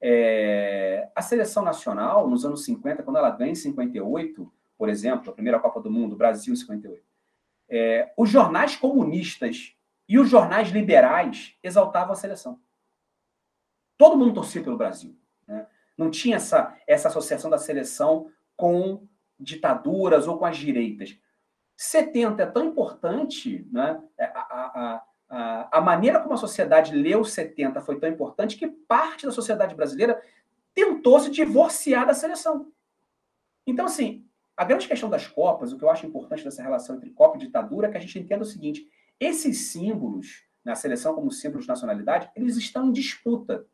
É, 0.00 1.08
a 1.14 1.22
seleção 1.22 1.62
nacional, 1.62 2.28
nos 2.28 2.44
anos 2.44 2.64
50, 2.64 3.02
quando 3.02 3.16
ela 3.16 3.30
ganha 3.30 3.52
em 3.52 3.56
58, 3.56 4.52
por 4.76 4.88
exemplo, 4.88 5.30
a 5.30 5.34
primeira 5.34 5.58
Copa 5.58 5.80
do 5.80 5.90
Mundo, 5.90 6.16
Brasil 6.16 6.52
em 6.52 6.56
58, 6.56 7.02
é, 7.68 8.12
os 8.16 8.28
jornais 8.28 8.76
comunistas 8.76 9.74
e 10.08 10.18
os 10.18 10.28
jornais 10.28 10.68
liberais 10.68 11.56
exaltavam 11.62 12.12
a 12.12 12.16
seleção. 12.16 12.60
Todo 13.96 14.16
mundo 14.16 14.34
torcia 14.34 14.62
pelo 14.62 14.76
Brasil. 14.76 15.16
Né? 15.46 15.66
Não 15.96 16.10
tinha 16.10 16.36
essa, 16.36 16.76
essa 16.86 17.08
associação 17.08 17.50
da 17.50 17.58
seleção 17.58 18.30
com 18.56 19.06
ditaduras 19.38 20.26
ou 20.26 20.38
com 20.38 20.44
as 20.44 20.56
direitas. 20.56 21.18
70 21.76 22.42
é 22.42 22.46
tão 22.46 22.64
importante, 22.64 23.66
né? 23.70 24.02
É, 24.16 24.24
a, 24.24 24.40
a, 24.40 25.04
a, 25.28 25.78
a 25.78 25.80
maneira 25.80 26.20
como 26.20 26.34
a 26.34 26.38
sociedade 26.38 26.94
leu 26.94 27.22
70 27.24 27.80
foi 27.82 27.98
tão 27.98 28.08
importante 28.08 28.56
que 28.56 28.66
parte 28.66 29.26
da 29.26 29.32
sociedade 29.32 29.74
brasileira 29.74 30.20
tentou 30.74 31.20
se 31.20 31.30
divorciar 31.30 32.06
da 32.06 32.14
seleção. 32.14 32.72
Então, 33.66 33.86
assim, 33.86 34.24
a 34.56 34.64
grande 34.64 34.88
questão 34.88 35.10
das 35.10 35.26
Copas, 35.26 35.72
o 35.72 35.78
que 35.78 35.84
eu 35.84 35.90
acho 35.90 36.06
importante 36.06 36.44
dessa 36.44 36.62
relação 36.62 36.96
entre 36.96 37.10
Copa 37.10 37.36
e 37.36 37.40
ditadura, 37.40 37.88
é 37.88 37.90
que 37.90 37.96
a 37.98 38.00
gente 38.00 38.18
entenda 38.18 38.42
o 38.42 38.46
seguinte: 38.46 38.88
esses 39.20 39.70
símbolos, 39.70 40.44
na 40.64 40.74
seleção 40.74 41.14
como 41.14 41.30
símbolos 41.30 41.64
de 41.64 41.68
nacionalidade, 41.68 42.30
eles 42.34 42.56
estão 42.56 42.86
em 42.86 42.92
disputa. 42.92 43.66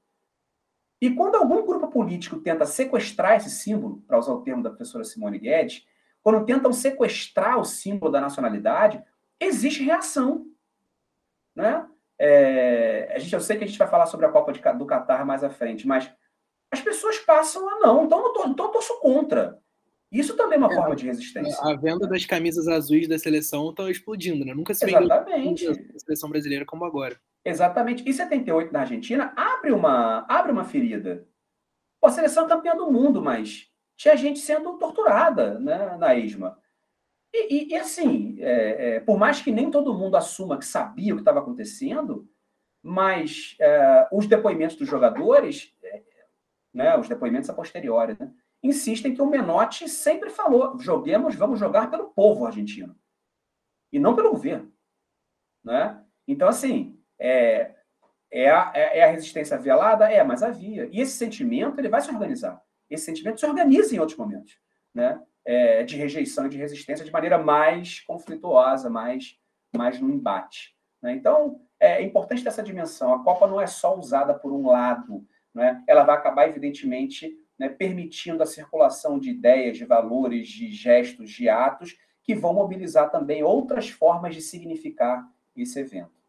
E 1.03 1.11
quando 1.11 1.35
algum 1.35 1.67
grupo 1.67 1.89
político 1.89 2.39
tenta 2.39 2.65
sequestrar 2.65 3.37
esse 3.37 3.51
símbolo, 3.51 4.01
para 4.07 4.21
usar 4.21 4.35
o 4.35 4.43
termo 4.43 4.63
da 4.63 4.71
professora 4.71 5.03
Simone 5.03 5.37
Guedes, 5.37 5.85
quando 6.23 6.47
tentam 6.47 6.73
sequestrar 6.73 7.59
o 7.59 7.65
símbolo 7.65 8.13
da 8.13 8.21
nacionalidade, 8.21 9.03
existe 9.41 9.83
reação. 9.83 10.47
Né? 11.57 11.85
É, 12.17 13.13
a 13.17 13.19
gente, 13.19 13.35
eu 13.35 13.41
sei 13.41 13.57
que 13.57 13.65
a 13.65 13.67
gente 13.67 13.81
vai 13.81 13.89
falar 13.89 14.07
sobre 14.07 14.27
a 14.27 14.29
Copa 14.29 14.53
de, 14.53 14.61
do 14.79 14.87
Catar 14.87 15.27
mais 15.27 15.43
à 15.43 15.51
frente, 15.51 15.89
mas 15.89 16.09
as 16.71 16.81
pessoas 16.81 17.19
passam 17.19 17.69
a 17.69 17.81
não, 17.81 18.05
então 18.05 18.25
eu, 18.25 18.33
tô, 18.33 18.47
então 18.47 18.67
eu 18.67 18.71
torço 18.71 19.01
contra. 19.01 19.59
Isso 20.09 20.37
também 20.37 20.55
é 20.55 20.59
uma 20.59 20.73
é, 20.73 20.77
forma 20.77 20.95
de 20.95 21.07
resistência. 21.07 21.59
A 21.63 21.75
venda 21.75 22.07
das 22.07 22.25
camisas 22.25 22.69
azuis 22.69 23.09
da 23.09 23.19
seleção 23.19 23.71
está 23.71 23.91
explodindo, 23.91 24.45
né? 24.45 24.55
Nunca 24.55 24.73
se 24.73 24.87
vendeu 24.87 25.13
a 25.13 25.99
seleção 25.99 26.31
brasileira 26.31 26.65
como 26.65 26.85
agora. 26.85 27.21
Exatamente. 27.45 28.09
E 28.09 28.13
78 28.13 28.73
na 28.73 28.81
Argentina 28.81 29.33
abre 29.37 29.73
uma, 29.73 30.25
abre 30.29 30.53
uma 30.53 30.65
ferida. 30.65 31.27
Pô, 32.01 32.07
a 32.07 32.11
seleção 32.11 32.47
é 32.47 32.49
campeã 32.49 32.75
do 32.75 32.91
mundo, 32.91 33.23
mas 33.23 33.71
tinha 33.97 34.17
gente 34.17 34.39
sendo 34.39 34.79
torturada 34.79 35.59
né, 35.59 35.97
na 35.97 36.15
ESMA. 36.15 36.59
E, 37.33 37.55
e, 37.55 37.69
e 37.71 37.77
assim, 37.77 38.37
é, 38.41 38.97
é, 38.97 39.01
por 39.01 39.19
mais 39.19 39.41
que 39.41 39.51
nem 39.51 39.71
todo 39.71 39.97
mundo 39.97 40.17
assuma 40.17 40.59
que 40.59 40.67
sabia 40.67 41.13
o 41.15 41.17
que 41.17 41.23
estava 41.23 41.41
acontecendo, 41.41 42.29
mas 42.83 43.57
é, 43.61 44.09
os 44.13 44.27
depoimentos 44.27 44.77
dos 44.77 44.89
jogadores, 44.89 45.75
é, 45.83 46.03
né, 46.75 46.97
os 46.97 47.09
depoimentos 47.09 47.49
a 47.49 47.55
posteriori, 47.55 48.17
né, 48.19 48.33
insistem 48.63 49.15
que 49.15 49.23
o 49.23 49.27
Menotti 49.27 49.89
sempre 49.89 50.31
falou: 50.31 50.79
joguemos, 50.79 51.35
vamos 51.35 51.59
jogar 51.59 51.91
pelo 51.91 52.11
povo 52.11 52.45
argentino 52.45 52.97
e 53.93 53.99
não 53.99 54.15
pelo 54.15 54.31
governo. 54.31 54.73
Né? 55.65 56.03
Então, 56.27 56.49
assim, 56.49 57.01
é, 57.23 57.75
é, 58.31 58.51
a, 58.51 58.73
é, 58.75 58.99
é 58.99 59.05
a 59.05 59.11
resistência 59.11 59.57
velada? 59.57 60.11
É, 60.11 60.25
mas 60.25 60.43
havia. 60.43 60.89
E 60.91 61.01
esse 61.01 61.13
sentimento 61.13 61.79
ele 61.79 61.89
vai 61.89 62.01
se 62.01 62.11
organizar. 62.11 62.61
Esse 62.91 63.05
sentimento 63.05 63.39
se 63.39 63.47
organiza 63.47 63.95
em 63.95 63.99
outros 64.01 64.19
momentos, 64.19 64.59
né? 64.93 65.21
É, 65.45 65.83
de 65.83 65.97
rejeição 65.97 66.47
e 66.47 66.49
de 66.49 66.59
resistência 66.59 67.05
de 67.05 67.11
maneira 67.11 67.37
mais 67.37 68.01
conflituosa, 68.01 68.89
mais, 68.89 69.37
mais 69.75 70.01
no 70.01 70.09
embate. 70.09 70.77
Né? 71.03 71.15
Então, 71.15 71.61
é 71.81 72.01
importante 72.01 72.45
dessa 72.45 72.63
dimensão. 72.63 73.13
A 73.13 73.25
Copa 73.25 73.49
não 73.49 73.61
é 73.61 73.67
só 73.67 73.99
usada 73.99 74.35
por 74.35 74.53
um 74.53 74.69
lado, 74.69 75.27
né? 75.53 75.83
ela 75.89 76.05
vai 76.05 76.17
acabar, 76.17 76.49
evidentemente, 76.49 77.37
né, 77.59 77.69
permitindo 77.69 78.41
a 78.41 78.47
circulação 78.47 79.19
de 79.19 79.31
ideias, 79.31 79.77
de 79.77 79.85
valores, 79.85 80.47
de 80.47 80.71
gestos, 80.71 81.29
de 81.31 81.49
atos, 81.49 81.97
que 82.23 82.37
vão 82.37 82.55
mobilizar 82.55 83.11
também 83.11 83.43
outras 83.43 83.91
formas 83.91 84.37
de 84.37 84.41
significar 84.41 85.29
esse 85.57 85.81
evento. 85.81 86.22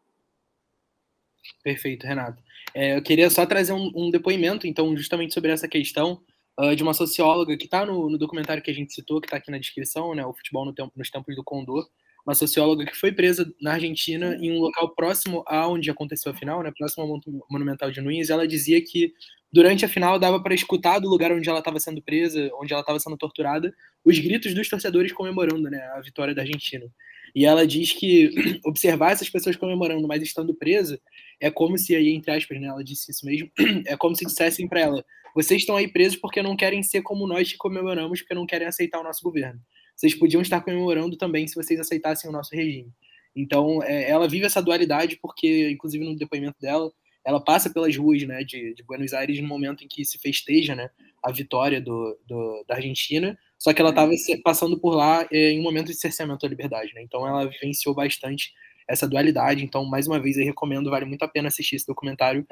Perfeito, 1.62 2.06
Renato. 2.06 2.42
É, 2.74 2.96
eu 2.96 3.02
queria 3.02 3.30
só 3.30 3.46
trazer 3.46 3.72
um, 3.72 3.90
um, 3.94 4.10
depoimento, 4.10 4.66
então, 4.66 4.96
justamente 4.96 5.32
sobre 5.32 5.50
essa 5.50 5.68
questão 5.68 6.20
uh, 6.58 6.74
de 6.74 6.82
uma 6.82 6.94
socióloga 6.94 7.56
que 7.56 7.64
está 7.64 7.86
no, 7.86 8.10
no, 8.10 8.18
documentário 8.18 8.62
que 8.62 8.70
a 8.70 8.74
gente 8.74 8.92
citou, 8.92 9.20
que 9.20 9.26
está 9.26 9.36
aqui 9.36 9.50
na 9.50 9.58
descrição, 9.58 10.14
né, 10.14 10.24
o 10.24 10.34
Futebol 10.34 10.64
no 10.64 10.74
tempo, 10.74 10.92
nos 10.96 11.10
Tempos 11.10 11.34
do 11.36 11.44
Condor, 11.44 11.86
uma 12.26 12.34
socióloga 12.34 12.86
que 12.86 12.96
foi 12.96 13.12
presa 13.12 13.50
na 13.60 13.74
Argentina 13.74 14.34
em 14.40 14.50
um 14.50 14.60
local 14.60 14.94
próximo 14.94 15.44
a 15.46 15.68
onde 15.68 15.90
aconteceu 15.90 16.32
a 16.32 16.34
final, 16.34 16.62
né, 16.62 16.72
próximo 16.76 17.04
ao 17.04 17.20
Monumental 17.50 17.90
de 17.90 18.00
Nunes, 18.00 18.30
ela 18.30 18.48
dizia 18.48 18.82
que 18.82 19.12
durante 19.52 19.84
a 19.84 19.88
final 19.88 20.18
dava 20.18 20.42
para 20.42 20.54
escutar 20.54 20.98
do 20.98 21.08
lugar 21.08 21.30
onde 21.30 21.48
ela 21.48 21.60
estava 21.60 21.78
sendo 21.78 22.02
presa, 22.02 22.50
onde 22.54 22.72
ela 22.72 22.80
estava 22.80 22.98
sendo 22.98 23.16
torturada, 23.16 23.72
os 24.04 24.18
gritos 24.18 24.52
dos 24.54 24.68
torcedores 24.68 25.12
comemorando 25.12 25.70
né, 25.70 25.80
a 25.94 26.00
vitória 26.00 26.34
da 26.34 26.42
Argentina. 26.42 26.86
E 27.34 27.44
ela 27.44 27.66
diz 27.66 27.92
que 27.92 28.32
observar 28.64 29.12
essas 29.12 29.28
pessoas 29.28 29.54
comemorando, 29.54 30.08
mas 30.08 30.22
estando 30.22 30.54
presa, 30.54 31.00
é 31.40 31.50
como 31.50 31.76
se, 31.78 31.94
aí, 31.94 32.10
entre 32.10 32.30
aspas, 32.30 32.60
né, 32.60 32.68
ela 32.68 32.82
disse 32.82 33.10
isso 33.10 33.24
mesmo, 33.24 33.50
é 33.86 33.96
como 33.96 34.16
se 34.16 34.24
dissessem 34.24 34.68
para 34.68 34.80
ela: 34.80 35.04
vocês 35.34 35.62
estão 35.62 35.76
aí 35.76 35.88
presos 35.88 36.18
porque 36.18 36.42
não 36.42 36.56
querem 36.56 36.82
ser 36.82 37.02
como 37.02 37.26
nós 37.26 37.52
que 37.52 37.58
comemoramos, 37.58 38.20
porque 38.20 38.34
não 38.34 38.46
querem 38.46 38.66
aceitar 38.66 39.00
o 39.00 39.04
nosso 39.04 39.22
governo. 39.22 39.60
Vocês 39.96 40.14
podiam 40.14 40.42
estar 40.42 40.60
comemorando 40.60 41.16
também 41.16 41.46
se 41.46 41.54
vocês 41.54 41.78
aceitassem 41.78 42.28
o 42.28 42.32
nosso 42.32 42.54
regime. 42.54 42.92
Então, 43.34 43.82
é, 43.82 44.08
ela 44.08 44.28
vive 44.28 44.46
essa 44.46 44.62
dualidade 44.62 45.18
porque, 45.20 45.70
inclusive 45.70 46.04
no 46.04 46.16
depoimento 46.16 46.60
dela, 46.60 46.90
ela 47.24 47.42
passa 47.42 47.70
pelas 47.70 47.96
ruas 47.96 48.22
né, 48.22 48.44
de, 48.44 48.74
de 48.74 48.82
Buenos 48.84 49.12
Aires 49.12 49.40
no 49.40 49.48
momento 49.48 49.82
em 49.82 49.88
que 49.88 50.04
se 50.04 50.18
festeja 50.18 50.74
né, 50.74 50.90
a 51.22 51.32
vitória 51.32 51.80
do, 51.80 52.18
do 52.26 52.64
da 52.68 52.76
Argentina, 52.76 53.36
só 53.58 53.72
que 53.72 53.80
ela 53.80 53.90
estava 53.90 54.12
passando 54.44 54.78
por 54.78 54.94
lá 54.94 55.26
é, 55.32 55.50
em 55.50 55.60
um 55.60 55.62
momento 55.62 55.86
de 55.86 55.94
cerceamento 55.94 56.42
da 56.42 56.48
liberdade, 56.48 56.92
né? 56.94 57.02
Então 57.02 57.26
ela 57.26 57.46
vivenciou 57.48 57.94
bastante 57.94 58.52
essa 58.88 59.08
dualidade. 59.08 59.64
Então, 59.64 59.84
mais 59.84 60.06
uma 60.06 60.20
vez, 60.20 60.36
eu 60.36 60.44
recomendo, 60.44 60.90
vale 60.90 61.04
muito 61.04 61.24
a 61.24 61.28
pena 61.28 61.48
assistir 61.48 61.76
esse 61.76 61.86
documentário, 61.86 62.46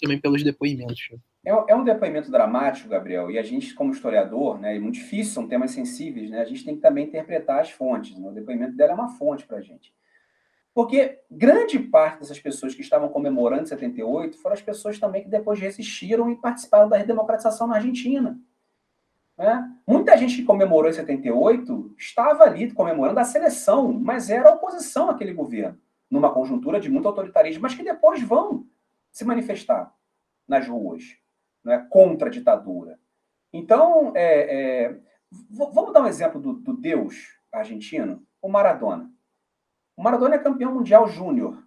também 0.00 0.20
pelos 0.20 0.42
depoimentos. 0.42 1.08
É, 1.44 1.50
é, 1.50 1.74
um 1.74 1.84
depoimento 1.84 2.30
dramático, 2.30 2.88
Gabriel, 2.88 3.30
e 3.30 3.38
a 3.38 3.42
gente, 3.42 3.74
como 3.74 3.92
historiador, 3.92 4.58
né, 4.58 4.76
é 4.76 4.78
muito 4.78 4.94
difícil, 4.94 5.32
são 5.32 5.48
temas 5.48 5.70
sensíveis, 5.70 6.30
né? 6.30 6.40
A 6.40 6.44
gente 6.44 6.64
tem 6.64 6.74
que 6.74 6.82
também 6.82 7.06
interpretar 7.06 7.60
as 7.60 7.70
fontes. 7.70 8.18
Né? 8.18 8.28
O 8.28 8.32
depoimento 8.32 8.76
dela 8.76 8.92
é 8.92 8.94
uma 8.94 9.08
fonte 9.08 9.46
para 9.46 9.58
a 9.58 9.62
gente. 9.62 9.92
Porque 10.74 11.18
grande 11.30 11.78
parte 11.78 12.20
dessas 12.20 12.38
pessoas 12.38 12.74
que 12.74 12.82
estavam 12.82 13.08
comemorando 13.08 13.66
78 13.66 14.36
foram 14.38 14.54
as 14.54 14.62
pessoas 14.62 14.98
também 14.98 15.22
que 15.22 15.28
depois 15.28 15.58
resistiram 15.58 16.30
e 16.30 16.36
participaram 16.36 16.88
da 16.88 16.96
redemocratização 16.96 17.66
na 17.66 17.76
Argentina. 17.76 18.38
Né? 19.38 19.72
Muita 19.86 20.16
gente 20.16 20.36
que 20.36 20.44
comemorou 20.44 20.90
em 20.90 20.94
78 20.94 21.94
estava 21.96 22.42
ali 22.42 22.72
comemorando 22.72 23.20
a 23.20 23.24
seleção, 23.24 23.92
mas 23.92 24.28
era 24.28 24.50
oposição 24.50 25.08
àquele 25.08 25.32
governo, 25.32 25.80
numa 26.10 26.34
conjuntura 26.34 26.80
de 26.80 26.90
muito 26.90 27.06
autoritarismo, 27.06 27.62
mas 27.62 27.74
que 27.74 27.84
depois 27.84 28.20
vão 28.20 28.66
se 29.12 29.24
manifestar 29.24 29.94
nas 30.46 30.66
ruas 30.66 31.04
né, 31.64 31.86
contra 31.88 32.26
a 32.26 32.30
ditadura. 32.30 32.98
Então, 33.52 34.12
é, 34.16 34.86
é, 34.86 35.00
vamos 35.50 35.92
dar 35.92 36.02
um 36.02 36.08
exemplo 36.08 36.40
do, 36.40 36.54
do 36.54 36.76
Deus 36.76 37.38
argentino, 37.52 38.26
o 38.42 38.48
Maradona. 38.48 39.08
O 39.96 40.02
Maradona 40.02 40.34
é 40.34 40.38
campeão 40.38 40.74
mundial 40.74 41.08
júnior 41.08 41.64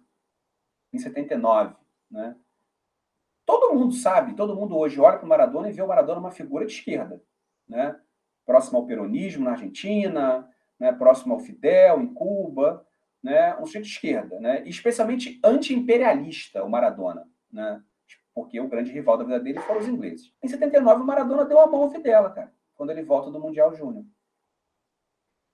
em 0.92 0.98
79, 0.98 1.74
né? 2.10 2.36
Todo 3.44 3.74
mundo 3.74 3.92
sabe, 3.92 4.34
todo 4.34 4.54
mundo 4.54 4.76
hoje 4.76 5.00
olha 5.00 5.18
para 5.18 5.26
o 5.26 5.28
Maradona 5.28 5.68
e 5.68 5.72
vê 5.72 5.82
o 5.82 5.88
Maradona 5.88 6.20
uma 6.20 6.30
figura 6.30 6.64
de 6.64 6.72
esquerda 6.72 7.20
né? 7.72 7.98
próximo 8.44 8.78
ao 8.78 8.86
peronismo 8.86 9.44
na 9.44 9.52
Argentina, 9.52 10.48
né? 10.78 10.92
próximo 10.92 11.34
ao 11.34 11.40
Fidel 11.40 12.00
em 12.00 12.12
Cuba, 12.12 12.86
né? 13.22 13.56
um 13.56 13.66
sujeito 13.66 13.86
de 13.86 13.92
esquerda, 13.92 14.38
né? 14.38 14.62
especialmente 14.66 15.40
anti-imperialista, 15.42 16.62
o 16.62 16.68
Maradona, 16.68 17.26
né? 17.50 17.82
porque 18.34 18.60
o 18.60 18.68
grande 18.68 18.92
rival 18.92 19.16
da 19.16 19.24
vida 19.24 19.40
dele 19.40 19.60
foram 19.60 19.80
os 19.80 19.88
ingleses. 19.88 20.32
Em 20.42 20.48
79, 20.48 21.02
o 21.02 21.06
Maradona 21.06 21.44
deu 21.44 21.58
a 21.58 21.66
mão 21.66 21.82
ao 21.82 21.90
Fidel, 21.90 22.30
cara, 22.30 22.52
quando 22.74 22.90
ele 22.90 23.02
volta 23.02 23.30
do 23.30 23.40
Mundial 23.40 23.74
Júnior. 23.74 24.04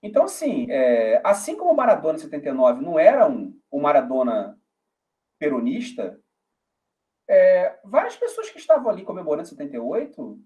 Então, 0.01 0.23
assim, 0.23 0.69
é, 0.69 1.21
assim 1.25 1.57
como 1.57 1.71
o 1.71 1.75
Maradona 1.75 2.17
em 2.17 2.21
79 2.21 2.81
não 2.81 2.97
era 2.97 3.27
um, 3.27 3.57
um 3.71 3.81
Maradona 3.81 4.57
peronista, 5.37 6.19
é, 7.29 7.79
várias 7.83 8.15
pessoas 8.15 8.49
que 8.49 8.57
estavam 8.57 8.89
ali 8.89 9.03
comemorando 9.03 9.47
78 9.47 10.41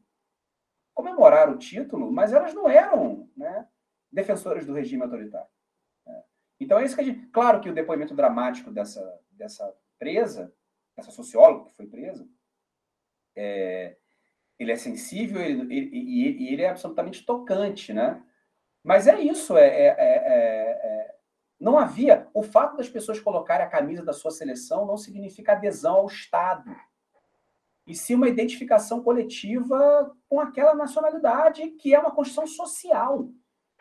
comemoraram 0.94 1.54
o 1.54 1.58
título, 1.58 2.12
mas 2.12 2.34
elas 2.34 2.54
não 2.54 2.70
eram 2.70 3.30
né, 3.36 3.68
defensoras 4.12 4.66
do 4.66 4.74
regime 4.74 5.04
autoritário. 5.04 5.48
Né? 6.06 6.24
Então 6.60 6.80
é 6.80 6.86
isso 6.86 6.96
que 6.96 7.02
a 7.02 7.04
gente. 7.04 7.28
Claro 7.28 7.62
que 7.62 7.70
o 7.70 7.74
depoimento 7.74 8.16
dramático 8.16 8.72
dessa, 8.72 9.20
dessa 9.32 9.76
presa, 9.98 10.54
dessa 10.96 11.12
socióloga 11.12 11.66
que 11.66 11.76
foi 11.76 11.88
presa, 11.88 12.28
é, 13.36 13.98
ele 14.60 14.72
é 14.72 14.76
sensível 14.76 15.42
e 15.42 15.46
ele, 15.46 15.76
ele, 15.76 16.54
ele, 16.54 16.62
é 16.62 16.70
absolutamente 16.70 17.26
tocante, 17.26 17.92
né? 17.92 18.24
Mas 18.84 19.08
é 19.08 19.20
isso, 19.20 19.58
é, 19.58 19.68
é, 19.68 19.96
é, 19.98 21.16
não 21.60 21.80
havia. 21.80 22.28
O 22.34 22.44
fato 22.44 22.78
das 22.78 22.90
pessoas 22.90 23.20
colocarem 23.20 23.66
a 23.66 23.70
camisa 23.70 24.04
da 24.04 24.14
sua 24.14 24.30
seleção 24.30 24.86
não 24.86 24.98
significa 24.98 25.54
adesão 25.54 25.96
ao 25.96 26.08
Estado 26.08 26.70
e 27.86 27.94
sim 27.94 28.16
uma 28.16 28.30
identificação 28.30 29.04
coletiva 29.04 30.16
com 30.30 30.40
aquela 30.40 30.74
nacionalidade 30.74 31.72
que 31.72 31.94
é 31.94 32.00
uma 32.00 32.12
construção 32.12 32.48
social. 32.48 33.30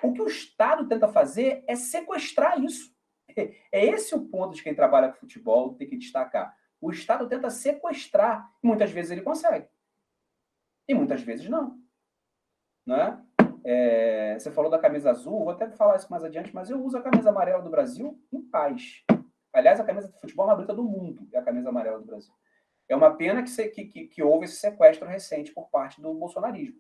O 0.03 0.13
que 0.13 0.21
o 0.21 0.27
Estado 0.27 0.89
tenta 0.89 1.07
fazer 1.09 1.65
é 1.67 1.77
sequestrar 1.77 2.63
isso. 2.63 2.93
É 3.73 3.87
esse 3.87 4.15
o 4.15 4.27
ponto 4.27 4.55
de 4.55 4.63
quem 4.63 4.75
trabalha 4.75 5.11
com 5.11 5.21
futebol 5.21 5.75
tem 5.75 5.89
que 5.89 5.97
destacar. 5.97 6.55
O 6.79 6.91
Estado 6.91 7.27
tenta 7.27 7.49
sequestrar, 7.49 8.53
e 8.63 8.67
muitas 8.67 8.91
vezes 8.91 9.11
ele 9.11 9.23
consegue. 9.23 9.67
E 10.87 10.93
muitas 10.93 11.23
vezes 11.23 11.49
não. 11.49 11.79
Né? 12.87 13.25
É, 13.65 14.39
você 14.39 14.51
falou 14.51 14.71
da 14.71 14.79
camisa 14.79 15.11
azul, 15.11 15.45
vou 15.45 15.51
até 15.51 15.71
falar 15.71 15.97
isso 15.97 16.11
mais 16.11 16.23
adiante, 16.23 16.55
mas 16.55 16.69
eu 16.69 16.85
uso 16.85 16.99
a 16.99 17.03
camisa 17.03 17.31
amarela 17.31 17.63
do 17.63 17.71
Brasil 17.71 18.21
em 18.31 18.43
paz. 18.43 19.03
Aliás, 19.51 19.81
a 19.81 19.85
camisa 19.85 20.09
de 20.09 20.21
futebol 20.21 20.47
mais 20.47 20.57
bonita 20.57 20.75
do 20.75 20.85
mundo 20.85 21.27
é 21.33 21.39
a 21.39 21.43
camisa 21.43 21.71
amarela 21.71 21.99
do 21.99 22.05
Brasil. 22.05 22.35
É 22.93 22.97
uma 22.97 23.17
pena 23.17 23.43
que, 23.43 23.69
que, 23.69 23.85
que, 23.87 24.07
que 24.07 24.23
houve 24.23 24.45
esse 24.45 24.57
sequestro 24.57 25.09
recente 25.09 25.51
por 25.51 25.71
parte 25.71 25.99
do 25.99 26.13
bolsonarismo, 26.13 26.79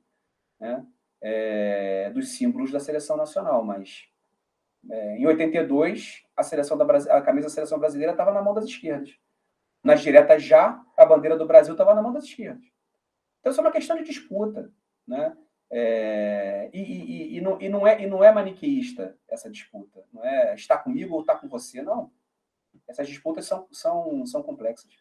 né? 0.61 0.87
É, 1.23 2.11
dos 2.11 2.37
símbolos 2.37 2.71
da 2.71 2.79
seleção 2.79 3.17
nacional, 3.17 3.65
mas 3.65 4.09
é, 4.91 5.17
em 5.17 5.27
82 5.27 6.23
a 6.37 6.43
seleção 6.43 6.77
da 6.77 6.85
a 6.85 7.23
camisa 7.23 7.47
da 7.47 7.55
seleção 7.55 7.79
brasileira 7.79 8.13
estava 8.13 8.31
na 8.31 8.43
mão 8.43 8.53
das 8.53 8.67
esquerdas. 8.67 9.17
Nas 9.83 10.03
diretas 10.03 10.43
já 10.43 10.85
a 10.99 11.07
bandeira 11.07 11.35
do 11.35 11.47
Brasil 11.47 11.73
estava 11.73 11.95
na 11.95 12.03
mão 12.03 12.13
das 12.13 12.25
esquerdas. 12.25 12.67
Então 13.41 13.51
isso 13.51 13.61
é 13.61 13.65
uma 13.65 13.73
questão 13.73 13.97
de 13.97 14.05
disputa, 14.05 14.71
né? 15.07 15.35
É, 15.71 16.69
e, 16.75 16.83
e, 16.83 17.37
e, 17.39 17.41
não, 17.41 17.59
e, 17.59 17.69
não 17.71 17.87
é, 17.87 18.03
e 18.03 18.07
não 18.07 18.23
é 18.23 18.31
maniqueísta 18.31 19.17
essa 19.27 19.51
disputa. 19.51 20.05
Não 20.13 20.23
é 20.23 20.55
estar 20.57 20.77
comigo 20.77 21.15
ou 21.15 21.23
estar 21.23 21.37
com 21.37 21.49
você, 21.49 21.81
não. 21.81 22.13
Essas 22.87 23.09
disputas 23.09 23.47
são, 23.47 23.67
são, 23.73 24.27
são 24.27 24.43
complexas. 24.43 24.93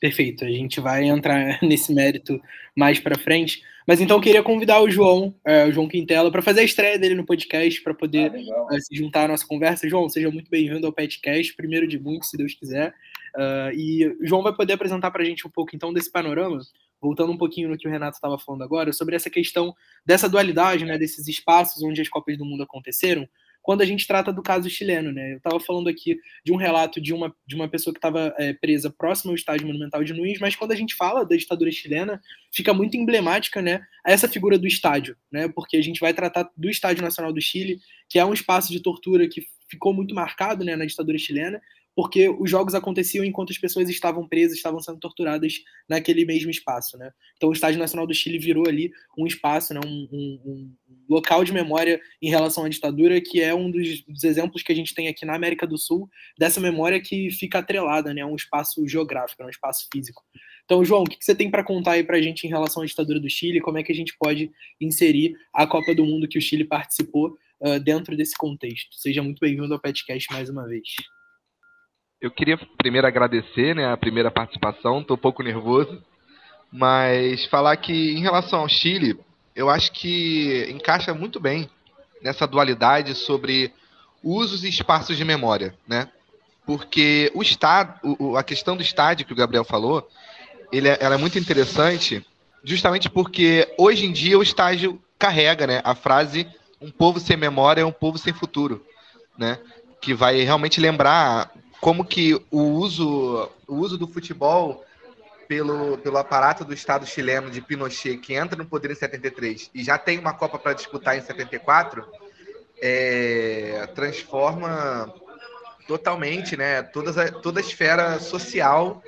Perfeito, 0.00 0.44
a 0.44 0.48
gente 0.48 0.80
vai 0.80 1.04
entrar 1.04 1.58
nesse 1.62 1.92
mérito 1.92 2.40
mais 2.74 2.98
para 2.98 3.18
frente. 3.18 3.62
Mas 3.86 4.00
então 4.00 4.16
eu 4.16 4.20
queria 4.20 4.42
convidar 4.42 4.80
o 4.82 4.90
João, 4.90 5.32
é, 5.44 5.64
o 5.64 5.72
João 5.72 5.86
Quintela, 5.86 6.30
para 6.30 6.42
fazer 6.42 6.60
a 6.60 6.64
estreia 6.64 6.98
dele 6.98 7.14
no 7.14 7.24
podcast, 7.24 7.80
para 7.82 7.94
poder 7.94 8.32
ah, 8.68 8.80
se 8.80 8.94
juntar 8.96 9.26
à 9.26 9.28
nossa 9.28 9.46
conversa. 9.46 9.88
João, 9.88 10.08
seja 10.08 10.28
muito 10.28 10.50
bem-vindo 10.50 10.84
ao 10.84 10.92
podcast, 10.92 11.54
primeiro 11.54 11.86
de 11.86 11.96
muitos, 11.96 12.30
se 12.30 12.36
Deus 12.36 12.52
quiser. 12.52 12.92
Uh, 13.36 13.72
e 13.76 14.08
o 14.20 14.26
João 14.26 14.42
vai 14.42 14.52
poder 14.52 14.72
apresentar 14.72 15.12
para 15.12 15.22
a 15.22 15.24
gente 15.24 15.46
um 15.46 15.50
pouco 15.50 15.76
então 15.76 15.92
desse 15.92 16.10
panorama, 16.10 16.58
voltando 17.00 17.30
um 17.30 17.36
pouquinho 17.36 17.68
no 17.68 17.78
que 17.78 17.86
o 17.86 17.90
Renato 17.90 18.16
estava 18.16 18.36
falando 18.38 18.64
agora, 18.64 18.92
sobre 18.92 19.14
essa 19.14 19.30
questão 19.30 19.72
dessa 20.04 20.28
dualidade, 20.28 20.84
né, 20.84 20.98
desses 20.98 21.28
espaços 21.28 21.80
onde 21.84 22.00
as 22.00 22.08
Copas 22.08 22.36
do 22.36 22.44
Mundo 22.44 22.64
aconteceram, 22.64 23.28
quando 23.66 23.82
a 23.82 23.84
gente 23.84 24.06
trata 24.06 24.32
do 24.32 24.44
caso 24.44 24.70
chileno, 24.70 25.10
né? 25.10 25.32
Eu 25.32 25.38
estava 25.38 25.58
falando 25.58 25.88
aqui 25.88 26.16
de 26.44 26.52
um 26.52 26.56
relato 26.56 27.00
de 27.00 27.12
uma, 27.12 27.34
de 27.44 27.56
uma 27.56 27.68
pessoa 27.68 27.92
que 27.92 27.98
estava 27.98 28.32
é, 28.38 28.52
presa 28.52 28.94
próximo 28.96 29.32
ao 29.32 29.34
estádio 29.34 29.66
monumental 29.66 30.04
de 30.04 30.12
Nunes, 30.12 30.38
mas 30.38 30.54
quando 30.54 30.70
a 30.70 30.76
gente 30.76 30.94
fala 30.94 31.26
da 31.26 31.34
ditadura 31.34 31.72
chilena, 31.72 32.22
fica 32.54 32.72
muito 32.72 32.96
emblemática, 32.96 33.60
né, 33.60 33.84
essa 34.06 34.28
figura 34.28 34.56
do 34.56 34.68
estádio, 34.68 35.16
né? 35.32 35.48
Porque 35.48 35.76
a 35.76 35.82
gente 35.82 35.98
vai 35.98 36.14
tratar 36.14 36.48
do 36.56 36.70
Estádio 36.70 37.02
Nacional 37.02 37.32
do 37.32 37.40
Chile, 37.40 37.80
que 38.08 38.20
é 38.20 38.24
um 38.24 38.32
espaço 38.32 38.70
de 38.70 38.78
tortura 38.78 39.26
que 39.26 39.44
ficou 39.68 39.92
muito 39.92 40.14
marcado, 40.14 40.64
né, 40.64 40.76
na 40.76 40.86
ditadura 40.86 41.18
chilena, 41.18 41.60
porque 41.96 42.28
os 42.28 42.50
jogos 42.50 42.74
aconteciam 42.74 43.24
enquanto 43.24 43.50
as 43.50 43.56
pessoas 43.56 43.88
estavam 43.88 44.28
presas, 44.28 44.58
estavam 44.58 44.78
sendo 44.80 45.00
torturadas 45.00 45.54
naquele 45.88 46.26
mesmo 46.26 46.50
espaço, 46.50 46.98
né? 46.98 47.10
Então 47.38 47.48
o 47.48 47.52
Estádio 47.54 47.78
Nacional 47.78 48.06
do 48.06 48.12
Chile 48.12 48.38
virou 48.38 48.68
ali 48.68 48.92
um 49.16 49.26
espaço, 49.26 49.72
né, 49.72 49.80
um, 49.82 50.06
um, 50.12 50.40
um 50.44 50.74
local 51.08 51.42
de 51.42 51.54
memória 51.54 51.98
em 52.20 52.28
relação 52.28 52.64
à 52.64 52.68
ditadura, 52.68 53.18
que 53.18 53.40
é 53.40 53.54
um 53.54 53.70
dos, 53.70 54.02
dos, 54.02 54.24
exemplos 54.24 54.62
que 54.62 54.70
a 54.70 54.74
gente 54.74 54.94
tem 54.94 55.08
aqui 55.08 55.24
na 55.24 55.34
América 55.34 55.66
do 55.66 55.78
Sul 55.78 56.06
dessa 56.38 56.60
memória 56.60 57.00
que 57.00 57.30
fica 57.30 57.60
atrelada, 57.60 58.12
né, 58.12 58.20
a 58.20 58.26
um 58.26 58.36
espaço 58.36 58.86
geográfico, 58.86 59.42
a 59.42 59.46
um 59.46 59.50
espaço 59.50 59.88
físico. 59.90 60.22
Então, 60.66 60.84
João, 60.84 61.04
o 61.04 61.06
que 61.06 61.16
você 61.18 61.34
tem 61.34 61.50
para 61.50 61.64
contar 61.64 61.92
aí 61.92 62.04
para 62.04 62.18
a 62.18 62.20
gente 62.20 62.46
em 62.46 62.50
relação 62.50 62.82
à 62.82 62.86
ditadura 62.86 63.18
do 63.18 63.30
Chile? 63.30 63.60
Como 63.60 63.78
é 63.78 63.82
que 63.82 63.92
a 63.92 63.94
gente 63.94 64.14
pode 64.18 64.50
inserir 64.78 65.34
a 65.50 65.66
Copa 65.66 65.94
do 65.94 66.04
Mundo 66.04 66.28
que 66.28 66.36
o 66.36 66.42
Chile 66.42 66.64
participou 66.64 67.38
uh, 67.60 67.80
dentro 67.80 68.14
desse 68.14 68.36
contexto? 68.36 68.94
Seja 68.96 69.22
muito 69.22 69.38
bem-vindo 69.40 69.72
ao 69.72 69.80
podcast 69.80 70.30
mais 70.32 70.50
uma 70.50 70.66
vez. 70.66 70.88
Eu 72.20 72.30
queria 72.30 72.58
primeiro 72.78 73.06
agradecer 73.06 73.74
né, 73.74 73.92
a 73.92 73.96
primeira 73.96 74.30
participação, 74.30 75.00
estou 75.00 75.16
um 75.16 75.20
pouco 75.20 75.42
nervoso, 75.42 76.02
mas 76.72 77.44
falar 77.44 77.76
que 77.76 78.12
em 78.12 78.22
relação 78.22 78.60
ao 78.60 78.68
Chile, 78.68 79.18
eu 79.54 79.68
acho 79.68 79.92
que 79.92 80.66
encaixa 80.70 81.12
muito 81.12 81.38
bem 81.38 81.68
nessa 82.22 82.46
dualidade 82.46 83.14
sobre 83.14 83.70
usos 84.22 84.64
e 84.64 84.68
espaços 84.68 85.16
de 85.16 85.24
memória, 85.26 85.74
né? 85.86 86.08
Porque 86.64 87.30
o 87.34 87.42
estado, 87.42 88.00
a 88.36 88.42
questão 88.42 88.76
do 88.76 88.82
estádio 88.82 89.26
que 89.26 89.32
o 89.32 89.36
Gabriel 89.36 89.62
falou, 89.62 90.08
ele 90.72 90.88
é, 90.88 90.96
ela 90.98 91.16
é 91.16 91.18
muito 91.18 91.38
interessante, 91.38 92.26
justamente 92.64 93.10
porque 93.10 93.72
hoje 93.78 94.06
em 94.06 94.12
dia 94.12 94.38
o 94.38 94.42
estádio 94.42 95.00
carrega, 95.18 95.66
né, 95.66 95.82
a 95.84 95.94
frase 95.94 96.46
um 96.80 96.90
povo 96.90 97.20
sem 97.20 97.36
memória 97.36 97.82
é 97.82 97.84
um 97.84 97.92
povo 97.92 98.16
sem 98.16 98.32
futuro, 98.32 98.84
né? 99.36 99.58
Que 100.00 100.14
vai 100.14 100.40
realmente 100.40 100.80
lembrar 100.80 101.52
como 101.80 102.04
que 102.04 102.34
o 102.50 102.60
uso, 102.60 103.50
o 103.66 103.74
uso 103.74 103.98
do 103.98 104.06
futebol 104.06 104.84
pelo, 105.46 105.98
pelo 105.98 106.18
aparato 106.18 106.64
do 106.64 106.74
Estado 106.74 107.06
chileno 107.06 107.50
de 107.50 107.60
Pinochet, 107.60 108.18
que 108.18 108.34
entra 108.34 108.56
no 108.56 108.66
poder 108.66 108.90
em 108.90 108.94
73 108.94 109.70
e 109.74 109.84
já 109.84 109.96
tem 109.96 110.18
uma 110.18 110.34
Copa 110.34 110.58
para 110.58 110.72
disputar 110.72 111.16
em 111.16 111.22
74, 111.22 112.04
é, 112.80 113.88
transforma 113.94 115.12
totalmente 115.86 116.56
né, 116.56 116.82
toda, 116.82 117.32
toda 117.32 117.60
a 117.60 117.62
esfera 117.62 118.18
social 118.18 119.02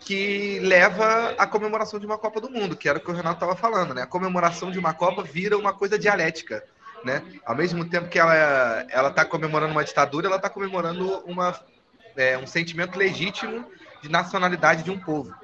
que 0.00 0.58
leva 0.60 1.34
à 1.38 1.46
comemoração 1.46 1.98
de 1.98 2.04
uma 2.04 2.18
Copa 2.18 2.40
do 2.40 2.50
Mundo, 2.50 2.76
que 2.76 2.88
era 2.88 2.98
o 2.98 3.00
que 3.00 3.10
o 3.10 3.14
Renato 3.14 3.36
estava 3.36 3.56
falando. 3.56 3.94
Né? 3.94 4.02
A 4.02 4.06
comemoração 4.06 4.70
de 4.70 4.78
uma 4.78 4.92
Copa 4.92 5.22
vira 5.22 5.56
uma 5.56 5.72
coisa 5.72 5.98
dialética. 5.98 6.62
Né? 7.04 7.22
Ao 7.44 7.54
mesmo 7.54 7.84
tempo 7.84 8.08
que 8.08 8.18
ela 8.18 8.86
está 9.08 9.24
comemorando 9.24 9.72
uma 9.72 9.84
ditadura, 9.84 10.26
ela 10.26 10.36
está 10.36 10.48
comemorando 10.48 11.18
uma 11.26 11.54
é, 12.16 12.38
um 12.38 12.46
sentimento 12.46 12.98
legítimo 12.98 13.64
de 14.02 14.08
nacionalidade 14.08 14.82
de 14.82 14.90
um 14.90 14.98
povo, 14.98 15.34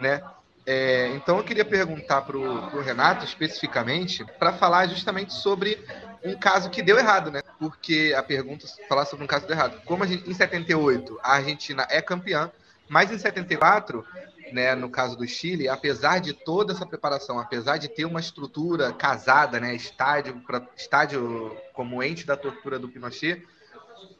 né? 0.00 0.22
É, 0.66 1.08
então 1.08 1.38
eu 1.38 1.44
queria 1.44 1.64
perguntar 1.64 2.22
para 2.22 2.36
o 2.36 2.80
Renato 2.80 3.24
especificamente 3.24 4.24
para 4.38 4.52
falar 4.52 4.86
justamente 4.86 5.32
sobre 5.32 5.82
um 6.22 6.38
caso 6.38 6.70
que 6.70 6.82
deu 6.82 6.98
errado, 6.98 7.30
né? 7.30 7.42
Porque 7.58 8.14
a 8.16 8.22
pergunta 8.22 8.66
falar 8.88 9.06
sobre 9.06 9.24
um 9.24 9.28
caso 9.28 9.46
deu 9.46 9.56
errado. 9.56 9.80
Como 9.84 10.06
gente, 10.06 10.28
em 10.30 10.34
78 10.34 11.18
a 11.22 11.34
Argentina 11.36 11.86
é 11.90 12.00
campeã, 12.00 12.50
mas 12.88 13.10
em 13.10 13.18
74, 13.18 14.04
né, 14.52 14.74
no 14.74 14.88
caso 14.90 15.16
do 15.16 15.26
Chile, 15.26 15.68
apesar 15.68 16.20
de 16.20 16.32
toda 16.32 16.72
essa 16.72 16.86
preparação, 16.86 17.38
apesar 17.38 17.76
de 17.76 17.88
ter 17.88 18.04
uma 18.04 18.20
estrutura 18.20 18.92
casada, 18.92 19.60
né, 19.60 19.74
estádio 19.74 20.40
para 20.46 20.66
estádio 20.76 21.56
como 21.72 22.02
ente 22.02 22.26
da 22.26 22.36
tortura 22.36 22.78
do 22.78 22.88
Pinochet, 22.88 23.42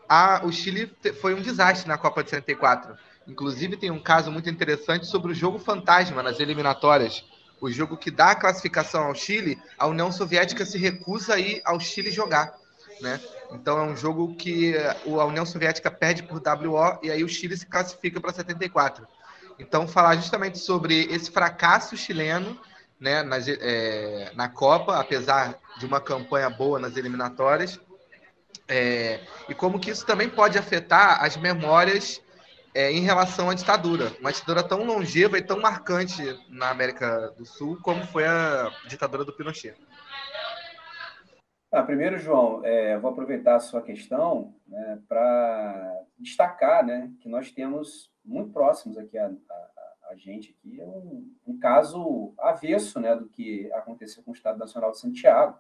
a, 0.09 0.45
o 0.45 0.53
Chile 0.53 0.93
foi 1.21 1.35
um 1.35 1.41
desastre 1.41 1.89
na 1.89 1.97
Copa 1.97 2.25
de 2.25 2.31
74. 2.31 2.97
Inclusive, 3.27 3.77
tem 3.77 3.91
um 3.91 4.03
caso 4.03 4.31
muito 4.31 4.51
interessante 4.51 5.07
sobre 5.07 5.31
o 5.31 5.35
jogo 5.35 5.59
fantasma 5.59 6.23
nas 6.23 6.41
eliminatórias. 6.41 7.25
O 7.61 7.71
jogo 7.71 7.97
que 7.97 8.11
dá 8.11 8.33
a 8.33 8.35
classificação 8.35 9.05
ao 9.05 9.15
Chile, 9.15 9.57
a 9.79 9.87
União 9.87 10.11
Soviética 10.11 10.65
se 10.65 10.79
recusa 10.79 11.35
a 11.35 11.39
ir 11.39 11.61
ao 11.65 11.79
Chile 11.79 12.11
jogar. 12.11 12.59
Né? 13.01 13.21
Então, 13.53 13.79
é 13.79 13.83
um 13.83 13.97
jogo 13.97 14.35
que 14.35 14.75
a 14.77 15.25
União 15.25 15.47
Soviética 15.47 15.91
perde 15.91 16.23
por 16.23 16.43
WO 16.45 16.99
e 17.03 17.11
aí 17.11 17.23
o 17.23 17.29
Chile 17.29 17.57
se 17.57 17.67
classifica 17.67 18.21
para 18.21 18.33
74. 18.33 19.07
Então, 19.61 19.87
falar 19.87 20.17
justamente 20.17 20.59
sobre 20.59 21.05
esse 21.13 21.31
fracasso 21.31 21.97
chileno 21.97 22.59
né, 22.99 23.23
na, 23.23 23.37
é, 23.39 24.33
na 24.35 24.49
Copa, 24.49 24.99
apesar 24.99 25.59
de 25.79 25.87
uma 25.87 26.01
campanha 26.01 26.49
boa 26.49 26.79
nas 26.79 26.97
eliminatórias, 26.97 27.79
é, 28.67 29.21
e 29.49 29.55
como 29.55 29.79
que 29.79 29.91
isso 29.91 30.07
também 30.07 30.29
pode 30.29 30.59
afetar 30.59 31.23
as 31.23 31.37
memórias 31.37 32.23
é, 32.75 32.91
em 32.91 33.01
relação 33.01 33.51
à 33.51 33.55
ditadura. 33.55 34.13
Uma 34.21 34.33
ditadura 34.33 34.63
tão 34.63 34.85
longeva 34.85 35.39
e 35.39 35.43
tão 35.43 35.61
marcante 35.61 36.23
na 36.49 36.71
América 36.71 37.35
do 37.37 37.45
Sul 37.45 37.79
como 37.83 38.05
foi 38.07 38.27
a 38.27 38.71
ditadura 38.87 39.25
do 39.25 39.33
Pinochet. 39.33 39.77
Ah, 41.73 41.83
primeiro, 41.83 42.19
João, 42.19 42.65
é, 42.65 42.99
vou 42.99 43.11
aproveitar 43.13 43.57
a 43.57 43.61
sua 43.61 43.81
questão 43.81 44.55
né, 44.67 44.99
para 45.09 46.01
destacar 46.19 46.85
né, 46.85 47.11
que 47.21 47.29
nós 47.29 47.53
temos 47.53 48.10
muito 48.25 48.51
próximos 48.53 48.99
aqui 48.99 49.17
a, 49.19 49.27
a, 49.27 50.11
a 50.11 50.17
gente 50.17 50.57
aqui 50.59 50.83
um, 50.83 51.33
um, 51.47 51.59
caso 51.59 52.35
avesso 52.39 53.01
né, 53.01 53.15
do 53.15 53.29
que 53.29 53.73
aconteceu 53.73 54.23
com 54.23 54.31
o 54.31 54.35
Estado 54.35 54.59
Nacional 54.59 54.91
de 54.91 54.99
Santiago 54.99 55.59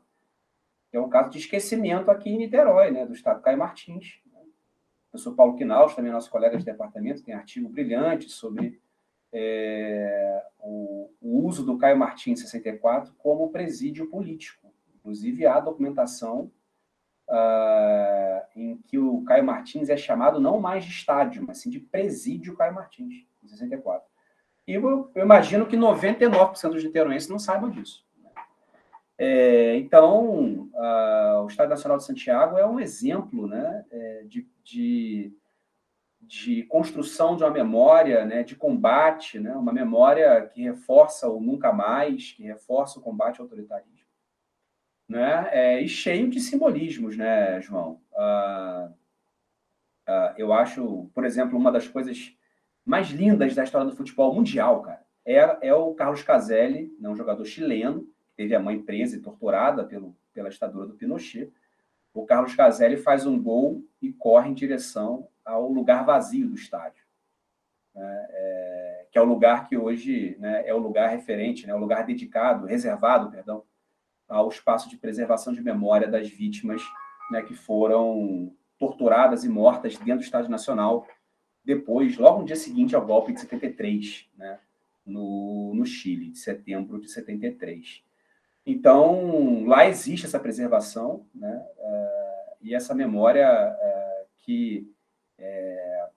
que 0.90 0.96
é 0.96 1.00
um 1.00 1.08
caso 1.08 1.30
de 1.30 1.38
esquecimento 1.38 2.10
aqui 2.10 2.30
em 2.30 2.38
Niterói, 2.38 2.90
né, 2.90 3.06
do 3.06 3.12
Estado 3.12 3.40
Caio 3.40 3.58
Martins. 3.58 4.20
Né? 4.32 4.40
O 4.40 5.10
professor 5.12 5.34
Paulo 5.36 5.56
Quinaus, 5.56 5.94
também 5.94 6.10
nosso 6.10 6.30
colega 6.30 6.58
de 6.58 6.64
departamento, 6.64 7.22
tem 7.22 7.32
artigo 7.32 7.68
brilhante 7.68 8.28
sobre 8.28 8.80
é, 9.32 10.44
o, 10.58 11.08
o, 11.20 11.46
uso 11.46 11.64
do 11.64 11.78
Caio 11.78 11.96
Martins 11.96 12.40
64 12.40 13.14
como 13.18 13.50
presídio 13.50 14.10
político. 14.10 14.72
Inclusive, 14.96 15.46
há 15.46 15.60
documentação 15.60 16.50
uh, 17.30 18.42
em 18.56 18.76
que 18.86 18.98
o 18.98 19.22
Caio 19.22 19.44
Martins 19.44 19.88
é 19.88 19.96
chamado 19.96 20.40
não 20.40 20.60
mais 20.60 20.84
de 20.84 20.90
estádio, 20.90 21.44
mas 21.46 21.58
sim 21.58 21.70
de 21.70 21.80
presídio 21.80 22.56
Caio 22.56 22.74
Martins, 22.74 23.26
em 23.42 23.48
64. 23.48 24.06
E 24.66 24.74
eu, 24.74 25.10
eu 25.14 25.24
imagino 25.24 25.66
que 25.66 25.76
99% 25.76 26.70
dos 26.70 26.84
niteroenses 26.84 27.28
não 27.28 27.38
saibam 27.38 27.70
disso. 27.70 28.04
É, 29.22 29.76
então, 29.76 30.70
a, 30.74 31.42
o 31.44 31.46
Estado 31.46 31.68
Nacional 31.68 31.98
de 31.98 32.04
Santiago 32.04 32.56
é 32.56 32.66
um 32.66 32.80
exemplo 32.80 33.46
né, 33.46 33.84
é, 33.90 34.24
de, 34.26 34.48
de, 34.64 35.32
de, 36.22 36.62
construção 36.64 37.36
de 37.36 37.44
uma 37.44 37.50
memória, 37.50 38.24
né, 38.24 38.42
de 38.42 38.56
combate, 38.56 39.38
né, 39.38 39.54
uma 39.54 39.74
memória 39.74 40.40
que 40.46 40.62
reforça 40.62 41.28
o 41.28 41.38
nunca 41.38 41.70
mais, 41.70 42.32
que 42.32 42.44
reforça 42.44 42.98
o 42.98 43.02
combate 43.02 43.42
autoritarismo. 43.42 43.99
Né, 45.10 45.48
é, 45.50 45.80
e 45.80 45.88
cheio 45.88 46.30
de 46.30 46.38
simbolismos, 46.38 47.16
né, 47.16 47.60
João? 47.60 48.00
Ah, 48.14 48.92
ah, 50.06 50.34
eu 50.38 50.52
acho, 50.52 51.10
por 51.12 51.24
exemplo, 51.24 51.58
uma 51.58 51.72
das 51.72 51.88
coisas 51.88 52.32
mais 52.84 53.08
lindas 53.10 53.52
da 53.56 53.64
história 53.64 53.90
do 53.90 53.96
futebol 53.96 54.32
mundial, 54.32 54.82
cara, 54.82 55.04
é, 55.24 55.68
é 55.68 55.74
o 55.74 55.94
Carlos 55.94 56.22
Caselli, 56.22 56.96
né, 57.00 57.08
um 57.08 57.16
jogador 57.16 57.44
chileno, 57.44 58.08
teve 58.36 58.54
a 58.54 58.60
mãe 58.60 58.80
presa 58.80 59.16
e 59.16 59.20
torturada 59.20 59.82
pelo, 59.82 60.16
pela 60.32 60.48
ditadura 60.48 60.86
do 60.86 60.94
Pinochet. 60.94 61.52
O 62.14 62.24
Carlos 62.24 62.54
Caselli 62.54 62.96
faz 62.96 63.26
um 63.26 63.40
gol 63.42 63.84
e 64.00 64.12
corre 64.12 64.48
em 64.48 64.54
direção 64.54 65.26
ao 65.44 65.68
lugar 65.72 66.04
vazio 66.04 66.48
do 66.48 66.54
estádio, 66.54 67.04
né? 67.92 68.26
é, 68.30 69.06
que 69.10 69.18
é 69.18 69.20
o 69.20 69.26
lugar 69.26 69.68
que 69.68 69.76
hoje 69.76 70.36
né, 70.38 70.62
é 70.66 70.72
o 70.72 70.78
lugar 70.78 71.10
referente, 71.10 71.66
né, 71.66 71.74
o 71.74 71.78
lugar 71.78 72.06
dedicado, 72.06 72.66
reservado, 72.66 73.28
perdão, 73.28 73.64
ao 74.30 74.48
espaço 74.48 74.88
de 74.88 74.96
preservação 74.96 75.52
de 75.52 75.60
memória 75.60 76.08
das 76.08 76.28
vítimas 76.28 76.82
né, 77.30 77.42
que 77.42 77.54
foram 77.54 78.52
torturadas 78.78 79.44
e 79.44 79.48
mortas 79.48 79.96
dentro 79.98 80.20
do 80.20 80.24
Estádio 80.24 80.50
Nacional 80.50 81.06
depois, 81.62 82.16
logo 82.16 82.40
no 82.40 82.46
dia 82.46 82.56
seguinte 82.56 82.96
ao 82.96 83.04
golpe 83.04 83.32
de 83.32 83.40
73, 83.40 84.28
né, 84.36 84.58
no, 85.04 85.74
no 85.74 85.84
Chile, 85.84 86.30
de 86.30 86.38
setembro 86.38 86.98
de 86.98 87.10
73. 87.10 88.02
Então, 88.64 89.66
lá 89.66 89.86
existe 89.86 90.26
essa 90.26 90.38
preservação, 90.38 91.26
né? 91.34 91.66
Uh, 91.78 92.56
e 92.62 92.74
essa 92.74 92.94
memória 92.94 93.48
uh, 93.48 94.26
que 94.38 94.86
uh, 95.38 96.10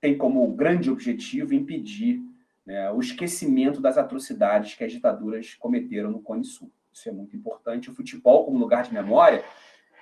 tem 0.00 0.16
como 0.16 0.50
grande 0.52 0.90
objetivo 0.90 1.54
impedir 1.54 2.20
né, 2.64 2.90
o 2.90 3.00
esquecimento 3.00 3.80
das 3.80 3.98
atrocidades 3.98 4.74
que 4.74 4.84
as 4.84 4.92
ditaduras 4.92 5.54
cometeram 5.54 6.10
no 6.10 6.22
Cone 6.22 6.44
Sul. 6.44 6.70
Isso 7.00 7.08
é 7.08 7.12
muito 7.12 7.34
importante. 7.34 7.90
O 7.90 7.94
futebol, 7.94 8.44
como 8.44 8.58
lugar 8.58 8.82
de 8.82 8.92
memória, 8.92 9.42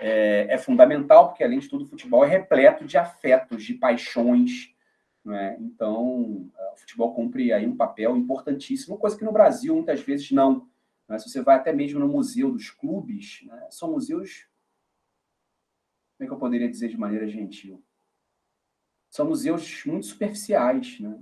é, 0.01 0.49
é, 0.51 0.59
fundamental, 0.59 1.29
porque, 1.29 1.45
além 1.45 1.61
de 1.61 1.69
tudo, 1.69 1.85
o 1.85 1.89
futebol 1.89 2.25
é 2.25 2.29
repleto 2.29 2.85
de 2.85 2.99
afetos, 2.99 3.63
de 3.63 3.75
paixões. 3.75 4.75
Né? 5.25 5.57
Então, 5.61 6.51
o 6.73 6.77
futebol 6.77 7.15
cumpre 7.15 7.53
aí 7.53 7.69
um 7.69 7.77
papel 7.77 8.17
importantíssimo, 8.17 8.99
coisa 8.99 9.17
que 9.17 9.25
no 9.25 9.33
Brasil 9.33 9.77
muitas 9.77 10.01
vezes 10.01 10.33
não. 10.33 10.69
Né? 11.09 11.19
Se 11.21 11.31
você 11.31 11.41
vai 11.41 11.55
até 11.55 11.73
mesmo 11.73 12.01
no 12.01 12.09
museu 12.09 12.51
dos 12.51 12.69
clubes, 12.69 13.43
né? 13.45 13.69
são 13.71 13.93
museus. 13.93 14.49
Como 16.17 16.25
é 16.25 16.27
que 16.27 16.33
eu 16.33 16.39
poderia 16.39 16.69
dizer 16.69 16.89
de 16.89 16.99
maneira 16.99 17.29
gentil? 17.29 17.81
São 19.09 19.25
museus 19.25 19.85
muito 19.85 20.07
superficiais. 20.07 20.99
Né? 20.99 21.17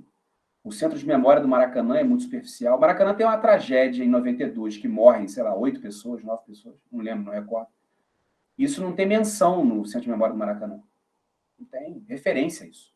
O 0.66 0.72
centro 0.72 0.98
de 0.98 1.06
memória 1.06 1.40
do 1.40 1.46
Maracanã 1.46 1.96
é 1.96 2.02
muito 2.02 2.24
superficial. 2.24 2.76
O 2.76 2.80
Maracanã 2.80 3.14
tem 3.14 3.24
uma 3.24 3.38
tragédia 3.38 4.02
em 4.02 4.08
92, 4.08 4.76
que 4.76 4.88
morrem, 4.88 5.28
sei 5.28 5.44
lá, 5.44 5.54
oito 5.54 5.80
pessoas, 5.80 6.24
nove 6.24 6.42
pessoas, 6.44 6.74
não 6.90 7.04
lembro, 7.04 7.26
não 7.26 7.32
recordo. 7.32 7.68
Isso 8.58 8.82
não 8.82 8.92
tem 8.92 9.06
menção 9.06 9.64
no 9.64 9.86
Centro 9.86 10.06
de 10.06 10.10
Memória 10.10 10.32
do 10.32 10.38
Maracanã. 10.40 10.82
Não 11.56 11.66
tem 11.68 12.04
referência 12.08 12.66
a 12.66 12.68
isso. 12.68 12.92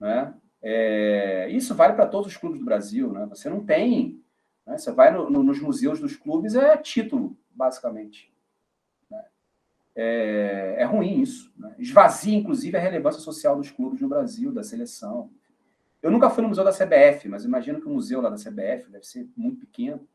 Né? 0.00 0.34
É, 0.62 1.50
isso 1.50 1.74
vale 1.74 1.92
para 1.92 2.06
todos 2.06 2.28
os 2.28 2.36
clubes 2.38 2.58
do 2.58 2.64
Brasil. 2.64 3.12
Né? 3.12 3.26
Você 3.26 3.50
não 3.50 3.62
tem. 3.62 4.24
Né? 4.66 4.78
Você 4.78 4.90
vai 4.90 5.12
no, 5.12 5.28
no, 5.28 5.42
nos 5.42 5.60
museus 5.60 6.00
dos 6.00 6.16
clubes, 6.16 6.54
é 6.54 6.78
título, 6.78 7.36
basicamente. 7.50 8.32
Né? 9.10 9.22
É, 9.94 10.76
é, 10.78 10.84
ruim 10.84 11.20
isso. 11.20 11.52
Né? 11.58 11.74
Esvazia, 11.78 12.38
inclusive, 12.38 12.74
a 12.74 12.80
relevância 12.80 13.20
social 13.20 13.54
dos 13.54 13.70
clubes 13.70 14.00
no 14.00 14.08
Brasil, 14.08 14.50
da 14.50 14.62
seleção. 14.62 15.30
Eu 16.02 16.10
nunca 16.10 16.28
fui 16.28 16.42
no 16.42 16.48
museu 16.48 16.64
da 16.64 16.72
CBF, 16.72 17.28
mas 17.28 17.44
imagino 17.44 17.80
que 17.80 17.86
o 17.86 17.90
museu 17.90 18.20
lá 18.20 18.28
da 18.28 18.36
CBF 18.36 18.90
deve 18.90 19.06
ser 19.06 19.28
muito 19.36 19.60
pequeno 19.60 20.06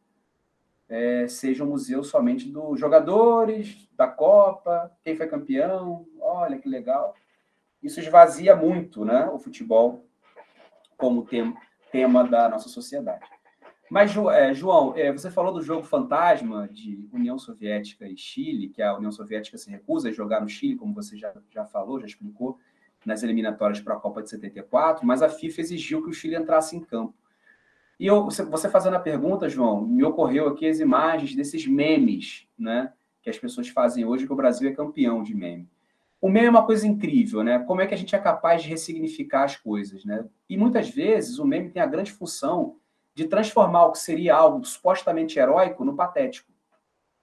é, 0.89 1.27
seja 1.27 1.63
um 1.63 1.67
museu 1.67 2.03
somente 2.03 2.47
dos 2.47 2.79
jogadores, 2.79 3.87
da 3.95 4.07
Copa, 4.07 4.91
quem 5.03 5.15
foi 5.15 5.27
campeão, 5.27 6.05
olha 6.19 6.57
que 6.57 6.69
legal. 6.69 7.13
Isso 7.83 7.99
esvazia 7.99 8.55
muito 8.55 9.03
né, 9.03 9.29
o 9.31 9.37
futebol 9.37 10.05
como 10.97 11.25
tem, 11.25 11.53
tema 11.91 12.27
da 12.27 12.49
nossa 12.49 12.69
sociedade. 12.69 13.25
Mas, 13.89 14.11
é, 14.33 14.53
João, 14.53 14.93
é, 14.97 15.11
você 15.11 15.31
falou 15.31 15.53
do 15.53 15.61
jogo 15.61 15.83
fantasma 15.83 16.67
de 16.67 17.07
União 17.13 17.39
Soviética 17.39 18.05
e 18.05 18.17
Chile, 18.17 18.67
que 18.67 18.81
a 18.81 18.95
União 18.95 19.11
Soviética 19.11 19.57
se 19.57 19.69
recusa 19.69 20.09
a 20.09 20.11
jogar 20.11 20.41
no 20.41 20.49
Chile, 20.49 20.75
como 20.75 20.93
você 20.93 21.15
já, 21.15 21.33
já 21.49 21.63
falou, 21.65 21.99
já 21.99 22.05
explicou, 22.05 22.59
nas 23.05 23.23
eliminatórias 23.23 23.79
para 23.79 23.95
a 23.95 23.99
Copa 23.99 24.21
de 24.21 24.29
74, 24.29 25.05
mas 25.05 25.21
a 25.21 25.29
FIFA 25.29 25.61
exigiu 25.61 26.03
que 26.03 26.09
o 26.09 26.13
Chile 26.13 26.35
entrasse 26.35 26.75
em 26.75 26.79
campo. 26.79 27.13
E 27.99 28.05
eu, 28.05 28.25
você 28.25 28.69
fazendo 28.69 28.95
a 28.95 28.99
pergunta, 28.99 29.49
João, 29.49 29.81
me 29.81 30.03
ocorreu 30.03 30.47
aqui 30.49 30.67
as 30.67 30.79
imagens 30.79 31.35
desses 31.35 31.65
memes, 31.65 32.47
né? 32.57 32.93
Que 33.21 33.29
as 33.29 33.39
pessoas 33.39 33.69
fazem 33.69 34.05
hoje, 34.05 34.27
que 34.27 34.33
o 34.33 34.35
Brasil 34.35 34.69
é 34.69 34.73
campeão 34.73 35.23
de 35.23 35.33
meme. 35.33 35.67
O 36.21 36.29
meme 36.29 36.47
é 36.47 36.49
uma 36.49 36.65
coisa 36.65 36.87
incrível, 36.87 37.43
né? 37.43 37.59
Como 37.59 37.81
é 37.81 37.87
que 37.87 37.93
a 37.93 37.97
gente 37.97 38.15
é 38.15 38.19
capaz 38.19 38.61
de 38.61 38.69
ressignificar 38.69 39.43
as 39.43 39.55
coisas, 39.55 40.05
né? 40.05 40.25
E 40.47 40.57
muitas 40.57 40.89
vezes 40.89 41.39
o 41.39 41.45
meme 41.45 41.69
tem 41.69 41.81
a 41.81 41.87
grande 41.87 42.11
função 42.11 42.75
de 43.15 43.27
transformar 43.27 43.85
o 43.85 43.91
que 43.91 43.99
seria 43.99 44.35
algo 44.35 44.63
supostamente 44.63 45.39
heróico 45.39 45.83
no 45.83 45.95
patético. 45.95 46.51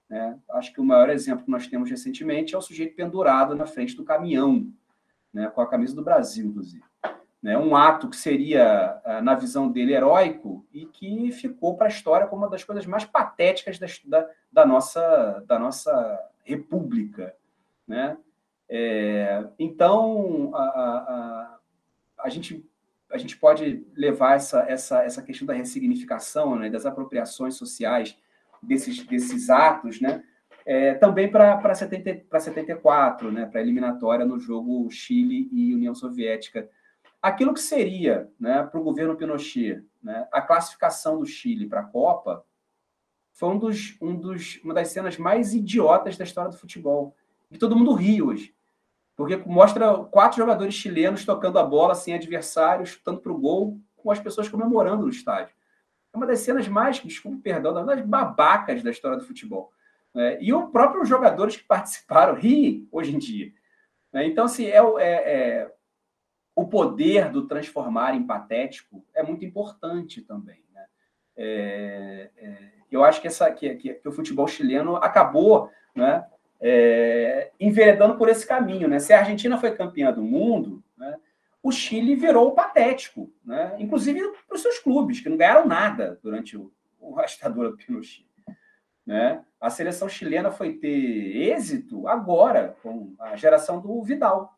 Né? 0.09 0.37
Acho 0.51 0.73
que 0.73 0.81
o 0.81 0.83
maior 0.83 1.09
exemplo 1.09 1.45
que 1.45 1.51
nós 1.51 1.67
temos 1.67 1.89
recentemente 1.89 2.53
é 2.53 2.57
o 2.57 2.61
sujeito 2.61 2.95
pendurado 2.95 3.55
na 3.55 3.65
frente 3.65 3.95
do 3.95 4.03
caminhão, 4.03 4.67
né? 5.35 5.51
com 5.53 5.61
a 5.61 5.69
camisa 5.69 5.95
do 5.95 6.03
Brasil, 6.03 6.47
inclusive 6.47 6.83
né, 7.45 7.55
um 7.55 7.75
ato 7.75 8.09
que 8.09 8.15
seria, 8.15 8.99
ah, 9.05 9.21
na 9.21 9.35
visão 9.35 9.71
dele, 9.71 9.93
heróico 9.93 10.65
e 10.73 10.87
que 10.87 11.31
ficou 11.31 11.77
para 11.77 11.85
a 11.85 11.89
história 11.89 12.25
como 12.25 12.41
uma 12.41 12.49
das 12.49 12.63
coisas 12.63 12.87
mais 12.87 13.05
patéticas 13.05 13.77
da, 14.03 14.27
da, 14.51 14.65
nossa, 14.65 15.43
da 15.45 15.59
nossa 15.59 16.19
república. 16.43 17.35
Né? 17.87 18.17
É, 18.67 19.45
então, 19.59 20.49
a, 20.55 20.63
a, 20.63 21.59
a, 22.23 22.29
gente, 22.29 22.67
a 23.11 23.17
gente 23.19 23.37
pode 23.37 23.85
levar 23.95 24.37
essa, 24.37 24.61
essa, 24.67 25.03
essa 25.03 25.21
questão 25.21 25.45
da 25.45 25.53
ressignificação, 25.53 26.55
né, 26.55 26.67
das 26.67 26.87
apropriações 26.87 27.53
sociais 27.53 28.17
desses, 28.59 29.05
desses 29.05 29.51
atos, 29.51 30.01
né, 30.01 30.23
é, 30.65 30.95
também 30.95 31.31
para 31.31 31.73
70, 31.73 32.39
74, 32.39 33.31
né, 33.31 33.45
para 33.45 33.59
a 33.59 33.63
eliminatória 33.63 34.25
no 34.25 34.39
jogo 34.39 34.89
Chile 34.89 35.47
e 35.51 35.73
União 35.73 35.93
Soviética 35.93 36.69
aquilo 37.21 37.55
que 37.55 37.59
seria 37.59 38.29
né, 38.39 38.61
para 38.63 38.79
o 38.79 38.83
governo 38.83 39.15
Pinochet 39.15 39.83
né, 40.01 40.27
a 40.31 40.41
classificação 40.41 41.17
do 41.17 41.25
Chile 41.25 41.67
para 41.67 41.81
a 41.81 41.85
Copa 41.85 42.45
foi 43.33 43.49
um 43.49 43.57
dos, 43.57 43.97
um 43.99 44.15
dos, 44.15 44.59
uma 44.63 44.75
das 44.75 44.89
cenas 44.89 45.17
mais 45.17 45.53
idiotas 45.53 46.15
da 46.17 46.23
história 46.23 46.51
do 46.51 46.57
futebol. 46.57 47.15
E 47.51 47.57
todo 47.57 47.75
mundo 47.75 47.93
ri 47.93 48.21
hoje. 48.21 48.55
Porque 49.13 49.35
mostra 49.37 49.93
quatro 50.05 50.37
jogadores 50.37 50.73
chilenos 50.73 51.25
tocando 51.25 51.59
a 51.59 51.63
bola 51.63 51.95
sem 51.95 52.13
adversários, 52.13 52.89
chutando 52.89 53.19
para 53.19 53.31
o 53.31 53.37
gol, 53.37 53.77
com 53.97 54.09
as 54.09 54.19
pessoas 54.19 54.47
comemorando 54.47 55.03
no 55.03 55.09
estádio. 55.09 55.53
É 56.13 56.17
uma 56.17 56.25
das 56.25 56.39
cenas 56.39 56.67
mais, 56.69 57.01
desculpe 57.01 57.41
perdão, 57.41 57.73
das 57.85 58.05
babacas 58.05 58.81
da 58.81 58.91
história 58.91 59.17
do 59.17 59.25
futebol. 59.25 59.73
É, 60.15 60.37
e 60.41 60.53
os 60.53 60.69
próprios 60.71 61.09
jogadores 61.09 61.57
que 61.57 61.63
participaram 61.63 62.35
ri 62.39 62.87
hoje 62.91 63.15
em 63.15 63.19
dia. 63.19 63.51
É, 64.13 64.25
então, 64.25 64.45
assim, 64.45 64.65
é, 64.65 64.77
é, 64.77 65.03
é 65.03 65.71
o 66.55 66.65
poder 66.65 67.29
do 67.29 67.45
transformar 67.47 68.15
em 68.15 68.25
patético 68.25 69.05
é 69.13 69.21
muito 69.21 69.43
importante 69.43 70.21
também. 70.21 70.63
Né? 70.73 70.85
É, 71.35 72.29
é, 72.37 72.57
eu 72.89 73.03
acho 73.03 73.19
que, 73.19 73.27
essa, 73.27 73.51
que, 73.51 73.75
que, 73.75 73.93
que, 73.95 74.07
o 74.07 74.11
futebol 74.11 74.47
chileno 74.47 74.95
acabou 74.95 75.69
né, 75.93 76.25
é, 76.61 77.51
enveredando 77.59 78.17
por 78.17 78.29
esse 78.29 78.47
caminho. 78.47 78.87
Né? 78.87 78.99
Se 78.99 79.11
a 79.11 79.19
Argentina 79.19 79.57
foi 79.57 79.75
campeã 79.75 80.13
do 80.13 80.23
mundo, 80.23 80.81
né, 80.97 81.17
o 81.61 81.71
Chile 81.71 82.15
virou 82.15 82.53
patético, 82.53 83.29
né? 83.43 83.75
inclusive 83.77 84.21
para 84.47 84.55
os 84.55 84.61
seus 84.61 84.79
clubes, 84.79 85.19
que 85.19 85.27
não 85.27 85.35
ganharam 85.35 85.67
nada 85.67 86.17
durante 86.23 86.55
o, 86.55 86.71
o 87.01 87.19
a 87.19 87.25
ditadura 87.25 87.71
do 87.71 87.77
Pinochet. 87.77 88.25
Né? 89.05 89.43
A 89.61 89.69
seleção 89.69 90.09
chilena 90.09 90.51
foi 90.51 90.73
ter 90.73 91.51
êxito 91.51 92.07
agora, 92.07 92.75
com 92.81 93.13
a 93.19 93.35
geração 93.35 93.79
do 93.79 94.01
Vidal 94.01 94.55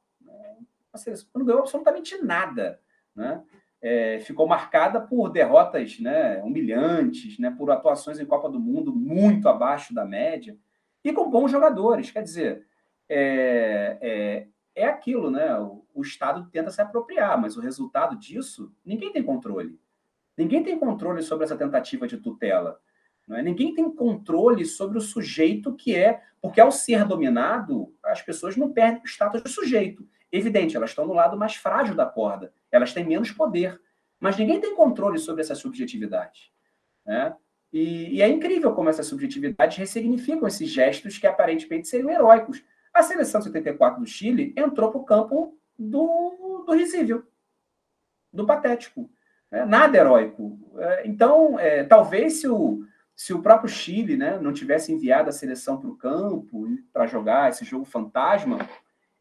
a 0.97 0.99
seleção 0.99 1.29
não 1.35 1.45
ganhou 1.45 1.61
absolutamente 1.61 2.17
nada, 2.17 2.79
né? 3.15 3.43
É, 3.79 4.19
ficou 4.21 4.47
marcada 4.47 4.99
por 4.99 5.29
derrotas 5.29 5.99
né, 5.99 6.41
humilhantes, 6.43 7.37
né, 7.37 7.53
por 7.55 7.69
atuações 7.69 8.19
em 8.19 8.25
Copa 8.25 8.49
do 8.49 8.59
Mundo 8.59 8.91
muito 8.91 9.47
abaixo 9.47 9.93
da 9.93 10.03
média 10.03 10.57
e 11.03 11.13
com 11.13 11.29
bons 11.29 11.51
jogadores. 11.51 12.09
Quer 12.09 12.23
dizer, 12.23 12.65
é, 13.07 13.97
é, 14.01 14.47
é 14.75 14.85
aquilo, 14.87 15.29
né? 15.29 15.55
O, 15.59 15.85
o, 15.93 16.01
Estado 16.01 16.49
tenta 16.51 16.71
se 16.71 16.81
apropriar, 16.81 17.39
mas 17.39 17.55
o 17.55 17.61
resultado 17.61 18.17
disso, 18.17 18.73
ninguém 18.83 19.11
tem 19.11 19.21
controle. 19.21 19.79
Ninguém 20.35 20.63
tem 20.63 20.77
controle 20.79 21.21
sobre 21.21 21.45
essa 21.45 21.55
tentativa 21.55 22.07
de 22.07 22.17
tutela. 22.17 22.79
Né? 23.27 23.41
Ninguém 23.41 23.73
tem 23.73 23.91
controle 23.91 24.65
sobre 24.65 24.97
o 24.97 25.01
sujeito 25.01 25.75
que 25.75 25.95
é, 25.95 26.21
porque 26.41 26.61
ao 26.61 26.71
ser 26.71 27.03
dominado, 27.05 27.93
as 28.03 28.21
pessoas 28.21 28.55
não 28.55 28.71
perdem 28.71 29.01
o 29.03 29.07
status 29.07 29.43
de 29.43 29.49
sujeito. 29.49 30.07
Evidente, 30.31 30.75
elas 30.75 30.91
estão 30.91 31.05
no 31.05 31.13
lado 31.13 31.37
mais 31.37 31.55
frágil 31.55 31.95
da 31.95 32.05
corda, 32.05 32.53
elas 32.71 32.93
têm 32.93 33.05
menos 33.05 33.31
poder, 33.31 33.79
mas 34.19 34.37
ninguém 34.37 34.59
tem 34.59 34.75
controle 34.75 35.17
sobre 35.19 35.41
essa 35.41 35.55
subjetividade. 35.55 36.51
Né? 37.05 37.35
E, 37.71 38.15
e, 38.15 38.21
é 38.21 38.27
incrível 38.27 38.73
como 38.73 38.89
essas 38.89 39.07
subjetividades 39.07 39.77
ressignificam 39.77 40.47
esses 40.47 40.69
gestos 40.69 41.17
que 41.17 41.27
aparentemente 41.27 41.87
seriam 41.87 42.09
heróicos. 42.09 42.63
A 42.93 43.03
seleção 43.03 43.41
74 43.41 43.99
do 43.99 44.07
Chile 44.07 44.53
entrou 44.57 44.89
para 44.89 45.01
o 45.01 45.05
campo 45.05 45.57
do, 45.77 46.63
do 46.65 46.73
risível, 46.73 47.23
do 48.31 48.45
patético. 48.45 49.09
Né? 49.51 49.65
Nada 49.65 49.97
heróico. 49.97 50.57
É, 50.77 51.07
então, 51.07 51.59
é, 51.59 51.83
talvez 51.83 52.41
se 52.41 52.47
o, 52.47 52.85
se 53.17 53.33
o 53.33 53.41
próprio 53.41 53.67
Chile 53.67 54.15
né, 54.15 54.39
não 54.39 54.53
tivesse 54.53 54.93
enviado 54.93 55.27
a 55.27 55.33
seleção 55.33 55.75
para 55.81 55.89
o 55.89 55.95
campo 55.95 56.67
para 56.93 57.07
jogar 57.07 57.49
esse 57.49 57.65
jogo 57.65 57.83
fantasma, 57.83 58.59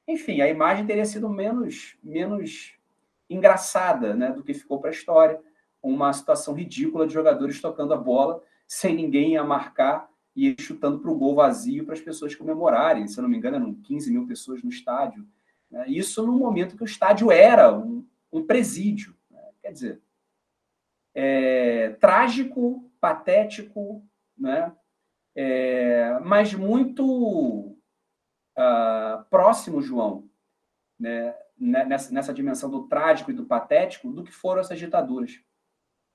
enfim, 0.07 0.43
a 0.43 0.49
imagem 0.49 0.85
teria 0.85 1.07
sido 1.07 1.31
menos, 1.31 1.97
menos 2.03 2.75
engraçada 3.29 4.15
né, 4.15 4.31
do 4.31 4.45
que 4.45 4.53
ficou 4.53 4.79
para 4.79 4.91
a 4.91 4.93
história. 4.93 5.41
Uma 5.83 6.13
situação 6.13 6.53
ridícula 6.53 7.07
de 7.07 7.15
jogadores 7.15 7.59
tocando 7.59 7.95
a 7.95 7.97
bola 7.97 8.43
sem 8.69 8.95
ninguém 8.95 9.39
a 9.39 9.43
marcar 9.43 10.11
e 10.37 10.55
chutando 10.61 10.99
para 10.99 11.11
o 11.11 11.17
gol 11.17 11.35
vazio 11.35 11.87
para 11.87 11.95
as 11.95 12.01
pessoas 12.01 12.35
comemorarem. 12.35 13.09
Se 13.09 13.19
eu 13.19 13.23
não 13.23 13.31
me 13.31 13.39
engano, 13.39 13.57
eram 13.57 13.73
15 13.73 14.13
mil 14.13 14.27
pessoas 14.27 14.63
no 14.63 14.69
estádio. 14.69 15.27
Né? 15.71 15.89
Isso 15.89 16.25
no 16.27 16.33
momento 16.33 16.77
que 16.77 16.83
o 16.83 16.85
estádio 16.85 17.33
era 17.33 17.75
um, 17.75 18.05
um 18.31 18.45
presídio. 18.45 19.17
Né? 19.31 19.41
Quer 19.63 19.73
dizer, 19.73 20.03
é, 21.15 21.97
trágico, 21.99 22.86
patético, 23.07 24.05
né? 24.37 24.75
É, 25.33 26.19
mas 26.21 26.53
muito 26.53 27.79
uh, 28.59 29.25
próximo, 29.31 29.81
João, 29.81 30.29
né, 30.99 31.37
né, 31.57 31.85
nessa, 31.85 32.13
nessa 32.13 32.35
dimensão 32.35 32.69
do 32.69 32.89
trágico 32.89 33.31
e 33.31 33.35
do 33.35 33.47
patético, 33.47 34.11
do 34.11 34.25
que 34.25 34.33
foram 34.33 34.61
essas 34.61 34.79
ditaduras. 34.79 35.41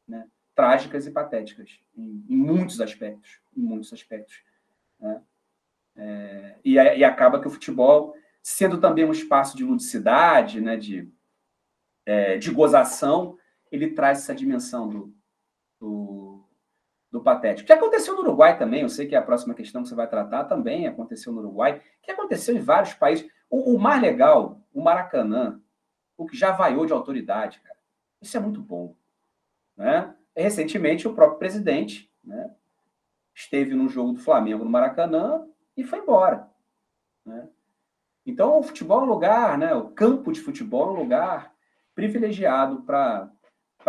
Né? 0.05 0.27
Trágicas 0.53 1.07
e 1.07 1.11
patéticas, 1.11 1.79
em, 1.95 2.25
em 2.27 2.35
muitos 2.35 2.81
aspectos. 2.81 3.39
Em 3.55 3.61
muitos 3.61 3.93
aspectos. 3.93 4.43
Né? 4.99 5.21
É, 5.95 6.55
e, 6.65 6.73
e, 6.73 7.03
acaba 7.05 7.39
que 7.39 7.47
o 7.47 7.51
futebol, 7.51 8.13
sendo 8.43 8.81
também 8.81 9.05
um 9.05 9.13
espaço 9.13 9.55
de 9.55 9.63
ludicidade, 9.63 10.59
né, 10.59 10.75
de, 10.75 11.09
é, 12.05 12.37
de 12.37 12.51
gozação, 12.51 13.37
ele 13.71 13.91
traz 13.91 14.17
essa 14.17 14.35
dimensão 14.35 14.89
do, 14.89 15.15
do, 15.79 16.43
do 17.11 17.21
patético. 17.21 17.67
Que 17.67 17.73
aconteceu 17.73 18.15
no 18.15 18.21
Uruguai 18.21 18.57
também, 18.57 18.81
eu 18.81 18.89
sei 18.89 19.05
que 19.05 19.15
é 19.15 19.17
a 19.17 19.21
próxima 19.21 19.53
questão 19.53 19.83
que 19.83 19.89
você 19.89 19.95
vai 19.95 20.07
tratar 20.07 20.45
também 20.45 20.87
aconteceu 20.87 21.33
no 21.33 21.39
Uruguai, 21.39 21.81
que 22.01 22.11
aconteceu 22.11 22.55
em 22.55 22.61
vários 22.61 22.93
países. 22.93 23.29
O, 23.49 23.75
o 23.75 23.79
mais 23.79 24.01
legal, 24.01 24.61
o 24.73 24.81
Maracanã, 24.81 25.59
o 26.17 26.25
que 26.25 26.37
já 26.37 26.51
vaiou 26.51 26.85
de 26.85 26.93
autoridade, 26.93 27.59
cara. 27.59 27.77
Isso 28.21 28.37
é 28.37 28.39
muito 28.39 28.61
bom. 28.61 28.95
Né? 29.75 30.13
Recentemente, 30.35 31.07
o 31.07 31.13
próprio 31.13 31.39
presidente 31.39 32.09
né, 32.23 32.53
esteve 33.35 33.73
num 33.75 33.89
jogo 33.89 34.13
do 34.13 34.19
Flamengo 34.19 34.63
no 34.63 34.69
Maracanã 34.69 35.45
e 35.75 35.83
foi 35.83 35.99
embora. 35.99 36.47
Né? 37.25 37.49
Então, 38.25 38.59
o 38.59 38.63
futebol 38.63 39.01
é 39.01 39.03
um 39.03 39.07
lugar, 39.07 39.57
né, 39.57 39.73
o 39.73 39.89
campo 39.89 40.31
de 40.31 40.39
futebol 40.39 40.89
é 40.89 40.91
um 40.91 41.01
lugar 41.01 41.53
privilegiado 41.95 42.83
para 42.83 43.29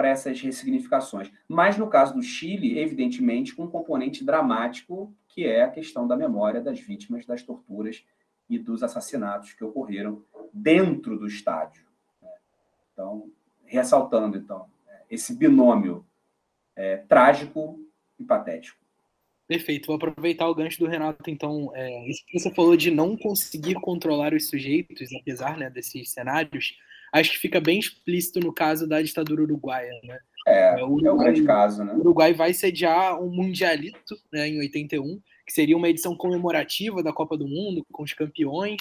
essas 0.01 0.41
ressignificações. 0.41 1.31
Mas, 1.47 1.77
no 1.77 1.89
caso 1.89 2.15
do 2.15 2.23
Chile, 2.23 2.79
evidentemente, 2.79 3.55
com 3.55 3.65
um 3.65 3.71
componente 3.71 4.25
dramático, 4.25 5.15
que 5.29 5.47
é 5.47 5.63
a 5.63 5.71
questão 5.71 6.07
da 6.07 6.17
memória 6.17 6.61
das 6.61 6.81
vítimas 6.81 7.27
das 7.27 7.43
torturas 7.43 8.05
e 8.49 8.59
dos 8.59 8.83
assassinatos 8.83 9.53
que 9.53 9.65
ocorreram 9.65 10.25
dentro 10.53 11.19
do 11.19 11.27
estádio. 11.27 11.85
Né? 12.21 12.31
Então, 12.93 13.31
ressaltando, 13.65 14.37
então, 14.37 14.67
esse 15.11 15.35
binômio 15.35 16.07
é, 16.75 16.97
trágico 16.97 17.79
e 18.19 18.25
patético. 18.25 18.81
Perfeito. 19.47 19.87
Vou 19.87 19.97
aproveitar 19.97 20.49
o 20.49 20.55
gancho 20.55 20.79
do 20.79 20.87
Renato, 20.87 21.29
então. 21.29 21.71
É, 21.75 22.07
você 22.33 22.51
falou 22.55 22.77
de 22.77 22.91
não 22.91 23.17
conseguir 23.17 23.75
controlar 23.75 24.33
os 24.33 24.49
sujeitos, 24.49 25.11
apesar 25.21 25.59
né, 25.59 25.69
desses 25.69 26.11
cenários, 26.11 26.75
acho 27.13 27.33
que 27.33 27.39
fica 27.39 27.61
bem 27.61 27.79
explícito 27.79 28.41
no 28.41 28.53
caso 28.53 28.89
da 28.89 29.03
ditadura 29.03 29.43
uruguaia. 29.43 29.93
Né? 30.03 30.19
É, 30.47 30.81
é, 30.81 30.85
o 30.85 30.93
Uruguai, 30.93 31.07
é 31.07 31.13
o 31.13 31.17
grande 31.17 31.45
caso. 31.45 31.85
Né? 31.85 31.93
O 31.93 31.99
Uruguai 31.99 32.33
vai 32.33 32.55
sediar 32.55 33.23
um 33.23 33.31
Mundialito 33.31 34.17
né, 34.33 34.49
em 34.49 34.59
81, 34.59 35.21
que 35.47 35.53
seria 35.53 35.77
uma 35.77 35.89
edição 35.89 36.17
comemorativa 36.17 37.03
da 37.03 37.13
Copa 37.13 37.37
do 37.37 37.47
Mundo, 37.47 37.85
com 37.93 38.03
os 38.03 38.13
campeões, 38.15 38.81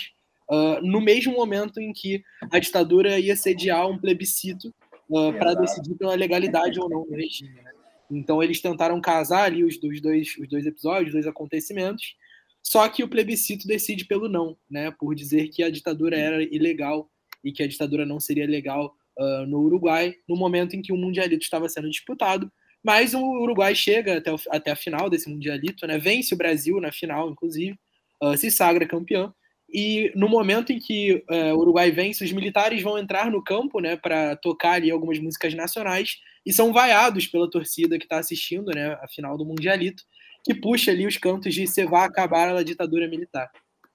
uh, 0.49 0.81
no 0.81 1.01
mesmo 1.01 1.33
momento 1.33 1.79
em 1.79 1.91
que 1.91 2.23
a 2.51 2.57
ditadura 2.57 3.19
ia 3.19 3.35
sediar 3.35 3.87
um 3.87 3.97
plebiscito 3.97 4.73
uh, 5.09 5.33
para 5.33 5.53
decidir 5.53 5.95
pela 5.95 6.15
legalidade 6.15 6.79
ou 6.79 6.89
não 6.89 7.03
do 7.03 7.15
regime. 7.15 7.61
Né? 7.61 7.71
Então 8.09 8.41
eles 8.41 8.61
tentaram 8.61 8.99
casar 9.01 9.43
ali 9.43 9.63
os, 9.63 9.75
os, 9.81 10.01
dois, 10.01 10.35
os 10.37 10.47
dois 10.47 10.65
episódios, 10.65 11.07
os 11.07 11.13
dois 11.13 11.27
acontecimentos, 11.27 12.15
só 12.61 12.87
que 12.87 13.03
o 13.03 13.07
plebiscito 13.07 13.67
decide 13.67 14.05
pelo 14.05 14.29
não, 14.29 14.55
né? 14.69 14.91
Por 14.91 15.15
dizer 15.15 15.47
que 15.49 15.63
a 15.63 15.69
ditadura 15.69 16.17
era 16.17 16.43
ilegal 16.43 17.09
e 17.43 17.51
que 17.51 17.63
a 17.63 17.67
ditadura 17.67 18.05
não 18.05 18.19
seria 18.19 18.45
legal 18.45 18.93
uh, 19.17 19.45
no 19.45 19.59
Uruguai 19.61 20.15
no 20.27 20.35
momento 20.35 20.75
em 20.75 20.81
que 20.81 20.93
o 20.93 20.97
mundialito 20.97 21.43
estava 21.43 21.67
sendo 21.69 21.89
disputado. 21.89 22.51
Mas 22.83 23.13
o 23.13 23.21
Uruguai 23.21 23.75
chega 23.75 24.17
até, 24.17 24.33
o, 24.33 24.37
até 24.49 24.71
a 24.71 24.75
final 24.75 25.09
desse 25.09 25.29
mundialito, 25.29 25.85
né? 25.85 25.99
Vence 25.99 26.33
o 26.33 26.37
Brasil 26.37 26.81
na 26.81 26.91
final, 26.91 27.29
inclusive, 27.29 27.77
uh, 28.23 28.35
se 28.35 28.49
sagra 28.49 28.87
campeão. 28.87 29.33
E 29.73 30.11
no 30.15 30.27
momento 30.27 30.73
em 30.73 30.79
que 30.79 31.23
uh, 31.29 31.55
o 31.55 31.59
Uruguai 31.59 31.91
vence, 31.91 32.23
os 32.23 32.31
militares 32.31 32.81
vão 32.83 32.97
entrar 32.97 33.31
no 33.31 33.41
campo, 33.41 33.79
né, 33.79 33.95
para 33.95 34.35
tocar 34.35 34.73
ali 34.73 34.91
algumas 34.91 35.17
músicas 35.17 35.53
nacionais 35.53 36.17
e 36.45 36.51
são 36.51 36.73
vaiados 36.73 37.27
pela 37.27 37.49
torcida 37.49 37.97
que 37.97 38.03
está 38.03 38.17
assistindo, 38.19 38.71
né, 38.75 38.97
a 39.01 39.07
final 39.07 39.37
do 39.37 39.45
Mundialito, 39.45 40.03
que 40.43 40.53
puxa 40.53 40.91
ali 40.91 41.07
os 41.07 41.15
cantos 41.17 41.53
de 41.53 41.65
"se 41.67 41.85
vai 41.85 42.05
acabar 42.05 42.53
a 42.53 42.63
ditadura 42.63 43.07
militar". 43.07 43.49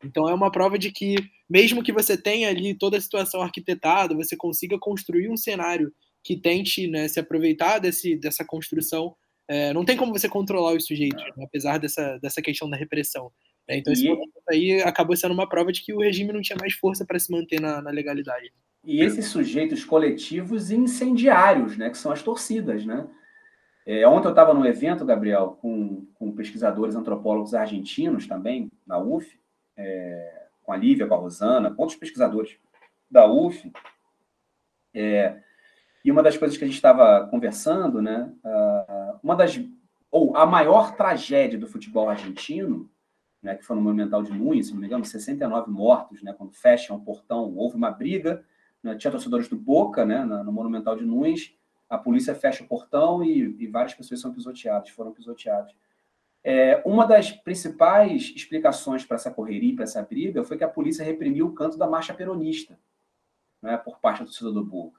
Então 0.05 0.29
é 0.29 0.35
uma 0.35 0.51
prova 0.51 0.79
de 0.79 0.93
que 0.93 1.17
mesmo 1.49 1.83
que 1.83 1.93
você 1.93 2.17
tenha 2.17 2.49
ali 2.49 2.75
toda 2.75 2.97
a 2.97 3.01
situação 3.01 3.41
arquitetada, 3.41 4.15
você 4.15 4.37
consiga 4.37 4.79
construir 4.79 5.31
um 5.31 5.37
cenário 5.37 5.93
que 6.23 6.37
tente 6.37 6.89
né, 6.89 7.07
se 7.07 7.21
aproveitar 7.21 7.79
desse, 7.79 8.17
dessa 8.17 8.45
construção. 8.45 9.15
É, 9.49 9.73
não 9.73 9.85
tem 9.85 9.97
como 9.97 10.13
você 10.13 10.29
controlar 10.29 10.75
os 10.75 10.85
sujeitos, 10.85 11.23
né, 11.37 11.45
apesar 11.45 11.79
dessa, 11.79 12.19
dessa 12.19 12.43
questão 12.43 12.69
da 12.69 12.77
repressão. 12.77 13.31
Né? 13.69 13.79
Então, 13.79 13.93
esse 13.93 14.09
e... 14.09 14.19
aí 14.51 14.83
acabou 14.83 15.17
sendo 15.17 15.33
uma 15.33 15.49
prova 15.49 15.71
de 15.71 15.83
que 15.83 15.93
o 15.93 16.01
regime 16.01 16.33
não 16.33 16.41
tinha 16.41 16.59
mais 16.61 16.75
força 16.75 17.05
para 17.07 17.19
se 17.19 17.31
manter 17.31 17.61
na, 17.61 17.81
na, 17.81 17.91
legalidade. 17.91 18.53
E 18.85 19.01
esses 19.01 19.27
sujeitos 19.27 19.85
coletivos 19.85 20.73
incendiários, 20.73 21.77
né, 21.77 21.91
que 21.91 21.99
são 21.99 22.11
as 22.11 22.23
torcidas, 22.23 22.85
né? 22.85 23.07
É, 23.85 24.07
ontem 24.09 24.27
eu 24.27 24.31
estava 24.31 24.53
num 24.53 24.67
evento, 24.67 25.05
Gabriel, 25.05 25.57
com, 25.61 26.07
com, 26.15 26.33
pesquisadores 26.33 26.97
antropólogos 26.97 27.55
argentinos 27.55 28.27
também, 28.27 28.69
na 28.85 28.99
UF, 28.99 29.29
é, 29.77 30.47
com 30.63 30.73
a 30.73 30.77
Lívia, 30.77 31.07
com 31.07 31.15
a 31.15 31.19
Rosana, 31.19 31.71
com 31.71 31.83
outros 31.83 31.99
pesquisadores 31.99 32.59
da 33.11 33.27
UF. 33.27 33.73
É, 34.95 35.41
e 36.05 36.11
uma 36.11 36.23
das 36.23 36.37
coisas 36.37 36.57
que 36.57 36.65
a 36.65 36.67
gente 36.67 36.77
estava 36.77 37.27
conversando, 37.29 38.01
né, 38.01 38.33
uma 39.23 39.35
das, 39.35 39.61
ou 40.11 40.37
a 40.37 40.47
maior 40.47 40.95
tragédia 40.97 41.59
do 41.59 41.67
futebol 41.67 42.09
argentino 42.09 42.89
né, 43.47 43.55
que 43.55 43.65
foi 43.65 43.77
no 43.77 43.83
Monumental 43.83 44.25
de 44.25 44.33
Nunes, 44.33 44.67
se 44.67 44.73
não 44.73 44.81
me 44.81 44.87
engano, 44.87 45.05
69 45.05 45.71
mortos, 45.71 46.21
né, 46.21 46.35
quando 46.37 46.53
fecham 46.53 46.97
o 46.97 47.01
portão, 47.01 47.55
houve 47.57 47.77
uma 47.77 47.93
briga, 47.93 48.45
né, 48.83 48.97
tinha 48.97 49.11
torcedores 49.11 49.49
do 49.49 49.57
Boca, 49.57 50.05
né, 50.05 50.25
no 50.25 50.53
Monumental 50.53 50.97
de 50.97 51.05
Nunes, 51.05 51.55
a 51.89 51.97
polícia 51.97 52.35
fecha 52.35 52.65
o 52.65 52.67
portão 52.67 53.23
e, 53.23 53.57
e 53.61 53.67
várias 53.69 53.95
pessoas 53.95 54.21
são 54.21 54.35
pisoteadas, 54.35 54.91
foram 54.91 55.13
pisoteadas. 55.13 55.73
É, 56.49 56.81
uma 56.87 57.05
das 57.05 57.33
principais 57.33 58.33
explicações 58.37 59.05
para 59.05 59.17
essa 59.17 59.33
correria, 59.33 59.75
para 59.75 59.83
essa 59.83 60.01
briga, 60.01 60.45
foi 60.45 60.57
que 60.57 60.63
a 60.63 60.69
polícia 60.69 61.05
reprimiu 61.05 61.49
o 61.49 61.53
canto 61.53 61.77
da 61.77 61.89
marcha 61.89 62.15
peronista, 62.15 62.79
né, 63.61 63.77
por 63.77 63.99
parte 63.99 64.21
do 64.21 64.27
torcedor 64.27 64.53
do. 64.53 64.93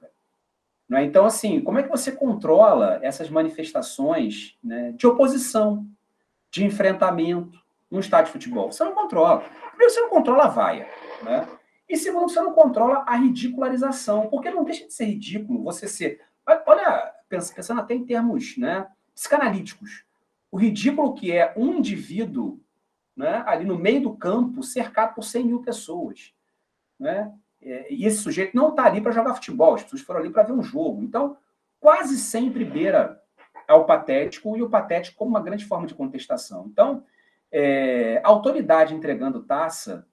Né? 0.86 1.04
Então, 1.04 1.24
assim, 1.24 1.62
como 1.62 1.78
é 1.78 1.82
que 1.82 1.88
você 1.88 2.12
controla 2.12 3.00
essas 3.00 3.30
manifestações 3.30 4.58
né, 4.62 4.92
de 4.92 5.06
oposição, 5.06 5.86
de 6.50 6.66
enfrentamento, 6.66 7.58
num 7.90 8.00
estádio 8.00 8.26
de 8.26 8.32
futebol? 8.32 8.70
Você 8.70 8.84
não 8.84 8.92
controla. 8.92 9.40
Primeiro, 9.70 9.90
você 9.90 10.02
não 10.02 10.10
controla 10.10 10.44
a 10.44 10.48
vaia, 10.48 10.86
né? 11.22 11.48
E 11.88 11.96
segundo, 11.96 12.28
você 12.28 12.42
não 12.42 12.52
controla 12.52 13.04
a 13.06 13.16
ridicularização, 13.16 14.28
porque 14.28 14.50
não 14.50 14.64
deixa 14.64 14.86
de 14.86 14.92
ser 14.92 15.06
ridículo 15.06 15.64
você 15.64 15.88
ser. 15.88 16.20
Olha, 16.46 17.10
pensando 17.26 17.80
até 17.80 17.94
em 17.94 18.04
termos 18.04 18.58
né, 18.58 18.86
psicanalíticos, 19.14 20.04
o 20.50 20.56
ridículo 20.56 21.14
que 21.14 21.32
é 21.32 21.52
um 21.56 21.74
indivíduo 21.74 22.60
né, 23.16 23.42
ali 23.46 23.64
no 23.64 23.76
meio 23.76 24.02
do 24.02 24.16
campo, 24.16 24.62
cercado 24.62 25.14
por 25.14 25.24
100 25.24 25.44
mil 25.44 25.62
pessoas. 25.62 26.32
Né? 26.98 27.32
É, 27.60 27.92
e 27.92 28.06
esse 28.06 28.18
sujeito 28.18 28.56
não 28.56 28.70
está 28.70 28.84
ali 28.84 29.00
para 29.00 29.12
jogar 29.12 29.34
futebol, 29.34 29.74
as 29.74 29.82
pessoas 29.82 30.02
foram 30.02 30.20
ali 30.20 30.30
para 30.30 30.44
ver 30.44 30.52
um 30.52 30.62
jogo. 30.62 31.02
Então, 31.02 31.36
quase 31.80 32.16
sempre 32.16 32.64
beira 32.64 33.20
ao 33.66 33.84
patético 33.84 34.56
e 34.56 34.62
o 34.62 34.70
patético 34.70 35.18
como 35.18 35.30
uma 35.30 35.42
grande 35.42 35.64
forma 35.64 35.86
de 35.86 35.94
contestação. 35.94 36.66
Então, 36.70 37.04
é, 37.50 38.20
autoridade 38.24 38.94
entregando 38.94 39.42
taça 39.42 40.06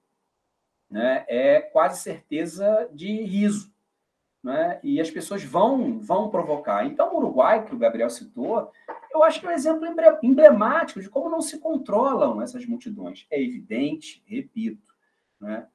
né, 0.90 1.24
é 1.28 1.60
quase 1.60 2.00
certeza 2.00 2.88
de 2.92 3.22
riso. 3.22 3.72
Né? 4.46 4.78
E 4.80 5.00
as 5.00 5.10
pessoas 5.10 5.42
vão, 5.42 5.98
vão 5.98 6.30
provocar. 6.30 6.86
Então, 6.86 7.12
o 7.12 7.16
Uruguai, 7.16 7.64
que 7.64 7.74
o 7.74 7.78
Gabriel 7.78 8.08
citou, 8.08 8.70
eu 9.12 9.24
acho 9.24 9.40
que 9.40 9.46
é 9.46 9.48
um 9.48 9.52
exemplo 9.52 9.84
emblemático 10.22 11.00
de 11.00 11.10
como 11.10 11.28
não 11.28 11.40
se 11.40 11.58
controlam 11.58 12.40
essas 12.40 12.64
multidões. 12.64 13.26
É 13.28 13.42
evidente, 13.42 14.22
repito, 14.24 14.94
né, 15.40 15.66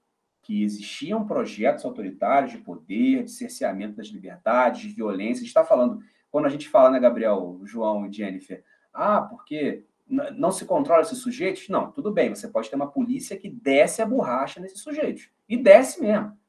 que 0.41 0.63
existiam 0.63 1.28
projetos 1.28 1.84
autoritários 1.84 2.53
de 2.53 2.59
poder, 2.59 3.26
de 3.26 3.32
cerceamento 3.32 3.97
das 3.97 4.07
liberdades, 4.07 4.84
de 4.84 4.88
violência. 4.88 5.41
A 5.41 5.43
gente 5.43 5.47
está 5.47 5.65
falando, 5.65 6.01
quando 6.32 6.45
a 6.45 6.49
gente 6.49 6.69
fala, 6.69 6.91
né, 6.91 6.99
Gabriel, 7.01 7.59
João 7.65 8.07
e 8.07 8.13
Jennifer, 8.13 8.63
ah, 8.93 9.19
porque 9.19 9.84
não 10.07 10.49
se 10.49 10.63
controla 10.63 11.01
esses 11.01 11.17
sujeitos? 11.17 11.67
Não, 11.67 11.91
tudo 11.91 12.09
bem, 12.09 12.34
você 12.34 12.47
pode 12.47 12.69
ter 12.69 12.78
uma 12.78 12.89
polícia 12.89 13.36
que 13.36 13.49
desce 13.49 14.01
a 14.01 14.05
borracha 14.05 14.61
nesses 14.61 14.80
sujeitos. 14.80 15.30
E 15.49 15.57
desce 15.57 16.01
mesmo. 16.01 16.39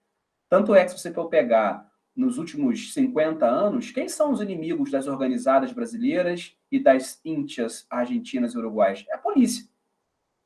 Tanto 0.48 0.72
é 0.72 0.84
que 0.84 0.92
se 0.92 0.98
você 1.00 1.12
for 1.12 1.28
pegar 1.28 1.90
nos 2.14 2.38
últimos 2.38 2.92
50 2.92 3.46
anos, 3.46 3.90
quem 3.90 4.08
são 4.08 4.32
os 4.32 4.40
inimigos 4.40 4.90
das 4.90 5.06
organizadas 5.06 5.72
brasileiras 5.72 6.56
e 6.70 6.78
das 6.78 7.20
íntias 7.24 7.86
argentinas 7.88 8.54
e 8.54 8.58
uruguaias? 8.58 9.04
É 9.08 9.14
a 9.14 9.18
polícia. 9.18 9.66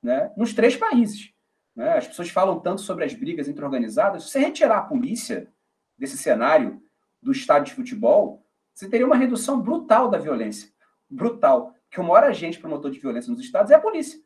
Né? 0.02 0.32
Nos 0.36 0.54
três 0.54 0.76
países. 0.76 1.32
Né? 1.74 1.98
As 1.98 2.06
pessoas 2.06 2.30
falam 2.30 2.60
tanto 2.60 2.80
sobre 2.80 3.04
as 3.04 3.12
brigas 3.14 3.48
entre 3.48 3.64
organizadas. 3.64 4.24
Se 4.24 4.30
você 4.30 4.38
retirar 4.38 4.78
a 4.78 4.82
polícia 4.82 5.52
desse 5.98 6.16
cenário 6.16 6.80
do 7.20 7.32
estádio 7.32 7.66
de 7.66 7.74
futebol, 7.74 8.46
você 8.72 8.88
teria 8.88 9.06
uma 9.06 9.16
redução 9.16 9.60
brutal 9.60 10.08
da 10.08 10.18
violência. 10.18 10.70
Brutal 11.10 11.74
que 11.90 12.00
o 12.00 12.04
maior 12.04 12.24
agente 12.24 12.58
promotor 12.58 12.90
de 12.90 12.98
violência 12.98 13.30
nos 13.30 13.40
estados 13.40 13.70
é 13.70 13.74
a 13.74 13.80
polícia. 13.80 14.20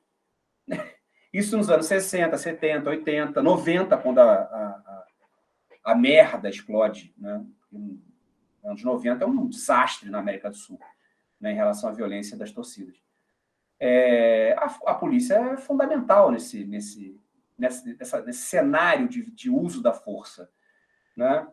Isso 1.33 1.57
nos 1.57 1.71
anos 1.71 1.87
60, 1.87 2.37
70, 2.37 2.91
80, 2.91 3.43
90, 3.43 3.97
quando 3.99 4.19
a, 4.19 4.33
a 4.33 5.05
merda 5.89 6.49
explode. 6.49 7.15
Né? 7.17 7.45
Nos 7.71 7.99
anos 8.65 8.83
90 8.83 9.25
é 9.25 9.27
um 9.27 9.47
desastre 9.47 10.11
na 10.11 10.19
América 10.19 10.51
do 10.51 10.57
Sul 10.57 10.79
né, 11.41 11.53
em 11.53 11.57
relação 11.57 11.89
à 11.89 11.93
violência 11.93 12.37
das 12.37 12.53
torcidas. 12.53 13.01
É, 13.79 14.53
a, 14.59 14.67
a, 14.89 14.95
polícia 14.95 15.35
é 15.35 15.57
fundamental 15.57 16.31
nesse, 16.31 16.65
nesse, 16.65 17.19
nesse, 17.57 17.95
nessa, 17.95 18.21
nesse 18.23 18.43
cenário 18.43 19.09
de, 19.09 19.31
de 19.31 19.49
uso 19.49 19.83
da 19.83 19.93
força. 19.93 20.51
Né? 21.17 21.49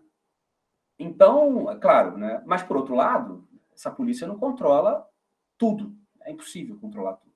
Então, 0.99 1.71
é 1.71 1.77
claro, 1.77 2.17
né? 2.17 2.43
mas 2.45 2.63
por 2.63 2.75
outro 2.75 2.95
lado, 2.95 3.47
essa 3.73 3.89
polícia 3.89 4.27
não 4.27 4.37
controla 4.37 5.07
tudo. 5.57 5.95
É 6.21 6.31
impossível 6.31 6.77
controlar 6.77 7.13
tudo. 7.13 7.33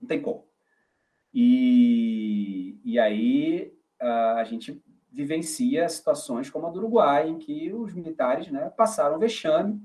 Não 0.00 0.08
tem 0.08 0.20
como. 0.20 0.48
E, 1.32 2.80
e 2.84 2.98
aí 2.98 3.72
a 4.00 4.42
gente 4.44 4.82
vivencia 5.12 5.88
situações 5.88 6.50
como 6.50 6.66
a 6.66 6.70
do 6.70 6.78
Uruguai, 6.78 7.28
em 7.28 7.38
que 7.38 7.72
os 7.72 7.94
militares 7.94 8.50
né, 8.50 8.70
passaram 8.76 9.18
vexame 9.18 9.80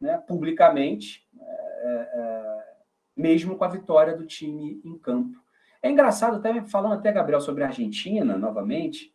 né, 0.00 0.16
publicamente, 0.18 1.28
é, 1.38 2.10
é, 2.14 2.74
mesmo 3.16 3.56
com 3.56 3.64
a 3.64 3.68
vitória 3.68 4.16
do 4.16 4.26
time 4.26 4.80
em 4.84 4.96
campo. 4.98 5.38
É 5.82 5.90
engraçado, 5.90 6.36
até 6.36 6.62
falando 6.62 6.94
até, 6.94 7.10
Gabriel, 7.10 7.40
sobre 7.40 7.64
a 7.64 7.66
Argentina, 7.66 8.36
novamente, 8.36 9.14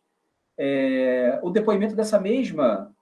é, 0.58 1.38
o 1.42 1.50
depoimento 1.50 1.94
dessa 1.94 2.20
mesma 2.20 2.92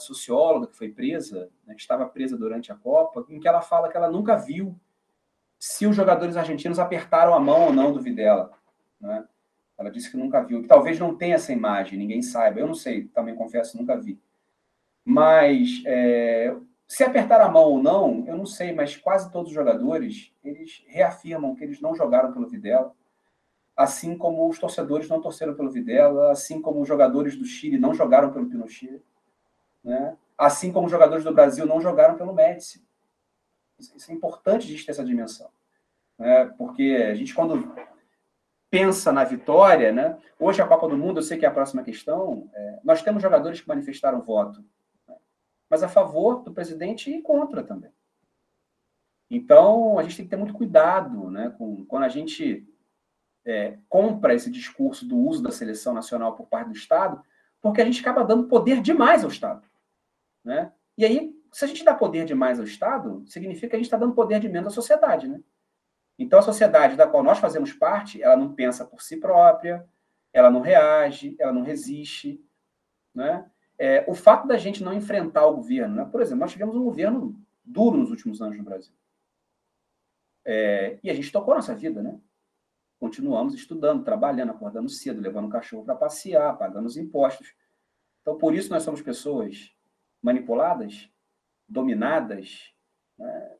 socióloga 0.00 0.66
que 0.66 0.76
foi 0.76 0.90
presa, 0.90 1.48
né, 1.64 1.74
que 1.74 1.80
estava 1.80 2.04
presa 2.06 2.36
durante 2.36 2.70
a 2.70 2.74
Copa, 2.74 3.24
em 3.28 3.40
que 3.40 3.48
ela 3.48 3.62
fala 3.62 3.88
que 3.88 3.96
ela 3.96 4.10
nunca 4.10 4.36
viu 4.36 4.78
se 5.58 5.86
os 5.86 5.96
jogadores 5.96 6.36
argentinos 6.36 6.78
apertaram 6.78 7.34
a 7.34 7.40
mão 7.40 7.66
ou 7.66 7.72
não 7.72 7.92
do 7.92 8.00
Videla. 8.00 8.50
Né? 9.00 9.24
Ela 9.78 9.90
disse 9.90 10.10
que 10.10 10.16
nunca 10.16 10.42
viu, 10.42 10.60
que 10.60 10.68
talvez 10.68 10.98
não 10.98 11.14
tenha 11.14 11.36
essa 11.36 11.52
imagem, 11.52 11.98
ninguém 11.98 12.20
saiba. 12.20 12.58
Eu 12.58 12.66
não 12.66 12.74
sei, 12.74 13.04
também 13.04 13.36
confesso, 13.36 13.78
nunca 13.78 13.96
vi. 13.96 14.20
Mas 15.04 15.82
é, 15.86 16.54
se 16.86 17.04
apertar 17.04 17.40
a 17.40 17.48
mão 17.48 17.64
ou 17.64 17.82
não, 17.82 18.24
eu 18.26 18.36
não 18.36 18.46
sei, 18.46 18.72
mas 18.72 18.96
quase 18.96 19.30
todos 19.30 19.48
os 19.50 19.54
jogadores, 19.54 20.32
eles 20.42 20.82
reafirmam 20.86 21.54
que 21.54 21.62
eles 21.62 21.80
não 21.80 21.94
jogaram 21.94 22.32
pelo 22.32 22.48
Videla, 22.48 22.94
assim 23.76 24.18
como 24.18 24.48
os 24.48 24.58
torcedores 24.58 25.08
não 25.08 25.20
torceram 25.20 25.54
pelo 25.54 25.70
Videla, 25.70 26.32
assim 26.32 26.60
como 26.60 26.80
os 26.80 26.88
jogadores 26.88 27.36
do 27.36 27.44
Chile 27.44 27.78
não 27.78 27.94
jogaram 27.94 28.32
pelo 28.32 28.48
Pinochet, 28.48 29.00
né? 29.84 30.16
assim 30.36 30.72
como 30.72 30.86
os 30.86 30.90
jogadores 30.90 31.24
do 31.24 31.34
Brasil 31.34 31.66
não 31.66 31.80
jogaram 31.80 32.16
pelo 32.16 32.32
Médici. 32.32 32.84
Isso 33.78 34.10
é 34.10 34.14
importante 34.14 34.66
a 34.66 34.70
gente 34.70 34.84
ter 34.84 34.92
essa 34.92 35.04
dimensão. 35.04 35.48
Né? 36.18 36.46
Porque 36.56 37.06
a 37.10 37.14
gente, 37.14 37.34
quando 37.34 37.72
pensa 38.70 39.12
na 39.12 39.24
vitória, 39.24 39.92
né? 39.92 40.18
hoje 40.38 40.60
a 40.60 40.66
Copa 40.66 40.88
do 40.88 40.96
Mundo, 40.96 41.18
eu 41.18 41.22
sei 41.22 41.38
que 41.38 41.46
é 41.46 41.48
a 41.48 41.52
próxima 41.52 41.82
questão, 41.82 42.50
é, 42.52 42.80
nós 42.84 43.02
temos 43.02 43.22
jogadores 43.22 43.60
que 43.60 43.68
manifestaram 43.68 44.20
voto, 44.20 44.64
né? 45.06 45.16
mas 45.68 45.82
a 45.82 45.88
favor 45.88 46.42
do 46.42 46.52
presidente 46.52 47.10
e 47.10 47.22
contra 47.22 47.62
também. 47.62 47.90
Então, 49.30 49.98
a 49.98 50.02
gente 50.02 50.16
tem 50.16 50.24
que 50.24 50.30
ter 50.30 50.36
muito 50.36 50.54
cuidado 50.54 51.30
né, 51.30 51.50
com, 51.56 51.84
quando 51.84 52.04
a 52.04 52.08
gente 52.08 52.66
é, 53.44 53.78
compra 53.88 54.34
esse 54.34 54.50
discurso 54.50 55.06
do 55.06 55.18
uso 55.18 55.42
da 55.42 55.50
seleção 55.50 55.92
nacional 55.92 56.34
por 56.34 56.46
parte 56.46 56.68
do 56.68 56.76
Estado, 56.76 57.22
porque 57.60 57.80
a 57.80 57.84
gente 57.84 58.00
acaba 58.00 58.24
dando 58.24 58.48
poder 58.48 58.80
demais 58.80 59.24
ao 59.24 59.30
Estado. 59.30 59.62
Né? 60.44 60.72
E 60.96 61.04
aí, 61.04 61.34
se 61.52 61.64
a 61.64 61.68
gente 61.68 61.84
dá 61.84 61.94
poder 61.94 62.24
demais 62.24 62.58
ao 62.58 62.64
Estado, 62.64 63.22
significa 63.26 63.68
que 63.68 63.76
a 63.76 63.78
gente 63.78 63.86
está 63.86 63.96
dando 63.96 64.14
poder 64.14 64.40
de 64.40 64.48
menos 64.48 64.72
à 64.72 64.74
sociedade, 64.74 65.28
né? 65.28 65.40
Então, 66.18 66.38
a 66.38 66.42
sociedade 66.42 66.96
da 66.96 67.06
qual 67.06 67.22
nós 67.22 67.38
fazemos 67.38 67.72
parte, 67.72 68.20
ela 68.22 68.36
não 68.36 68.52
pensa 68.52 68.84
por 68.84 69.00
si 69.00 69.16
própria, 69.18 69.86
ela 70.32 70.50
não 70.50 70.60
reage, 70.60 71.36
ela 71.38 71.52
não 71.52 71.62
resiste, 71.62 72.44
né? 73.14 73.48
É, 73.78 74.04
o 74.08 74.14
fato 74.14 74.48
da 74.48 74.56
gente 74.56 74.82
não 74.82 74.92
enfrentar 74.92 75.46
o 75.46 75.54
governo, 75.54 75.94
né? 75.94 76.04
por 76.04 76.20
exemplo, 76.20 76.40
nós 76.40 76.50
tivemos 76.50 76.74
um 76.74 76.82
governo 76.82 77.40
duro 77.64 77.96
nos 77.96 78.10
últimos 78.10 78.42
anos 78.42 78.58
no 78.58 78.64
Brasil. 78.64 78.92
É, 80.44 80.98
e 81.02 81.08
a 81.08 81.14
gente 81.14 81.30
tocou 81.30 81.54
nossa 81.54 81.76
vida, 81.76 82.02
né? 82.02 82.18
Continuamos 82.98 83.54
estudando, 83.54 84.02
trabalhando, 84.02 84.50
acordando 84.50 84.88
cedo, 84.88 85.20
levando 85.20 85.46
o 85.46 85.50
cachorro 85.50 85.84
para 85.84 85.94
passear, 85.94 86.58
pagando 86.58 86.86
os 86.86 86.96
impostos. 86.96 87.54
Então, 88.22 88.36
por 88.36 88.52
isso 88.52 88.70
nós 88.70 88.82
somos 88.82 89.00
pessoas 89.00 89.72
manipuladas, 90.20 91.08
dominadas, 91.68 92.74
né? 93.16 93.58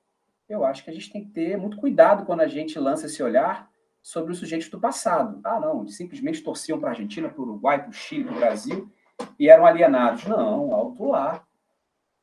Eu 0.49 0.65
acho 0.65 0.83
que 0.83 0.91
a 0.91 0.93
gente 0.93 1.13
tem 1.13 1.25
que 1.25 1.31
ter 1.31 1.57
muito 1.57 1.77
cuidado 1.77 2.25
quando 2.25 2.41
a 2.41 2.49
gente 2.49 2.79
lança 2.79 3.07
esse 3.07 3.23
olhar 3.23 3.71
sobre 4.03 4.33
os 4.33 4.39
sujeitos 4.39 4.69
do 4.69 4.81
passado. 4.81 5.41
Ah, 5.45 5.61
não, 5.61 5.87
simplesmente 5.87 6.43
torciam 6.43 6.79
para 6.79 6.91
a 6.91 6.93
Argentina, 6.93 7.29
para 7.29 7.41
o 7.41 7.45
Uruguai, 7.45 7.81
para 7.81 7.91
o 7.91 7.93
Chile, 7.93 8.25
para 8.25 8.35
o 8.35 8.39
Brasil 8.39 8.91
e 9.39 9.49
eram 9.49 9.67
alienados. 9.67 10.25
Não, 10.27 10.73
alto 10.73 11.05
lá. 11.05 11.45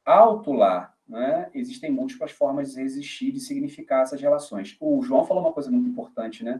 Alto 0.05 0.53
lá. 0.53 0.93
Né? 1.07 1.49
Existem 1.53 1.91
múltiplas 1.91 2.31
formas 2.31 2.73
de 2.73 2.81
existir 2.81 3.35
e 3.35 3.39
significar 3.39 4.03
essas 4.03 4.19
relações. 4.19 4.75
O 4.79 5.01
João 5.03 5.25
falou 5.25 5.43
uma 5.43 5.53
coisa 5.53 5.69
muito 5.69 5.89
importante, 5.89 6.43
né? 6.43 6.59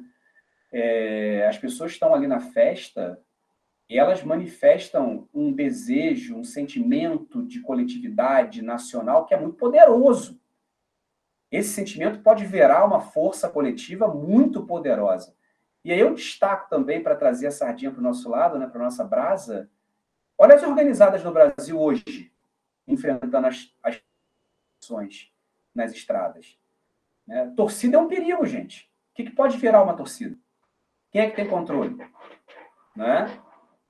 É, 0.72 1.47
as 1.47 1.57
pessoas 1.57 1.91
estão 1.91 2.13
ali 2.13 2.28
na 2.28 2.39
festa 2.39 3.20
e 3.89 3.97
elas 3.97 4.24
manifestam 4.24 5.28
um 5.34 5.51
desejo, 5.51 6.36
um 6.36 6.43
sentimento 6.43 7.43
de 7.43 7.61
coletividade 7.61 8.61
nacional 8.61 9.26
que 9.26 9.34
é 9.34 9.39
muito 9.39 9.55
poderoso. 9.55 10.39
Esse 11.55 11.69
sentimento 11.69 12.19
pode 12.19 12.45
virar 12.45 12.83
uma 12.83 12.99
força 12.99 13.47
coletiva 13.47 14.07
muito 14.07 14.65
poderosa. 14.65 15.33
E 15.83 15.91
aí 15.91 15.99
eu 15.99 16.13
destaco 16.13 16.69
também, 16.69 17.01
para 17.01 17.15
trazer 17.15 17.47
a 17.47 17.51
sardinha 17.51 17.91
para 17.91 17.99
o 17.99 18.03
nosso 18.03 18.27
lado, 18.29 18.57
né, 18.59 18.67
para 18.67 18.81
a 18.81 18.85
nossa 18.85 19.03
brasa, 19.03 19.69
olha 20.37 20.55
as 20.55 20.63
organizadas 20.63 21.23
no 21.23 21.31
Brasil 21.31 21.79
hoje, 21.79 22.31
enfrentando 22.87 23.47
as, 23.47 23.71
ações 24.81 25.31
nas 25.73 25.91
estradas. 25.91 26.59
Né? 27.25 27.53
Torcida 27.55 27.97
é 27.97 27.99
um 27.99 28.07
perigo, 28.07 28.45
gente. 28.45 28.91
O 29.11 29.15
que, 29.15 29.23
que 29.23 29.31
pode 29.31 29.57
virar 29.57 29.81
uma 29.81 29.95
torcida? 29.95 30.35
Quem 31.11 31.21
é 31.21 31.29
que 31.29 31.35
tem 31.35 31.47
controle? 31.47 31.95
Né? 32.95 33.41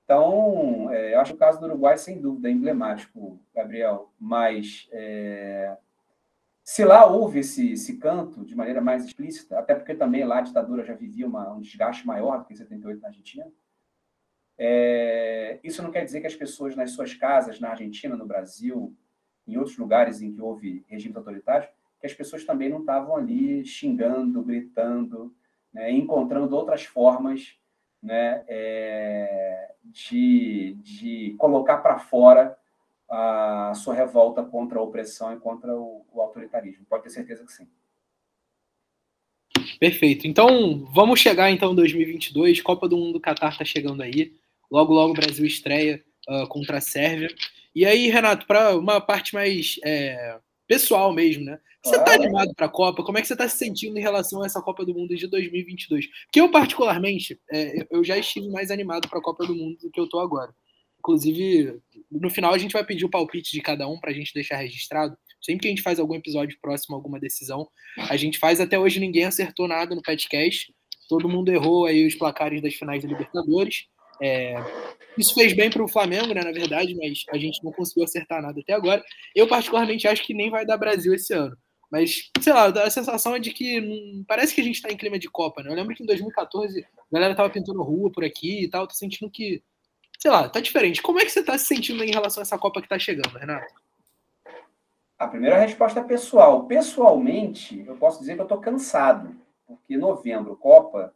Então, 0.04 0.88
é, 0.92 1.16
acho 1.16 1.32
que 1.32 1.36
o 1.36 1.40
caso 1.40 1.58
do 1.58 1.66
Uruguai, 1.66 1.98
sem 1.98 2.20
dúvida, 2.20 2.48
é 2.48 2.52
emblemático, 2.52 3.40
Gabriel, 3.52 4.12
mas 4.20 4.88
é, 4.92 5.76
se 6.68 6.84
lá 6.84 7.06
houve 7.06 7.38
esse, 7.38 7.74
esse 7.74 7.96
canto 7.96 8.44
de 8.44 8.56
maneira 8.56 8.80
mais 8.80 9.04
explícita, 9.04 9.56
até 9.56 9.72
porque 9.72 9.94
também 9.94 10.24
lá 10.24 10.38
a 10.38 10.40
ditadura 10.42 10.84
já 10.84 10.94
vivia 10.94 11.24
uma, 11.24 11.52
um 11.52 11.60
desgaste 11.60 12.04
maior 12.04 12.38
do 12.38 12.44
que 12.44 12.54
em 12.54 12.56
78 12.56 13.00
na 13.00 13.06
Argentina, 13.06 13.46
é, 14.58 15.60
isso 15.62 15.80
não 15.80 15.92
quer 15.92 16.04
dizer 16.04 16.20
que 16.20 16.26
as 16.26 16.34
pessoas 16.34 16.74
nas 16.74 16.90
suas 16.90 17.14
casas, 17.14 17.60
na 17.60 17.70
Argentina, 17.70 18.16
no 18.16 18.26
Brasil, 18.26 18.92
em 19.46 19.56
outros 19.56 19.78
lugares 19.78 20.20
em 20.20 20.32
que 20.32 20.40
houve 20.40 20.84
regimes 20.88 21.16
autoritários, 21.16 21.70
que 22.00 22.06
as 22.06 22.14
pessoas 22.14 22.44
também 22.44 22.68
não 22.68 22.80
estavam 22.80 23.14
ali 23.14 23.64
xingando, 23.64 24.42
gritando, 24.42 25.32
né, 25.72 25.92
encontrando 25.92 26.56
outras 26.56 26.84
formas 26.84 27.56
né, 28.02 28.44
é, 28.48 29.72
de, 29.84 30.76
de 30.80 31.36
colocar 31.38 31.76
para 31.76 32.00
fora 32.00 32.58
a 33.18 33.72
sua 33.74 33.94
revolta 33.94 34.42
contra 34.42 34.78
a 34.78 34.82
opressão 34.82 35.32
e 35.32 35.40
contra 35.40 35.74
o, 35.74 36.04
o, 36.12 36.20
autoritarismo. 36.20 36.84
Pode 36.84 37.04
ter 37.04 37.10
certeza 37.10 37.46
que 37.46 37.52
sim. 37.52 37.66
Perfeito. 39.80 40.26
Então, 40.26 40.84
vamos 40.92 41.18
chegar 41.18 41.50
então 41.50 41.72
em 41.72 41.76
2022. 41.76 42.60
Copa 42.60 42.86
do 42.86 42.98
Mundo 42.98 43.14
do 43.14 43.20
Catar 43.20 43.52
está 43.52 43.64
chegando 43.64 44.02
aí. 44.02 44.34
Logo, 44.70 44.92
logo 44.92 45.12
o 45.12 45.16
Brasil 45.16 45.46
estreia 45.46 46.04
uh, 46.28 46.46
contra 46.48 46.76
a 46.76 46.80
Sérvia. 46.80 47.28
E 47.74 47.86
aí, 47.86 48.10
Renato, 48.10 48.46
para 48.46 48.76
uma 48.76 49.00
parte 49.00 49.32
mais 49.32 49.80
é, 49.82 50.38
pessoal 50.66 51.10
mesmo, 51.12 51.44
né? 51.44 51.58
Você 51.82 51.96
está 51.96 52.14
animado 52.14 52.54
para 52.54 52.66
a 52.66 52.70
Copa? 52.70 53.02
Como 53.02 53.16
é 53.16 53.22
que 53.22 53.28
você 53.28 53.34
está 53.34 53.48
se 53.48 53.56
sentindo 53.56 53.96
em 53.96 54.02
relação 54.02 54.42
a 54.42 54.46
essa 54.46 54.60
Copa 54.60 54.84
do 54.84 54.92
Mundo 54.92 55.16
de 55.16 55.26
2022? 55.26 56.06
Porque 56.24 56.40
eu, 56.40 56.50
particularmente, 56.50 57.40
é, 57.50 57.86
eu 57.90 58.04
já 58.04 58.18
estive 58.18 58.48
mais 58.50 58.70
animado 58.70 59.08
para 59.08 59.18
a 59.20 59.22
Copa 59.22 59.46
do 59.46 59.54
Mundo 59.54 59.78
do 59.78 59.90
que 59.90 60.00
eu 60.00 60.04
estou 60.04 60.20
agora. 60.20 60.52
Inclusive, 61.06 61.80
no 62.10 62.28
final 62.28 62.52
a 62.52 62.58
gente 62.58 62.72
vai 62.72 62.84
pedir 62.84 63.04
o 63.04 63.08
palpite 63.08 63.52
de 63.52 63.60
cada 63.60 63.86
um 63.86 63.96
para 64.00 64.10
a 64.10 64.12
gente 64.12 64.34
deixar 64.34 64.56
registrado. 64.56 65.16
Sempre 65.40 65.62
que 65.62 65.68
a 65.68 65.70
gente 65.70 65.82
faz 65.82 66.00
algum 66.00 66.16
episódio 66.16 66.58
próximo, 66.60 66.96
alguma 66.96 67.20
decisão, 67.20 67.68
a 67.96 68.16
gente 68.16 68.40
faz. 68.40 68.60
Até 68.60 68.76
hoje 68.76 68.98
ninguém 68.98 69.24
acertou 69.24 69.68
nada 69.68 69.94
no 69.94 70.02
podcast. 70.02 70.74
Todo 71.08 71.28
mundo 71.28 71.52
errou 71.52 71.86
aí 71.86 72.04
os 72.04 72.16
placares 72.16 72.60
das 72.60 72.74
finais 72.74 73.04
da 73.04 73.08
Libertadores. 73.08 73.84
É, 74.20 74.56
isso 75.16 75.32
fez 75.32 75.52
bem 75.52 75.70
para 75.70 75.84
o 75.84 75.88
Flamengo, 75.88 76.34
né, 76.34 76.42
na 76.42 76.50
verdade, 76.50 76.96
mas 76.96 77.22
a 77.30 77.38
gente 77.38 77.62
não 77.62 77.70
conseguiu 77.70 78.02
acertar 78.02 78.42
nada 78.42 78.60
até 78.60 78.72
agora. 78.72 79.04
Eu, 79.32 79.46
particularmente, 79.46 80.08
acho 80.08 80.24
que 80.24 80.34
nem 80.34 80.50
vai 80.50 80.66
dar 80.66 80.76
Brasil 80.76 81.14
esse 81.14 81.32
ano. 81.32 81.56
Mas, 81.88 82.30
sei 82.40 82.52
lá, 82.52 82.66
a 82.66 82.90
sensação 82.90 83.36
é 83.36 83.38
de 83.38 83.52
que 83.52 83.80
não, 83.80 84.24
parece 84.26 84.52
que 84.52 84.60
a 84.60 84.64
gente 84.64 84.74
está 84.74 84.90
em 84.90 84.96
clima 84.96 85.20
de 85.20 85.30
Copa, 85.30 85.62
né? 85.62 85.70
Eu 85.70 85.76
lembro 85.76 85.94
que 85.94 86.02
em 86.02 86.06
2014 86.06 86.80
a 86.80 86.84
galera 87.12 87.36
tava 87.36 87.50
pintando 87.50 87.80
rua 87.82 88.10
por 88.10 88.24
aqui 88.24 88.64
e 88.64 88.68
tal, 88.68 88.88
tô 88.88 88.94
sentindo 88.94 89.30
que, 89.30 89.62
sei 90.18 90.30
lá, 90.30 90.48
tá 90.48 90.60
diferente. 90.60 91.02
Como 91.02 91.18
é 91.18 91.24
que 91.24 91.30
você 91.30 91.42
tá 91.42 91.56
se 91.58 91.66
sentindo 91.66 92.02
em 92.02 92.10
relação 92.10 92.40
a 92.40 92.42
essa 92.42 92.58
Copa 92.58 92.80
que 92.80 92.88
tá 92.88 92.98
chegando, 92.98 93.38
Renato? 93.38 93.74
A 95.18 95.26
primeira 95.26 95.58
resposta 95.58 96.00
é 96.00 96.04
pessoal. 96.04 96.66
Pessoalmente, 96.66 97.84
eu 97.86 97.96
posso 97.96 98.20
dizer 98.20 98.34
que 98.34 98.42
eu 98.42 98.46
tô 98.46 98.58
cansado, 98.58 99.34
porque 99.66 99.96
novembro, 99.96 100.56
Copa, 100.56 101.14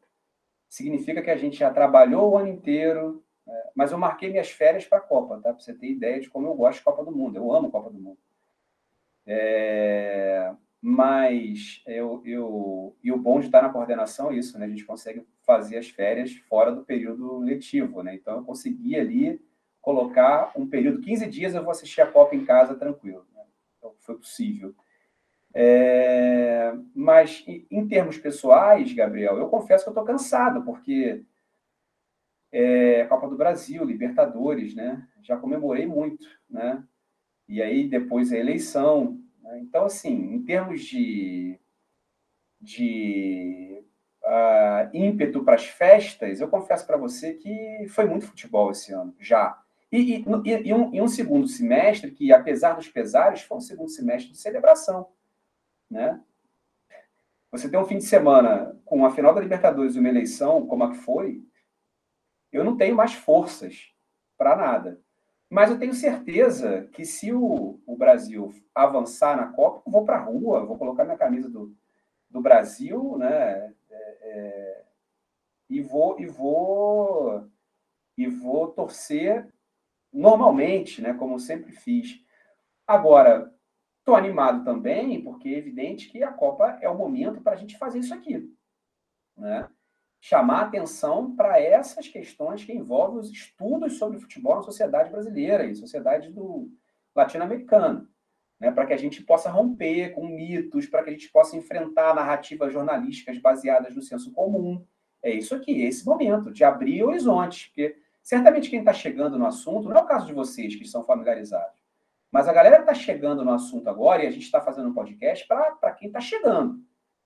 significa 0.68 1.20
que 1.20 1.30
a 1.30 1.36
gente 1.36 1.58
já 1.58 1.70
trabalhou 1.70 2.30
o 2.30 2.38
ano 2.38 2.48
inteiro, 2.48 3.22
né? 3.46 3.62
mas 3.74 3.92
eu 3.92 3.98
marquei 3.98 4.30
minhas 4.30 4.50
férias 4.50 4.86
para 4.86 5.00
Copa, 5.00 5.36
tá? 5.36 5.52
Para 5.52 5.60
você 5.60 5.74
ter 5.74 5.90
ideia 5.90 6.20
de 6.20 6.30
como 6.30 6.46
eu 6.46 6.54
gosto 6.54 6.78
de 6.78 6.84
Copa 6.84 7.04
do 7.04 7.12
Mundo. 7.12 7.36
Eu 7.36 7.52
amo 7.52 7.70
Copa 7.70 7.90
do 7.90 7.98
Mundo. 7.98 8.18
É, 9.26 10.52
mas 10.80 11.82
eu, 11.86 12.22
eu, 12.24 12.96
e 13.02 13.12
o 13.12 13.18
bom 13.18 13.38
de 13.38 13.46
estar 13.46 13.62
na 13.62 13.68
coordenação 13.68 14.30
é 14.30 14.36
isso, 14.36 14.58
né? 14.58 14.64
A 14.64 14.68
gente 14.68 14.84
consegue 14.84 15.26
fazer 15.42 15.76
as 15.76 15.88
férias 15.90 16.32
fora 16.48 16.72
do 16.72 16.84
período 16.84 17.38
letivo, 17.38 18.02
né? 18.02 18.14
Então 18.14 18.36
eu 18.38 18.44
consegui 18.44 18.96
ali 18.96 19.40
colocar 19.80 20.52
um 20.56 20.66
período, 20.66 21.00
15 21.00 21.26
dias 21.26 21.54
eu 21.54 21.62
vou 21.62 21.70
assistir 21.70 22.00
a 22.00 22.10
Copa 22.10 22.34
em 22.34 22.44
casa 22.44 22.74
tranquilo. 22.74 23.26
Né? 23.34 23.42
Então 23.78 23.94
foi 24.00 24.16
possível. 24.16 24.74
É, 25.52 26.72
mas 26.94 27.44
em 27.46 27.86
termos 27.88 28.16
pessoais, 28.16 28.92
Gabriel, 28.92 29.36
eu 29.36 29.48
confesso 29.48 29.84
que 29.84 29.88
eu 29.88 29.92
estou 29.92 30.04
cansado, 30.04 30.62
porque 30.62 31.24
é, 32.52 33.04
Copa 33.06 33.28
do 33.28 33.36
Brasil, 33.36 33.84
Libertadores, 33.84 34.74
né? 34.74 35.06
Já 35.22 35.36
comemorei 35.36 35.86
muito, 35.86 36.26
né? 36.48 36.82
E 37.48 37.60
aí 37.60 37.88
depois 37.88 38.32
a 38.32 38.38
eleição. 38.38 39.19
Né? 39.50 39.58
Então, 39.60 39.84
assim, 39.84 40.34
em 40.34 40.42
termos 40.42 40.82
de, 40.82 41.58
de 42.60 43.84
uh, 44.22 44.96
ímpeto 44.96 45.44
para 45.44 45.56
as 45.56 45.66
festas, 45.66 46.40
eu 46.40 46.48
confesso 46.48 46.86
para 46.86 46.96
você 46.96 47.34
que 47.34 47.86
foi 47.88 48.06
muito 48.06 48.26
futebol 48.26 48.70
esse 48.70 48.92
ano, 48.92 49.14
já. 49.18 49.60
E, 49.90 50.18
e, 50.18 50.24
e, 50.24 50.72
um, 50.72 50.94
e, 50.94 51.02
um, 51.02 51.08
segundo 51.08 51.48
semestre 51.48 52.12
que, 52.12 52.32
apesar 52.32 52.74
dos 52.74 52.88
pesares, 52.88 53.42
foi 53.42 53.58
um 53.58 53.60
segundo 53.60 53.90
semestre 53.90 54.30
de 54.30 54.38
celebração, 54.38 55.08
né? 55.90 56.20
Você 57.50 57.68
tem 57.68 57.80
um 57.80 57.84
fim 57.84 57.98
de 57.98 58.04
semana 58.04 58.80
com 58.84 59.04
a 59.04 59.10
final 59.10 59.34
da 59.34 59.40
Libertadores 59.40 59.96
e 59.96 59.98
uma 59.98 60.08
eleição 60.08 60.64
como 60.68 60.84
a 60.84 60.90
que 60.92 60.98
foi, 60.98 61.44
eu 62.52 62.62
não 62.62 62.76
tenho 62.76 62.94
mais 62.94 63.12
forças 63.12 63.92
para 64.38 64.54
nada. 64.54 65.00
Mas 65.50 65.68
eu 65.68 65.78
tenho 65.80 65.92
certeza 65.92 66.88
que 66.92 67.04
se 67.04 67.32
o, 67.32 67.80
o 67.84 67.96
Brasil 67.96 68.54
avançar 68.72 69.36
na 69.36 69.48
Copa, 69.48 69.82
eu 69.84 69.92
vou 69.92 70.04
para 70.04 70.16
a 70.16 70.24
rua, 70.24 70.64
vou 70.64 70.78
colocar 70.78 71.04
minha 71.04 71.18
camisa 71.18 71.50
do, 71.50 71.74
do 72.30 72.40
Brasil, 72.40 73.18
né? 73.18 73.74
É, 73.90 74.18
é, 74.22 74.84
e 75.68 75.80
vou 75.80 76.20
e 76.20 76.26
vou 76.26 77.48
e 78.16 78.28
vou 78.28 78.68
torcer 78.68 79.52
normalmente, 80.12 81.02
né? 81.02 81.14
Como 81.14 81.40
sempre 81.40 81.72
fiz. 81.72 82.24
Agora, 82.86 83.52
estou 83.98 84.14
animado 84.14 84.64
também, 84.64 85.22
porque 85.22 85.48
é 85.48 85.58
evidente 85.58 86.08
que 86.10 86.22
a 86.22 86.32
Copa 86.32 86.78
é 86.80 86.88
o 86.88 86.96
momento 86.96 87.40
para 87.40 87.52
a 87.52 87.56
gente 87.56 87.76
fazer 87.76 87.98
isso 87.98 88.14
aqui, 88.14 88.54
né? 89.36 89.68
Chamar 90.20 90.62
atenção 90.62 91.34
para 91.34 91.58
essas 91.58 92.06
questões 92.06 92.62
que 92.62 92.72
envolvem 92.72 93.18
os 93.18 93.30
estudos 93.30 93.98
sobre 93.98 94.20
futebol 94.20 94.56
na 94.56 94.62
sociedade 94.62 95.10
brasileira 95.10 95.64
e 95.64 95.74
sociedade 95.74 96.30
do 96.30 96.70
latino-americana, 97.14 98.06
né, 98.60 98.70
para 98.70 98.84
que 98.84 98.92
a 98.92 98.98
gente 98.98 99.22
possa 99.22 99.50
romper 99.50 100.10
com 100.10 100.26
mitos, 100.26 100.86
para 100.86 101.02
que 101.02 101.08
a 101.08 101.12
gente 101.12 101.32
possa 101.32 101.56
enfrentar 101.56 102.14
narrativas 102.14 102.72
jornalísticas 102.72 103.38
baseadas 103.38 103.96
no 103.96 104.02
senso 104.02 104.30
comum. 104.32 104.84
É 105.22 105.30
isso 105.30 105.54
aqui, 105.54 105.82
é 105.82 105.88
esse 105.88 106.04
momento 106.04 106.52
de 106.52 106.64
abrir 106.64 107.02
horizontes, 107.02 107.66
porque 107.66 107.96
certamente 108.22 108.68
quem 108.68 108.80
está 108.80 108.92
chegando 108.92 109.38
no 109.38 109.46
assunto, 109.46 109.88
não 109.88 109.96
é 109.96 110.02
o 110.02 110.06
caso 110.06 110.26
de 110.26 110.34
vocês 110.34 110.76
que 110.76 110.84
estão 110.84 111.02
familiarizados, 111.02 111.80
mas 112.30 112.46
a 112.46 112.52
galera 112.52 112.80
está 112.80 112.92
chegando 112.92 113.42
no 113.42 113.52
assunto 113.52 113.88
agora 113.88 114.22
e 114.22 114.26
a 114.26 114.30
gente 114.30 114.44
está 114.44 114.60
fazendo 114.60 114.90
um 114.90 114.94
podcast 114.94 115.48
para 115.48 115.92
quem 115.92 116.08
está 116.08 116.20
chegando. 116.20 116.78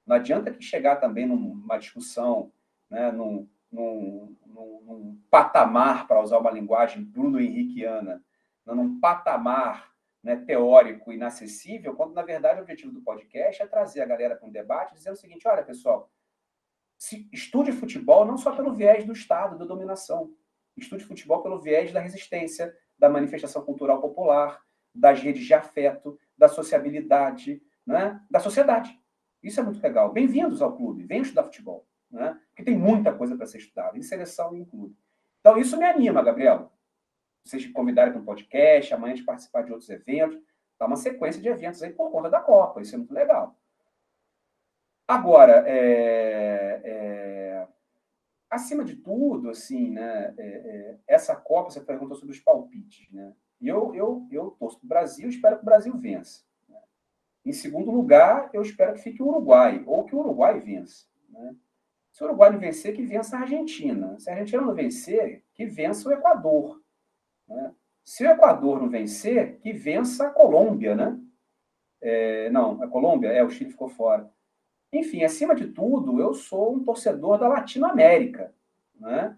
Não 0.06 0.16
adianta 0.16 0.50
que 0.50 0.62
chegar 0.62 0.96
também 0.96 1.26
numa 1.26 1.76
discussão 1.76 2.52
né, 2.90 3.10
num, 3.10 3.48
num, 3.70 4.36
num, 4.46 4.80
num 4.84 5.22
patamar, 5.30 6.06
para 6.06 6.20
usar 6.20 6.38
uma 6.38 6.50
linguagem 6.50 7.04
Bruno 7.04 7.40
Henriqueana, 7.40 8.22
né, 8.64 8.74
num 8.74 9.00
patamar 9.00 9.92
né, 10.22 10.36
teórico 10.36 11.12
inacessível, 11.12 11.94
quando, 11.94 12.14
na 12.14 12.22
verdade, 12.22 12.58
o 12.58 12.62
objetivo 12.62 12.92
do 12.92 13.02
podcast 13.02 13.62
é 13.62 13.66
trazer 13.66 14.00
a 14.00 14.06
galera 14.06 14.36
para 14.36 14.48
um 14.48 14.52
debate 14.52 14.94
dizendo 14.94 15.14
o 15.14 15.18
seguinte: 15.18 15.46
olha, 15.46 15.62
pessoal, 15.62 16.10
se 16.96 17.28
estude 17.32 17.72
futebol 17.72 18.24
não 18.24 18.38
só 18.38 18.54
pelo 18.54 18.72
viés 18.72 19.04
do 19.04 19.12
Estado, 19.12 19.58
da 19.58 19.64
dominação, 19.64 20.32
estude 20.76 21.04
futebol 21.04 21.42
pelo 21.42 21.60
viés 21.60 21.92
da 21.92 22.00
resistência, 22.00 22.74
da 22.98 23.08
manifestação 23.10 23.62
cultural 23.64 24.00
popular, 24.00 24.62
das 24.94 25.20
redes 25.20 25.44
de 25.44 25.52
afeto, 25.52 26.18
da 26.38 26.48
sociabilidade, 26.48 27.60
né, 27.86 28.20
da 28.30 28.40
sociedade. 28.40 28.98
Isso 29.42 29.60
é 29.60 29.62
muito 29.62 29.82
legal. 29.82 30.12
Bem-vindos 30.12 30.62
ao 30.62 30.74
clube, 30.74 31.04
venham 31.04 31.22
estudar 31.22 31.42
futebol 31.42 31.86
né? 32.14 32.40
porque 32.48 32.62
tem 32.62 32.78
muita 32.78 33.12
coisa 33.12 33.36
para 33.36 33.46
ser 33.46 33.58
estudada, 33.58 33.98
em 33.98 34.02
seleção 34.02 34.56
e 34.56 34.60
em 34.60 34.64
clube. 34.64 34.96
Então, 35.40 35.58
isso 35.58 35.76
me 35.76 35.84
anima, 35.84 36.22
Gabriel. 36.22 36.72
Vocês 37.44 37.66
convidarem 37.72 38.12
para 38.12 38.22
um 38.22 38.24
podcast, 38.24 38.94
amanhã 38.94 39.14
de 39.14 39.24
participar 39.24 39.62
de 39.62 39.72
outros 39.72 39.90
eventos. 39.90 40.40
Tá 40.78 40.86
uma 40.86 40.96
sequência 40.96 41.42
de 41.42 41.48
eventos 41.48 41.82
aí 41.82 41.92
por 41.92 42.10
conta 42.10 42.30
da 42.30 42.40
Copa, 42.40 42.80
isso 42.80 42.94
é 42.94 42.98
muito 42.98 43.12
legal. 43.12 43.56
Agora, 45.06 45.64
é, 45.66 46.80
é, 46.82 47.68
acima 48.48 48.84
de 48.84 48.96
tudo, 48.96 49.50
assim, 49.50 49.90
né, 49.90 50.34
é, 50.38 50.44
é 50.44 50.98
essa 51.06 51.36
Copa, 51.36 51.70
você 51.70 51.80
perguntou 51.80 52.16
sobre 52.16 52.34
os 52.34 52.40
palpites, 52.40 53.10
né? 53.12 53.34
E 53.60 53.68
eu, 53.68 53.94
eu, 53.94 54.26
eu 54.30 54.50
torço 54.52 54.78
para 54.78 54.86
o 54.86 54.88
Brasil, 54.88 55.28
espero 55.28 55.56
que 55.56 55.62
o 55.62 55.66
Brasil 55.66 55.96
vença. 55.96 56.42
Né? 56.68 56.78
Em 57.46 57.52
segundo 57.52 57.90
lugar, 57.90 58.50
eu 58.52 58.62
espero 58.62 58.94
que 58.94 59.00
fique 59.00 59.22
o 59.22 59.28
Uruguai, 59.28 59.82
ou 59.86 60.04
que 60.04 60.14
o 60.14 60.18
Uruguai 60.18 60.60
vença. 60.60 61.06
Né? 61.28 61.54
Se 62.14 62.22
o 62.22 62.28
Uruguai 62.28 62.48
não 62.48 62.60
vencer, 62.60 62.94
que 62.94 63.02
vença 63.02 63.36
a 63.36 63.40
Argentina. 63.40 64.16
Se 64.20 64.30
a 64.30 64.34
Argentina 64.34 64.62
não 64.62 64.72
vencer, 64.72 65.44
que 65.52 65.66
vença 65.66 66.08
o 66.08 66.12
Equador. 66.12 66.80
Né? 67.48 67.74
Se 68.04 68.24
o 68.24 68.30
Equador 68.30 68.80
não 68.80 68.88
vencer, 68.88 69.58
que 69.58 69.72
vença 69.72 70.28
a 70.28 70.30
Colômbia, 70.30 70.94
né? 70.94 71.18
É, 72.00 72.48
não, 72.50 72.80
a 72.80 72.86
Colômbia, 72.86 73.30
é, 73.30 73.42
o 73.42 73.50
Chile 73.50 73.72
ficou 73.72 73.88
fora. 73.88 74.30
Enfim, 74.92 75.24
acima 75.24 75.56
de 75.56 75.66
tudo, 75.66 76.20
eu 76.20 76.34
sou 76.34 76.76
um 76.76 76.84
torcedor 76.84 77.36
da 77.36 77.48
Latinoamérica. 77.48 78.54
Né? 78.94 79.36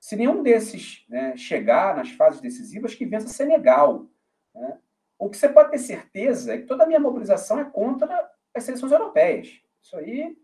Se 0.00 0.16
nenhum 0.16 0.42
desses 0.42 1.04
né, 1.10 1.36
chegar 1.36 1.94
nas 1.94 2.10
fases 2.12 2.40
decisivas, 2.40 2.94
que 2.94 3.04
vença 3.04 3.28
Senegal. 3.28 4.06
Né? 4.54 4.78
O 5.18 5.28
que 5.28 5.36
você 5.36 5.48
pode 5.50 5.72
ter 5.72 5.78
certeza 5.78 6.54
é 6.54 6.58
que 6.58 6.66
toda 6.66 6.84
a 6.84 6.86
minha 6.86 7.00
mobilização 7.00 7.60
é 7.60 7.64
contra 7.66 8.32
as 8.54 8.64
seleções 8.64 8.92
europeias. 8.92 9.60
Isso 9.82 9.94
aí 9.98 10.42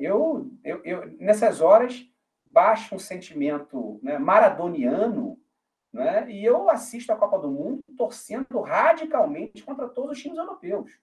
eu, 0.00 0.50
eu, 0.64 0.82
eu 0.84 1.16
nessas 1.18 1.60
horas 1.60 2.06
baixo 2.50 2.94
um 2.94 2.98
sentimento 2.98 4.00
né, 4.02 4.18
maradoniano 4.18 5.38
né, 5.92 6.30
e 6.30 6.44
eu 6.44 6.68
assisto 6.68 7.12
a 7.12 7.16
Copa 7.16 7.38
do 7.38 7.50
Mundo 7.50 7.82
torcendo 7.96 8.60
radicalmente 8.60 9.62
contra 9.62 9.88
todos 9.88 10.12
os 10.12 10.22
times 10.22 10.38
europeus. 10.38 10.98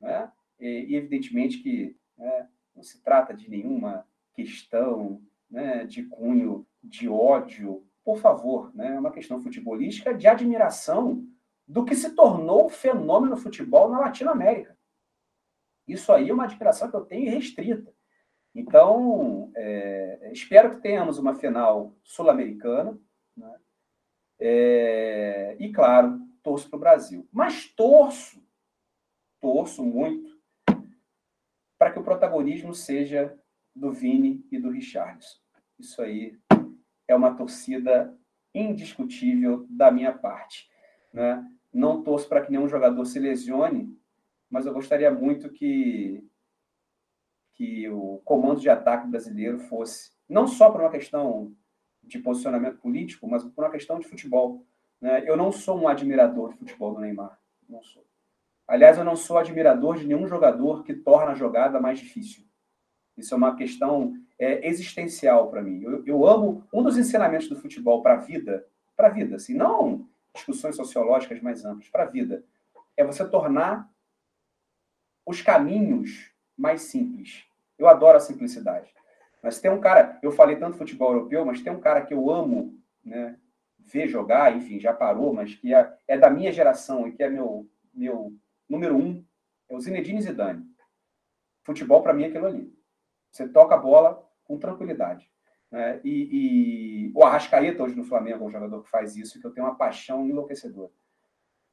Né? 0.00 0.30
E, 0.58 0.86
e 0.88 0.96
evidentemente 0.96 1.58
que 1.58 1.96
né, 2.16 2.48
não 2.74 2.82
se 2.82 3.02
trata 3.02 3.34
de 3.34 3.50
nenhuma 3.50 4.06
questão 4.34 5.20
né, 5.50 5.84
de 5.84 6.04
cunho 6.04 6.66
de 6.82 7.08
ódio, 7.08 7.86
por 8.04 8.18
favor, 8.18 8.74
né, 8.74 8.94
é 8.94 8.98
uma 8.98 9.10
questão 9.10 9.40
futebolística 9.40 10.14
de 10.14 10.28
admiração 10.28 11.26
do 11.66 11.84
que 11.84 11.96
se 11.96 12.14
tornou 12.14 12.66
o 12.66 12.70
fenômeno 12.70 13.36
futebol 13.36 13.90
na 13.90 13.98
Latinoamérica. 13.98 14.76
Isso 15.86 16.12
aí 16.12 16.28
é 16.28 16.34
uma 16.34 16.44
admiração 16.44 16.90
que 16.90 16.96
eu 16.96 17.04
tenho 17.04 17.30
restrita. 17.30 17.95
Então, 18.56 19.52
é, 19.54 20.30
espero 20.32 20.70
que 20.70 20.80
tenhamos 20.80 21.18
uma 21.18 21.34
final 21.34 21.94
sul-americana. 22.02 22.98
Né? 23.36 23.54
É, 24.40 25.56
e, 25.60 25.70
claro, 25.70 26.18
torço 26.42 26.70
para 26.70 26.76
o 26.78 26.80
Brasil. 26.80 27.28
Mas 27.30 27.68
torço, 27.68 28.42
torço 29.42 29.84
muito 29.84 30.40
para 31.78 31.90
que 31.90 31.98
o 31.98 32.02
protagonismo 32.02 32.72
seja 32.72 33.38
do 33.74 33.92
Vini 33.92 34.42
e 34.50 34.58
do 34.58 34.70
Richardson. 34.70 35.38
Isso 35.78 36.00
aí 36.00 36.38
é 37.06 37.14
uma 37.14 37.34
torcida 37.34 38.18
indiscutível 38.54 39.66
da 39.68 39.90
minha 39.90 40.16
parte. 40.16 40.66
Né? 41.12 41.46
Não 41.70 42.02
torço 42.02 42.26
para 42.26 42.40
que 42.40 42.50
nenhum 42.50 42.68
jogador 42.68 43.04
se 43.04 43.18
lesione, 43.18 43.94
mas 44.48 44.64
eu 44.64 44.72
gostaria 44.72 45.10
muito 45.10 45.50
que 45.50 46.26
que 47.56 47.88
o 47.88 48.20
comando 48.24 48.60
de 48.60 48.68
ataque 48.68 49.08
brasileiro 49.08 49.58
fosse, 49.58 50.10
não 50.28 50.46
só 50.46 50.70
por 50.70 50.80
uma 50.80 50.90
questão 50.90 51.52
de 52.02 52.18
posicionamento 52.18 52.78
político, 52.78 53.26
mas 53.26 53.42
por 53.44 53.64
uma 53.64 53.70
questão 53.70 53.98
de 53.98 54.06
futebol. 54.06 54.64
Né? 55.00 55.24
Eu 55.26 55.36
não 55.36 55.50
sou 55.50 55.78
um 55.80 55.88
admirador 55.88 56.52
de 56.52 56.58
futebol 56.58 56.94
do 56.94 57.00
Neymar. 57.00 57.38
Não 57.68 57.82
sou. 57.82 58.06
Aliás, 58.68 58.98
eu 58.98 59.04
não 59.04 59.16
sou 59.16 59.38
admirador 59.38 59.96
de 59.96 60.06
nenhum 60.06 60.26
jogador 60.26 60.84
que 60.84 60.94
torna 60.94 61.32
a 61.32 61.34
jogada 61.34 61.80
mais 61.80 61.98
difícil. 61.98 62.44
Isso 63.16 63.32
é 63.32 63.36
uma 63.36 63.56
questão 63.56 64.14
é, 64.38 64.68
existencial 64.68 65.50
para 65.50 65.62
mim. 65.62 65.82
Eu, 65.82 66.04
eu, 66.04 66.26
amo 66.26 66.66
um 66.72 66.82
dos 66.82 66.98
ensinamentos 66.98 67.48
do 67.48 67.56
futebol 67.56 68.02
para 68.02 68.14
a 68.14 68.18
vida, 68.18 68.66
para 68.94 69.08
a 69.08 69.10
vida, 69.10 69.36
assim, 69.36 69.54
não 69.54 70.06
discussões 70.34 70.76
sociológicas 70.76 71.40
mais 71.40 71.64
amplas, 71.64 71.88
para 71.88 72.02
a 72.02 72.06
vida, 72.06 72.44
é 72.94 73.02
você 73.02 73.26
tornar 73.26 73.90
os 75.24 75.40
caminhos 75.40 76.30
mais 76.56 76.82
simples. 76.82 77.44
Eu 77.78 77.88
adoro 77.88 78.16
a 78.16 78.20
simplicidade. 78.20 78.92
Mas 79.42 79.60
tem 79.60 79.70
um 79.70 79.80
cara, 79.80 80.18
eu 80.22 80.32
falei 80.32 80.56
tanto 80.56 80.78
futebol 80.78 81.12
europeu, 81.12 81.44
mas 81.44 81.60
tem 81.60 81.72
um 81.72 81.80
cara 81.80 82.02
que 82.02 82.14
eu 82.14 82.30
amo 82.30 82.76
né, 83.04 83.36
ver 83.78 84.08
jogar, 84.08 84.56
enfim, 84.56 84.80
já 84.80 84.92
parou, 84.92 85.32
mas 85.32 85.54
que 85.54 85.74
é, 85.74 85.96
é 86.08 86.18
da 86.18 86.30
minha 86.30 86.52
geração 86.52 87.06
e 87.06 87.12
que 87.12 87.22
é 87.22 87.28
meu, 87.28 87.68
meu 87.94 88.32
número 88.68 88.96
um, 88.96 89.24
é 89.68 89.74
o 89.74 89.80
Zinedine 89.80 90.20
Zidane. 90.20 90.64
Futebol, 91.62 92.02
para 92.02 92.12
mim, 92.12 92.24
é 92.24 92.26
aquilo 92.26 92.46
ali. 92.46 92.72
Você 93.30 93.48
toca 93.48 93.74
a 93.74 93.78
bola 93.78 94.24
com 94.44 94.58
tranquilidade. 94.58 95.30
Né? 95.70 96.00
E, 96.04 96.28
e, 97.10 97.12
o 97.14 97.24
Arrascaeta, 97.24 97.82
hoje 97.82 97.96
no 97.96 98.04
Flamengo, 98.04 98.44
é 98.44 98.46
um 98.46 98.50
jogador 98.50 98.82
que 98.82 98.90
faz 98.90 99.16
isso, 99.16 99.40
que 99.40 99.46
eu 99.46 99.52
tenho 99.52 99.66
uma 99.66 99.76
paixão 99.76 100.26
enlouquecedora. 100.26 100.92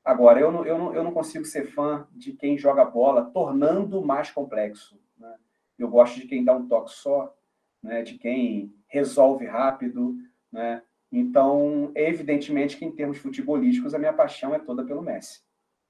Agora, 0.04 0.40
eu 0.40 0.52
não, 0.52 0.66
eu 0.66 0.78
não, 0.78 0.94
eu 0.94 1.04
não 1.04 1.14
consigo 1.14 1.46
ser 1.46 1.66
fã 1.66 2.06
de 2.12 2.34
quem 2.34 2.58
joga 2.58 2.84
bola 2.84 3.32
tornando 3.32 4.04
mais 4.04 4.30
complexo. 4.30 5.00
Né? 5.18 5.34
Eu 5.80 5.88
gosto 5.90 6.20
de 6.20 6.28
quem 6.28 6.44
dá 6.44 6.54
um 6.54 6.68
toque 6.68 6.92
só, 6.92 7.34
né? 7.82 8.02
de 8.02 8.18
quem 8.18 8.76
resolve 8.88 9.46
rápido. 9.46 10.18
Né? 10.52 10.82
Então, 11.10 11.92
evidentemente 11.96 12.76
que 12.76 12.84
em 12.84 12.92
termos 12.92 13.18
futebolísticos, 13.20 13.94
a 13.94 14.00
minha 14.00 14.12
paixão 14.12 14.54
é 14.54 14.60
toda 14.60 14.84
pelo 14.84 15.02
Messi. 15.02 15.42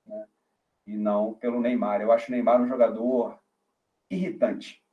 Né? 0.05 0.27
E 0.85 0.95
não 0.95 1.33
pelo 1.33 1.59
Neymar. 1.59 2.01
Eu 2.01 2.11
acho 2.11 2.27
o 2.27 2.31
Neymar 2.31 2.61
um 2.61 2.67
jogador 2.67 3.39
irritante, 4.11 4.83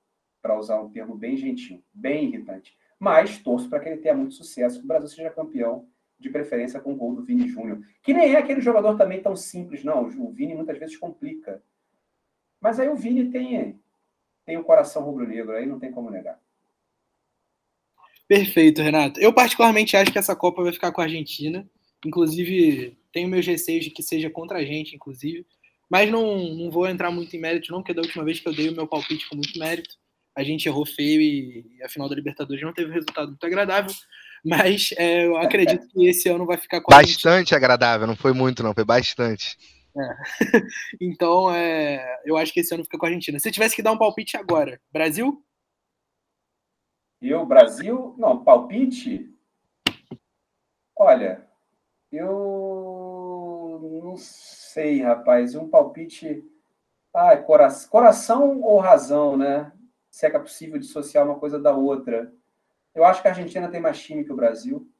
para 0.40 0.58
usar 0.58 0.80
um 0.80 0.90
termo 0.90 1.14
bem 1.14 1.36
gentil, 1.36 1.84
bem 1.92 2.28
irritante. 2.28 2.74
Mas 2.98 3.38
torço 3.38 3.68
para 3.68 3.80
que 3.80 3.88
ele 3.90 4.00
tenha 4.00 4.14
muito 4.14 4.34
sucesso, 4.34 4.78
que 4.78 4.84
o 4.84 4.88
Brasil 4.88 5.08
seja 5.08 5.28
campeão 5.30 5.86
de 6.20 6.28
preferência 6.28 6.78
com 6.78 6.92
o 6.92 6.96
gol 6.96 7.14
do 7.14 7.24
Vini 7.24 7.48
Júnior. 7.48 7.80
Que 8.02 8.12
nem 8.12 8.34
é 8.34 8.38
aquele 8.38 8.60
jogador 8.60 8.96
também 8.96 9.22
tão 9.22 9.34
simples, 9.34 9.82
não. 9.82 10.04
O 10.04 10.30
Vini 10.30 10.54
muitas 10.54 10.78
vezes 10.78 10.96
complica. 10.96 11.62
Mas 12.60 12.78
aí 12.78 12.88
o 12.88 12.94
Vini 12.94 13.30
tem, 13.30 13.80
tem 14.44 14.58
o 14.58 14.64
coração 14.64 15.02
rubro-negro, 15.02 15.52
aí 15.52 15.64
não 15.64 15.80
tem 15.80 15.90
como 15.90 16.10
negar. 16.10 16.38
Perfeito, 18.28 18.82
Renato. 18.82 19.18
Eu 19.18 19.32
particularmente 19.32 19.96
acho 19.96 20.12
que 20.12 20.18
essa 20.18 20.36
Copa 20.36 20.62
vai 20.62 20.72
ficar 20.72 20.92
com 20.92 21.00
a 21.00 21.04
Argentina. 21.04 21.68
Inclusive, 22.04 22.96
tenho 23.12 23.28
meus 23.28 23.46
receios 23.46 23.84
de 23.84 23.90
que 23.90 24.02
seja 24.02 24.30
contra 24.30 24.58
a 24.58 24.64
gente, 24.64 24.94
inclusive. 24.94 25.46
Mas 25.88 26.08
não, 26.10 26.54
não 26.54 26.70
vou 26.70 26.86
entrar 26.86 27.10
muito 27.10 27.34
em 27.34 27.40
mérito, 27.40 27.72
não, 27.72 27.80
porque 27.80 27.94
da 27.94 28.02
última 28.02 28.24
vez 28.24 28.38
que 28.38 28.46
eu 28.46 28.54
dei 28.54 28.68
o 28.68 28.76
meu 28.76 28.86
palpite 28.86 29.28
com 29.28 29.34
muito 29.34 29.58
mérito, 29.58 29.96
a 30.36 30.44
gente 30.44 30.66
errou 30.66 30.86
feio 30.86 31.20
e 31.20 31.82
a 31.82 31.88
final 31.88 32.08
da 32.08 32.14
Libertadores 32.14 32.62
não 32.62 32.72
teve 32.72 32.90
um 32.90 32.94
resultado 32.94 33.28
muito 33.28 33.44
agradável. 33.44 33.92
Mas 34.44 34.90
é, 34.96 35.26
eu 35.26 35.36
acredito 35.36 35.86
que 35.88 36.08
esse 36.08 36.28
ano 36.28 36.46
vai 36.46 36.56
ficar 36.56 36.80
com 36.80 36.90
Bastante 36.90 37.54
agradável, 37.54 38.06
não 38.06 38.16
foi 38.16 38.32
muito, 38.32 38.62
não, 38.62 38.74
foi 38.74 38.84
bastante. 38.84 39.56
É. 39.96 40.16
então, 41.00 41.52
é, 41.54 42.20
eu 42.24 42.36
acho 42.36 42.52
que 42.52 42.60
esse 42.60 42.74
ano 42.74 42.84
fica 42.84 42.98
com 42.98 43.06
a 43.06 43.08
Argentina. 43.08 43.38
Se 43.38 43.50
tivesse 43.50 43.76
que 43.76 43.82
dar 43.82 43.92
um 43.92 43.98
palpite 43.98 44.36
agora, 44.36 44.80
Brasil? 44.92 45.44
Eu, 47.20 47.44
Brasil? 47.44 48.14
Não, 48.16 48.42
palpite? 48.42 49.30
Olha, 50.96 51.46
eu 52.10 54.00
não 54.02 54.16
sei, 54.16 55.02
rapaz. 55.02 55.54
Um 55.54 55.68
palpite. 55.68 56.44
Ah, 57.12 57.36
coração, 57.36 57.90
coração 57.90 58.60
ou 58.60 58.78
razão, 58.78 59.36
né? 59.36 59.72
Se 60.10 60.26
é 60.26 60.30
que 60.30 60.36
é 60.36 60.40
possível 60.40 60.78
dissociar 60.78 61.24
uma 61.26 61.38
coisa 61.38 61.58
da 61.58 61.74
outra. 61.74 62.32
Eu 62.94 63.04
acho 63.04 63.22
que 63.22 63.28
a 63.28 63.30
Argentina 63.30 63.70
tem 63.70 63.80
mais 63.80 64.00
time 64.00 64.24
que 64.24 64.32
o 64.32 64.36
Brasil. 64.36 64.90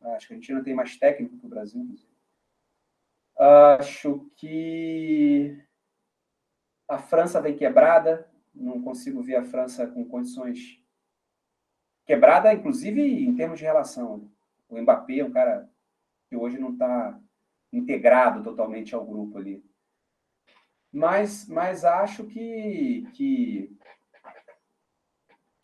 Acho 0.00 0.26
que 0.26 0.32
a 0.32 0.36
Argentina 0.36 0.62
tem 0.62 0.74
mais 0.74 0.96
técnico 0.96 1.36
que 1.36 1.46
o 1.46 1.48
Brasil. 1.48 1.86
Acho 3.38 4.30
que 4.36 5.62
a 6.88 6.98
França 6.98 7.40
vem 7.40 7.56
quebrada. 7.56 8.30
Não 8.54 8.82
consigo 8.82 9.22
ver 9.22 9.36
a 9.36 9.44
França 9.44 9.86
com 9.86 10.04
condições 10.04 10.82
quebrada, 12.04 12.52
inclusive 12.52 13.00
em 13.00 13.34
termos 13.36 13.58
de 13.58 13.64
relação. 13.64 14.30
O 14.68 14.80
Mbappé 14.80 15.18
é 15.18 15.24
um 15.24 15.30
cara 15.30 15.70
que 16.28 16.36
hoje 16.36 16.58
não 16.58 16.72
está 16.72 17.20
integrado 17.72 18.42
totalmente 18.42 18.94
ao 18.94 19.06
grupo 19.06 19.38
ali. 19.38 19.64
Mas, 20.92 21.46
mas 21.46 21.84
acho 21.84 22.24
que, 22.24 23.06
que 23.14 23.76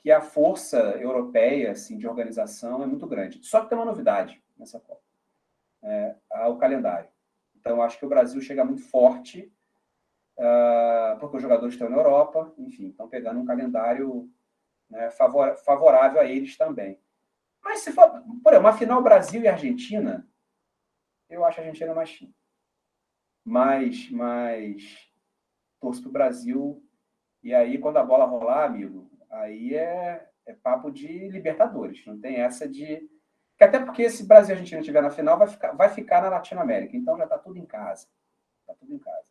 que 0.01 0.11
a 0.11 0.21
força 0.21 0.79
europeia 0.99 1.73
assim, 1.73 1.99
de 1.99 2.07
organização 2.07 2.83
é 2.83 2.87
muito 2.87 3.07
grande. 3.07 3.43
Só 3.45 3.61
que 3.61 3.69
tem 3.69 3.79
uma 3.79 3.85
novidade 3.85 4.43
nessa 4.57 4.81
Copa: 4.81 5.03
é, 5.83 6.17
o 6.49 6.57
calendário. 6.57 7.09
Então, 7.67 7.83
acho 7.83 7.99
que 7.99 8.07
o 8.07 8.09
Brasil 8.09 8.41
chega 8.41 8.65
muito 8.65 8.83
forte, 8.83 9.53
uh, 10.39 11.19
porque 11.19 11.37
os 11.37 11.43
jogadores 11.43 11.75
estão 11.75 11.91
na 11.91 11.97
Europa, 11.97 12.55
enfim, 12.57 12.91
estão 12.91 13.09
pegando 13.09 13.41
um 13.41 13.45
calendário 13.45 14.31
né, 14.89 15.11
favor, 15.11 15.57
favorável 15.57 16.21
a 16.21 16.25
eles 16.25 16.57
também. 16.57 17.01
Mas 17.61 17.81
se 17.81 17.91
for, 17.91 18.09
por 18.43 18.53
exemplo, 18.53 18.69
uma 18.69 18.79
final 18.79 19.03
Brasil 19.03 19.43
e 19.43 19.49
Argentina, 19.49 20.25
eu 21.29 21.45
acho 21.45 21.61
a 21.61 21.65
Argentina 21.65 21.93
mais 21.93 22.11
time. 22.11 22.33
Mas, 23.45 24.09
mas 24.11 25.11
torço 25.81 26.01
para 26.03 26.09
o 26.09 26.13
Brasil. 26.13 26.89
E 27.43 27.53
aí, 27.53 27.79
quando 27.79 27.97
a 27.97 28.05
bola 28.05 28.25
rolar, 28.25 28.65
amigo, 28.65 29.11
Aí 29.31 29.75
é, 29.75 30.29
é 30.47 30.53
papo 30.53 30.91
de 30.91 31.29
Libertadores, 31.29 32.05
não 32.07 32.19
tem 32.19 32.37
essa 32.37 32.69
de. 32.69 33.09
Que 33.57 33.65
até 33.65 33.79
porque 33.79 34.09
se 34.11 34.27
Brasil 34.27 34.55
e 34.55 34.59
Argentina 34.59 34.81
estiver 34.81 35.03
na 35.03 35.11
final, 35.11 35.39
vai 35.39 35.49
ficar, 35.49 35.73
vai 35.73 35.89
ficar 35.89 36.21
na 36.21 36.29
Latinoamérica. 36.29 36.97
Então 36.97 37.17
já 37.17 37.25
está 37.25 37.39
tudo 37.39 37.59
em 37.59 37.65
casa. 37.65 38.07
Está 38.61 38.75
tudo 38.75 38.93
em 38.93 38.99
casa. 38.99 39.29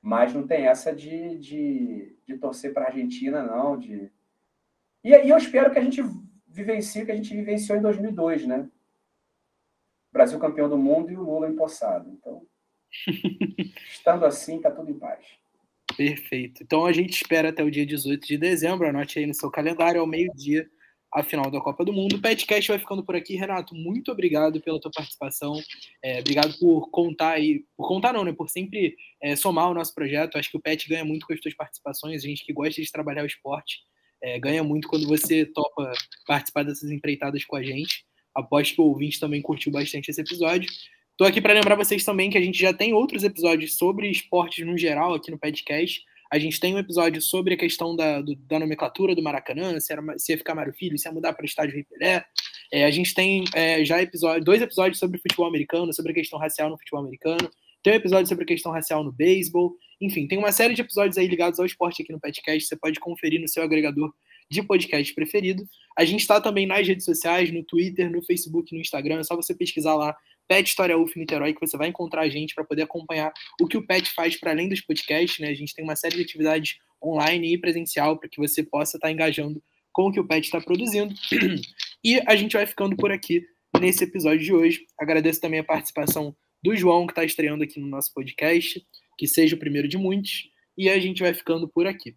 Mas 0.00 0.32
não 0.32 0.46
tem 0.46 0.66
essa 0.66 0.94
de, 0.94 1.38
de, 1.38 2.16
de 2.24 2.38
torcer 2.38 2.72
para 2.72 2.84
a 2.84 2.88
Argentina, 2.88 3.42
não. 3.42 3.78
De... 3.78 4.10
E, 5.04 5.10
e 5.10 5.28
eu 5.28 5.36
espero 5.36 5.70
que 5.70 5.78
a 5.78 5.82
gente 5.82 6.02
vivencie 6.46 7.02
o 7.02 7.06
que 7.06 7.12
a 7.12 7.16
gente 7.16 7.34
vivenciou 7.34 7.76
em 7.76 7.82
2002, 7.82 8.46
né? 8.46 8.68
Brasil 10.10 10.38
campeão 10.38 10.68
do 10.68 10.78
mundo 10.78 11.12
e 11.12 11.16
o 11.16 11.22
Lula 11.22 11.48
empossado. 11.48 12.10
Então, 12.10 12.46
estando 13.90 14.24
assim, 14.24 14.56
está 14.56 14.70
tudo 14.70 14.90
em 14.90 14.98
paz. 14.98 15.37
Perfeito. 15.98 16.62
Então 16.62 16.86
a 16.86 16.92
gente 16.92 17.10
espera 17.10 17.48
até 17.48 17.60
o 17.64 17.70
dia 17.70 17.84
18 17.84 18.24
de 18.24 18.38
dezembro, 18.38 18.86
anote 18.86 19.18
aí 19.18 19.26
no 19.26 19.34
seu 19.34 19.50
calendário, 19.50 20.00
ao 20.00 20.06
meio-dia, 20.06 20.70
a 21.12 21.24
final 21.24 21.50
da 21.50 21.60
Copa 21.60 21.84
do 21.84 21.92
Mundo. 21.92 22.14
O 22.14 22.20
Petcast 22.20 22.68
vai 22.68 22.78
ficando 22.78 23.04
por 23.04 23.16
aqui. 23.16 23.34
Renato, 23.34 23.74
muito 23.74 24.12
obrigado 24.12 24.60
pela 24.60 24.80
tua 24.80 24.92
participação. 24.94 25.60
É, 26.00 26.20
obrigado 26.20 26.56
por 26.60 26.88
contar 26.90 27.30
aí, 27.30 27.64
por 27.76 27.88
contar 27.88 28.12
não, 28.12 28.22
né? 28.22 28.32
Por 28.32 28.48
sempre 28.48 28.94
é, 29.20 29.34
somar 29.34 29.68
o 29.68 29.74
nosso 29.74 29.92
projeto. 29.92 30.38
Acho 30.38 30.52
que 30.52 30.56
o 30.56 30.60
Pet 30.60 30.88
ganha 30.88 31.04
muito 31.04 31.26
com 31.26 31.32
as 31.32 31.40
tuas 31.40 31.54
participações. 31.56 32.22
A 32.22 32.28
gente 32.28 32.44
que 32.44 32.52
gosta 32.52 32.80
de 32.80 32.92
trabalhar 32.92 33.24
o 33.24 33.26
esporte 33.26 33.80
é, 34.22 34.38
ganha 34.38 34.62
muito 34.62 34.86
quando 34.86 35.04
você 35.04 35.46
topa 35.46 35.90
participar 36.28 36.62
dessas 36.62 36.92
empreitadas 36.92 37.44
com 37.44 37.56
a 37.56 37.62
gente. 37.64 38.04
Aposto 38.36 38.76
que 38.76 38.80
o 38.80 38.84
ouvinte 38.84 39.18
também 39.18 39.42
curtiu 39.42 39.72
bastante 39.72 40.12
esse 40.12 40.20
episódio. 40.20 40.70
Estou 41.18 41.26
aqui 41.26 41.40
para 41.40 41.52
lembrar 41.52 41.74
vocês 41.74 42.04
também 42.04 42.30
que 42.30 42.38
a 42.38 42.40
gente 42.40 42.60
já 42.60 42.72
tem 42.72 42.94
outros 42.94 43.24
episódios 43.24 43.76
sobre 43.76 44.08
esportes 44.08 44.64
no 44.64 44.78
geral 44.78 45.14
aqui 45.14 45.32
no 45.32 45.36
podcast. 45.36 46.04
A 46.30 46.38
gente 46.38 46.60
tem 46.60 46.76
um 46.76 46.78
episódio 46.78 47.20
sobre 47.20 47.54
a 47.54 47.56
questão 47.56 47.96
da, 47.96 48.20
do, 48.20 48.36
da 48.36 48.60
nomenclatura 48.60 49.16
do 49.16 49.22
Maracanã, 49.22 49.80
se, 49.80 49.92
era, 49.92 50.00
se 50.16 50.30
ia 50.30 50.38
ficar 50.38 50.54
Mário 50.54 50.72
Filho, 50.72 50.96
se 50.96 51.08
ia 51.08 51.12
mudar 51.12 51.32
para 51.32 51.42
o 51.42 51.44
estádio 51.44 51.74
Ripelé. 51.74 52.24
É, 52.72 52.84
a 52.84 52.90
gente 52.92 53.12
tem 53.14 53.42
é, 53.52 53.84
já 53.84 54.00
episódio, 54.00 54.44
dois 54.44 54.62
episódios 54.62 55.00
sobre 55.00 55.18
futebol 55.18 55.48
americano, 55.48 55.92
sobre 55.92 56.12
a 56.12 56.14
questão 56.14 56.38
racial 56.38 56.70
no 56.70 56.78
futebol 56.78 57.00
americano. 57.00 57.50
Tem 57.82 57.94
um 57.94 57.96
episódio 57.96 58.28
sobre 58.28 58.44
a 58.44 58.46
questão 58.46 58.70
racial 58.70 59.02
no 59.02 59.10
beisebol. 59.10 59.74
Enfim, 60.00 60.28
tem 60.28 60.38
uma 60.38 60.52
série 60.52 60.74
de 60.74 60.82
episódios 60.82 61.18
aí 61.18 61.26
ligados 61.26 61.58
ao 61.58 61.66
esporte 61.66 62.00
aqui 62.00 62.12
no 62.12 62.20
podcast. 62.20 62.68
Você 62.68 62.76
pode 62.76 63.00
conferir 63.00 63.40
no 63.40 63.48
seu 63.48 63.64
agregador 63.64 64.14
de 64.48 64.62
podcast 64.62 65.12
preferido. 65.14 65.64
A 65.98 66.04
gente 66.04 66.20
está 66.20 66.40
também 66.40 66.64
nas 66.64 66.86
redes 66.86 67.04
sociais, 67.04 67.52
no 67.52 67.64
Twitter, 67.64 68.08
no 68.08 68.22
Facebook, 68.22 68.72
no 68.72 68.80
Instagram. 68.80 69.18
É 69.18 69.24
só 69.24 69.34
você 69.34 69.52
pesquisar 69.52 69.96
lá 69.96 70.16
Pet 70.48 70.66
História 70.66 70.98
UF 70.98 71.16
Niterói, 71.18 71.52
que 71.52 71.60
você 71.60 71.76
vai 71.76 71.88
encontrar 71.88 72.22
a 72.22 72.28
gente 72.28 72.54
para 72.54 72.64
poder 72.64 72.82
acompanhar 72.82 73.30
o 73.60 73.68
que 73.68 73.76
o 73.76 73.86
Pet 73.86 74.10
faz 74.14 74.36
para 74.40 74.50
além 74.50 74.68
dos 74.68 74.80
podcasts. 74.80 75.38
Né? 75.38 75.48
A 75.48 75.54
gente 75.54 75.74
tem 75.74 75.84
uma 75.84 75.94
série 75.94 76.16
de 76.16 76.22
atividades 76.22 76.78
online 77.04 77.52
e 77.52 77.58
presencial 77.58 78.18
para 78.18 78.28
que 78.28 78.38
você 78.38 78.62
possa 78.62 78.96
estar 78.96 79.08
tá 79.08 79.12
engajando 79.12 79.62
com 79.92 80.08
o 80.08 80.12
que 80.12 80.18
o 80.18 80.26
Pet 80.26 80.44
está 80.44 80.60
produzindo. 80.60 81.14
E 82.04 82.22
a 82.28 82.36
gente 82.36 82.52
vai 82.52 82.64
ficando 82.64 82.96
por 82.96 83.10
aqui 83.10 83.44
nesse 83.80 84.04
episódio 84.04 84.38
de 84.38 84.54
hoje. 84.54 84.86
Agradeço 84.96 85.40
também 85.40 85.58
a 85.58 85.64
participação 85.64 86.34
do 86.62 86.76
João, 86.76 87.08
que 87.08 87.10
está 87.10 87.24
estreando 87.24 87.64
aqui 87.64 87.80
no 87.80 87.88
nosso 87.88 88.14
podcast, 88.14 88.80
que 89.18 89.26
seja 89.26 89.56
o 89.56 89.58
primeiro 89.58 89.88
de 89.88 89.98
muitos. 89.98 90.48
E 90.76 90.88
a 90.88 90.96
gente 91.00 91.22
vai 91.22 91.34
ficando 91.34 91.66
por 91.66 91.88
aqui. 91.88 92.14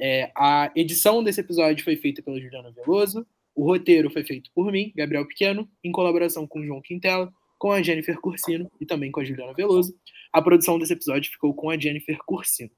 É, 0.00 0.30
a 0.36 0.70
edição 0.76 1.24
desse 1.24 1.40
episódio 1.40 1.82
foi 1.82 1.96
feita 1.96 2.22
pelo 2.22 2.40
Juliano 2.40 2.72
Veloso. 2.72 3.26
O 3.52 3.64
roteiro 3.64 4.08
foi 4.10 4.22
feito 4.22 4.48
por 4.54 4.70
mim, 4.70 4.92
Gabriel 4.94 5.26
Pequeno, 5.26 5.68
em 5.82 5.90
colaboração 5.90 6.46
com 6.46 6.60
o 6.60 6.64
João 6.64 6.80
Quintela 6.80 7.32
com 7.58 7.72
a 7.72 7.82
Jennifer 7.82 8.18
Cursino 8.20 8.70
e 8.80 8.86
também 8.86 9.10
com 9.10 9.20
a 9.20 9.24
Juliana 9.24 9.54
Veloso. 9.54 9.94
A 10.32 10.42
produção 10.42 10.78
desse 10.78 10.92
episódio 10.92 11.30
ficou 11.30 11.54
com 11.54 11.70
a 11.70 11.78
Jennifer 11.78 12.18
Cursino. 12.26 12.70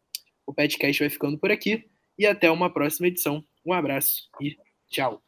O 0.46 0.54
podcast 0.54 1.00
vai 1.00 1.10
ficando 1.10 1.38
por 1.38 1.50
aqui 1.50 1.84
e 2.18 2.26
até 2.26 2.50
uma 2.50 2.72
próxima 2.72 3.08
edição. 3.08 3.44
Um 3.64 3.72
abraço 3.72 4.28
e 4.40 4.56
tchau. 4.88 5.22